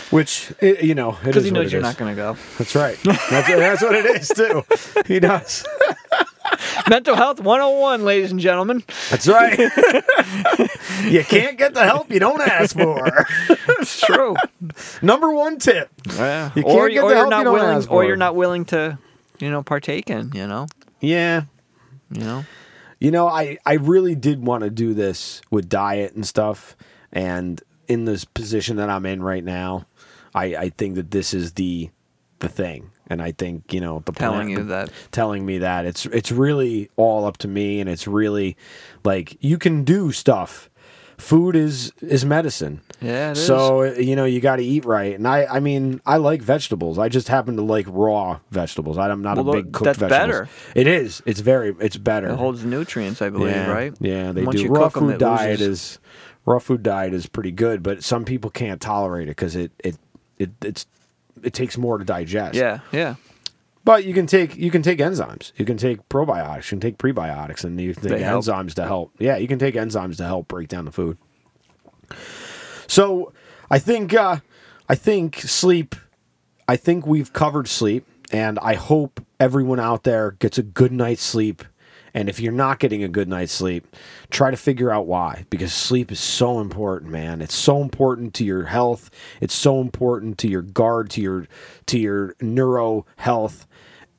Which 0.10 0.52
i 0.62 0.66
you 0.82 0.96
know, 0.96 1.18
Because 1.24 1.44
he 1.44 1.52
knows 1.52 1.72
you're 1.72 1.82
is. 1.82 1.84
not 1.84 1.98
going 1.98 2.16
to 2.16 2.22
go. 2.22 2.38
That's 2.58 2.76
right. 2.76 2.98
That's, 3.04 3.48
that's 3.48 3.82
what 3.82 3.96
it 3.96 4.06
is 4.06 4.28
too. 4.30 4.64
He 5.06 5.20
does. 5.20 5.66
Mental 6.90 7.16
health 7.16 7.40
101, 7.40 8.04
ladies 8.06 8.32
and 8.32 8.40
gentlemen. 8.40 8.84
That's 9.10 9.28
right. 9.28 9.58
you 11.06 11.24
can't 11.24 11.58
get 11.58 11.74
the 11.74 11.84
help 11.84 12.12
you 12.12 12.20
don't 12.20 12.42
ask 12.42 12.76
for. 12.78 13.26
It's 13.80 14.02
true. 14.02 14.36
Number 15.02 15.32
one 15.34 15.58
tip. 15.58 15.90
yeah. 16.16 16.52
You 16.56 16.64
or 16.64 16.90
can't 16.90 16.94
get 16.94 17.04
or 17.04 17.10
the 17.10 17.16
you're 17.16 17.16
help 17.16 17.30
not 17.30 17.38
you 17.40 17.44
don't 17.46 17.54
willing, 17.54 17.78
ask 17.78 17.92
or 17.92 18.06
you're 18.06 18.16
not 18.18 18.36
willing 18.36 18.66
to, 18.66 18.98
you 19.40 19.50
know, 19.50 19.64
partake 19.64 20.10
in. 20.10 20.32
You 20.34 20.48
know, 20.48 20.68
Yeah. 21.00 21.44
you 22.12 22.22
know. 22.22 22.46
You 23.00 23.12
know, 23.12 23.28
I, 23.28 23.58
I 23.66 23.74
really 23.74 24.16
did 24.16 24.46
want 24.46 24.64
to 24.64 24.70
do 24.70 24.94
this 24.94 25.42
with 25.52 25.68
diet 25.70 26.14
and 26.14 26.26
stuff. 26.26 26.76
And 27.12 27.62
in 27.94 28.06
this 28.06 28.26
position 28.26 28.78
that 28.78 28.90
I'm 28.90 29.06
in 29.06 29.22
right 29.22 29.44
now, 29.44 29.86
I, 30.34 30.46
I 30.56 30.70
think 30.70 30.96
that 30.96 31.12
this 31.12 31.34
is 31.34 31.54
the 31.54 31.90
the 32.40 32.50
thing. 32.50 32.90
And 33.08 33.22
I 33.22 33.32
think, 33.34 33.74
you 33.74 33.82
know, 33.82 34.02
the 34.06 34.12
Telling 34.14 34.48
plan- 34.48 34.50
you 34.50 34.64
that. 34.66 34.90
telling 35.12 35.46
me 35.46 35.60
that 35.60 35.86
it's 35.86 36.06
it's 36.08 36.32
really 36.32 36.90
all 36.96 37.26
up 37.26 37.38
to 37.40 37.48
me 37.48 37.80
and 37.82 37.90
it's 37.90 38.08
really 38.08 38.56
like 39.04 39.38
you 39.42 39.58
can 39.58 39.84
do 39.84 40.12
stuff. 40.12 40.70
Food 41.18 41.56
is 41.56 41.94
is 42.02 42.26
medicine. 42.26 42.82
Yeah, 43.00 43.32
it 43.32 43.36
so 43.36 43.82
uh, 43.84 43.94
you 43.94 44.16
know 44.16 44.26
you 44.26 44.42
got 44.42 44.56
to 44.58 44.64
eat 44.64 44.84
right, 44.84 45.14
and 45.16 45.28
I 45.28 45.46
I 45.46 45.60
mean 45.60 46.02
I 46.06 46.18
like 46.18 46.42
vegetables. 46.42 46.98
I 46.98 47.08
just 47.08 47.28
happen 47.28 47.56
to 47.58 47.62
like 47.62 47.86
raw 47.88 48.40
vegetables. 48.50 48.98
I'm 48.98 49.22
not 49.22 49.38
Well, 49.38 49.50
a 49.52 49.54
big 49.62 49.72
cooked 49.72 49.86
that's 49.86 50.00
vegetables. 50.00 50.48
better. 50.48 50.50
It 50.76 50.88
is. 50.88 51.22
It's 51.26 51.40
very. 51.40 51.76
It's 51.80 51.98
better. 51.98 52.30
It 52.30 52.36
holds 52.38 52.66
nutrients, 52.66 53.22
I 53.22 53.30
believe, 53.30 53.54
yeah, 53.56 53.70
right? 53.72 53.94
Yeah, 54.02 54.32
they 54.32 54.44
Once 54.44 54.58
do. 54.58 54.64
you 54.64 54.70
Raw 54.70 54.90
food 54.90 55.14
it 55.16 55.20
diet 55.20 55.60
loses- 55.60 55.68
is 55.68 56.00
raw 56.46 56.60
food 56.60 56.84
diet 56.84 57.14
is 57.14 57.28
pretty 57.28 57.52
good, 57.52 57.84
but 57.84 58.04
some 58.04 58.26
people 58.26 58.50
can't 58.50 58.82
tolerate 58.82 59.28
it 59.28 59.32
because 59.32 59.56
it 59.56 59.72
it 59.80 59.98
it 60.38 60.52
it's 60.62 60.86
it 61.42 61.54
takes 61.54 61.78
more 61.78 61.98
to 61.98 62.06
digest. 62.06 62.56
Yeah, 62.56 62.80
yeah. 62.92 63.16
But 63.86 64.06
you 64.06 64.14
can 64.14 64.28
take 64.28 64.56
you 64.56 64.72
can 64.72 64.82
take 64.82 65.00
enzymes. 65.00 65.52
You 65.58 65.66
can 65.66 65.78
take 65.78 66.08
probiotics. 66.10 66.66
You 66.66 66.70
can 66.70 66.80
take 66.80 66.98
prebiotics, 66.98 67.64
and 67.64 67.80
you 67.80 67.94
can 67.94 68.04
take 68.04 68.22
enzymes 68.22 68.74
to 68.76 68.86
help. 68.86 69.12
Yeah, 69.20 69.38
you 69.38 69.48
can 69.48 69.60
take 69.60 69.76
enzymes 69.76 70.18
to 70.18 70.26
help 70.26 70.48
break 70.48 70.70
down 70.70 70.86
the 70.86 70.92
food. 70.92 71.18
So, 72.88 73.34
I 73.70 73.80
think 73.80 74.14
uh, 74.14 74.38
I 74.88 74.96
think 74.96 75.38
sleep. 75.38 75.96
I 76.68 76.78
think 76.78 77.06
we've 77.06 77.34
covered 77.34 77.68
sleep, 77.68 78.08
and 78.32 78.58
I 78.60 78.76
hope 78.76 79.26
everyone 79.40 79.82
out 79.82 80.04
there 80.04 80.32
gets 80.32 80.58
a 80.58 80.64
good 80.64 80.94
night's 80.94 81.24
sleep. 81.24 81.64
And 82.14 82.30
if 82.30 82.40
you're 82.40 82.52
not 82.54 82.78
getting 82.80 83.04
a 83.04 83.08
good 83.08 83.28
night's 83.28 83.52
sleep, 83.52 83.88
try 84.30 84.52
to 84.52 84.58
figure 84.58 84.92
out 84.92 85.08
why. 85.08 85.46
Because 85.50 85.74
sleep 85.74 86.12
is 86.12 86.20
so 86.20 86.60
important, 86.60 87.12
man. 87.12 87.42
It's 87.42 87.56
so 87.56 87.82
important 87.82 88.34
to 88.36 88.44
your 88.46 88.66
health. 88.66 89.10
It's 89.42 89.56
so 89.56 89.82
important 89.82 90.38
to 90.40 90.48
your 90.48 90.62
guard, 90.62 91.10
to 91.12 91.22
your 91.22 91.48
to 91.88 91.98
your 91.98 92.36
neuro 92.40 93.06
health 93.18 93.66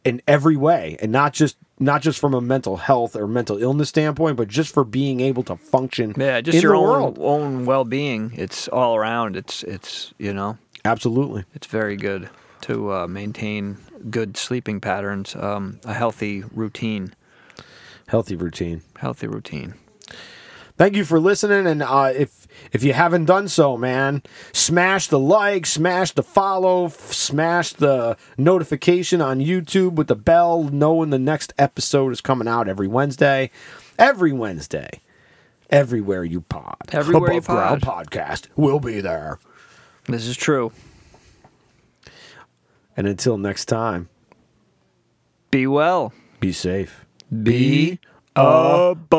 in 0.05 0.21
every 0.27 0.57
way. 0.57 0.97
And 1.01 1.13
not 1.13 1.33
just 1.35 1.57
not 1.79 2.03
just 2.03 2.19
from 2.19 2.35
a 2.35 2.41
mental 2.41 2.77
health 2.79 3.15
or 3.17 3.27
mental 3.27 3.59
illness 3.63 3.89
standpoint, 3.91 4.37
but 4.37 4.49
just 4.49 4.73
for 4.75 4.85
being 4.85 5.21
able 5.21 5.43
to 5.45 5.57
function 5.57 6.15
Yeah, 6.17 6.41
just 6.41 6.57
in 6.57 6.63
your 6.63 6.75
own 6.77 6.83
world. 6.89 7.19
own 7.21 7.65
well 7.65 7.85
being. 7.85 8.33
It's 8.37 8.67
all 8.69 8.97
around. 8.97 9.37
It's 9.37 9.63
it's 9.63 10.13
you 10.19 10.33
know 10.33 10.59
Absolutely. 10.85 11.45
it's 11.55 11.67
very 11.69 11.97
good 11.97 12.29
to 12.63 12.93
uh, 12.93 13.07
maintain 13.07 13.77
good 14.11 14.37
sleeping 14.37 14.81
patterns, 14.81 15.37
um, 15.37 15.79
a 15.85 15.93
healthy 15.95 16.43
routine, 16.53 17.15
Healthy 18.09 18.37
routine. 18.37 18.83
healthy 18.99 19.27
routine. 19.27 19.75
Thank 20.77 20.97
you 20.97 21.05
for 21.05 21.21
listening, 21.21 21.67
and 21.69 21.83
uh, 21.83 22.13
if 22.15 22.49
if 22.73 22.83
you 22.83 22.93
haven't 22.95 23.27
done 23.27 23.47
so, 23.49 23.77
man, 23.77 24.23
smash 24.53 25.07
the 25.07 25.19
like, 25.21 25.67
smash 25.67 26.11
the 26.13 26.23
follow, 26.25 26.87
f- 26.87 27.13
smash 27.13 27.73
the 27.75 28.17
notification 28.37 29.21
on 29.21 29.39
YouTube 29.39 29.93
with 29.93 30.09
the 30.09 30.17
bell, 30.17 30.65
knowing 30.65 31.11
the 31.11 31.19
next 31.19 31.55
episode 31.59 32.13
is 32.13 32.21
coming 32.21 32.49
out 32.49 32.67
every 32.69 32.89
Wednesday, 32.89 33.51
every 34.01 34.33
Wednesday, 34.33 35.01
everywhere 35.71 36.25
you 36.25 36.41
pod, 36.41 36.77
Everywhere 36.91 37.33
you 37.33 37.39
Above 37.39 37.47
Ground 37.57 37.83
podcast 37.83 38.49
will 38.57 38.81
be 38.81 39.01
there. 39.01 39.39
This 40.07 40.27
is 40.27 40.37
true. 40.37 40.73
And 42.97 43.07
until 43.07 43.39
next 43.39 43.67
time, 43.67 44.09
Be 45.53 45.67
well. 45.69 46.13
be 46.41 46.53
safe. 46.53 47.04
Be 47.43 47.99
above. 48.37 49.17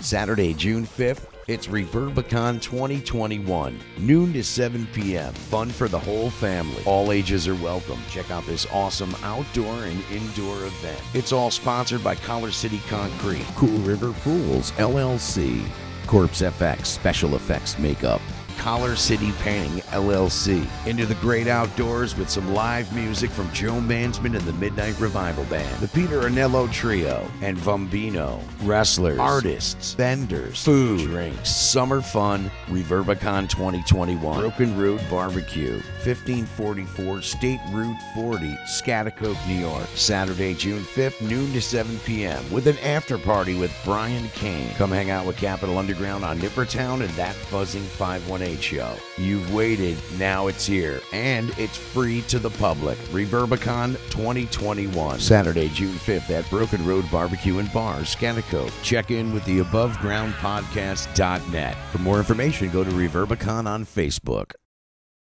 Saturday, 0.00 0.54
June 0.54 0.86
5th, 0.86 1.26
it's 1.46 1.66
Reverbicon 1.66 2.62
2021, 2.62 3.78
noon 3.98 4.32
to 4.32 4.42
7 4.42 4.86
p.m. 4.92 5.34
Fun 5.34 5.68
for 5.68 5.86
the 5.88 5.98
whole 5.98 6.30
family. 6.30 6.82
All 6.86 7.12
ages 7.12 7.46
are 7.46 7.54
welcome. 7.56 8.00
Check 8.08 8.30
out 8.30 8.46
this 8.46 8.66
awesome 8.72 9.14
outdoor 9.22 9.84
and 9.84 10.02
indoor 10.10 10.64
event. 10.64 11.00
It's 11.12 11.32
all 11.32 11.50
sponsored 11.50 12.02
by 12.02 12.14
Collar 12.14 12.50
City 12.50 12.80
Concrete, 12.88 13.44
Cool 13.54 13.78
River 13.80 14.12
Pools, 14.24 14.72
LLC, 14.72 15.62
Corpse 16.06 16.40
FX 16.42 16.86
Special 16.86 17.34
Effects 17.36 17.78
Makeup. 17.78 18.22
Collar 18.58 18.96
City 18.96 19.32
Painting 19.40 19.82
LLC. 19.90 20.66
Into 20.86 21.06
the 21.06 21.14
great 21.16 21.46
outdoors 21.46 22.16
with 22.16 22.30
some 22.30 22.52
live 22.54 22.92
music 22.94 23.30
from 23.30 23.52
Joe 23.52 23.74
Mansman 23.80 24.36
and 24.36 24.42
the 24.42 24.52
Midnight 24.54 24.98
Revival 25.00 25.44
Band, 25.44 25.80
the 25.80 25.88
Peter 25.88 26.22
Anello 26.22 26.70
Trio, 26.72 27.28
and 27.40 27.56
Vumbino. 27.56 28.40
Wrestlers, 28.62 29.18
artists, 29.18 29.94
vendors, 29.94 30.62
food, 30.64 31.00
drinks, 31.00 31.50
summer 31.50 32.00
fun. 32.00 32.50
Reverbicon 32.68 33.48
2021. 33.48 34.40
Broken 34.40 34.78
Road 34.78 35.00
Barbecue, 35.10 35.74
1544 36.04 37.22
State 37.22 37.60
Route 37.70 37.96
40, 38.14 38.56
Schaghticoke, 38.66 39.46
New 39.46 39.54
York. 39.54 39.86
Saturday, 39.94 40.54
June 40.54 40.82
5th, 40.82 41.20
noon 41.28 41.52
to 41.52 41.60
7 41.60 41.98
p.m. 42.00 42.42
with 42.50 42.66
an 42.66 42.78
after 42.78 43.18
party 43.18 43.58
with 43.58 43.74
Brian 43.84 44.28
Kane. 44.30 44.74
Come 44.74 44.90
hang 44.90 45.10
out 45.10 45.26
with 45.26 45.36
Capital 45.36 45.78
Underground 45.78 46.24
on 46.24 46.38
Nippertown 46.38 47.00
and 47.00 47.10
that 47.10 47.36
buzzing 47.50 47.82
518 47.82 48.51
show. 48.60 48.96
You've 49.16 49.54
waited, 49.54 49.96
now 50.18 50.48
it's 50.48 50.66
here, 50.66 51.00
and 51.12 51.50
it's 51.58 51.76
free 51.76 52.22
to 52.22 52.38
the 52.38 52.50
public. 52.50 52.96
Reverbicon 53.10 53.92
2021, 54.10 55.20
Saturday, 55.20 55.68
June 55.68 55.94
5th 55.94 56.30
at 56.30 56.48
Broken 56.50 56.84
Road 56.86 57.04
Barbecue 57.10 57.58
and 57.58 57.70
Bar, 57.72 58.00
Schaghticoke. 58.00 58.72
Check 58.82 59.10
in 59.10 59.32
with 59.32 59.44
the 59.44 59.60
AboveGroundPodcast.net. 59.60 61.76
For 61.90 61.98
more 61.98 62.18
information, 62.18 62.70
go 62.70 62.84
to 62.84 62.90
Reverbicon 62.90 63.66
on 63.66 63.84
Facebook. 63.84 64.52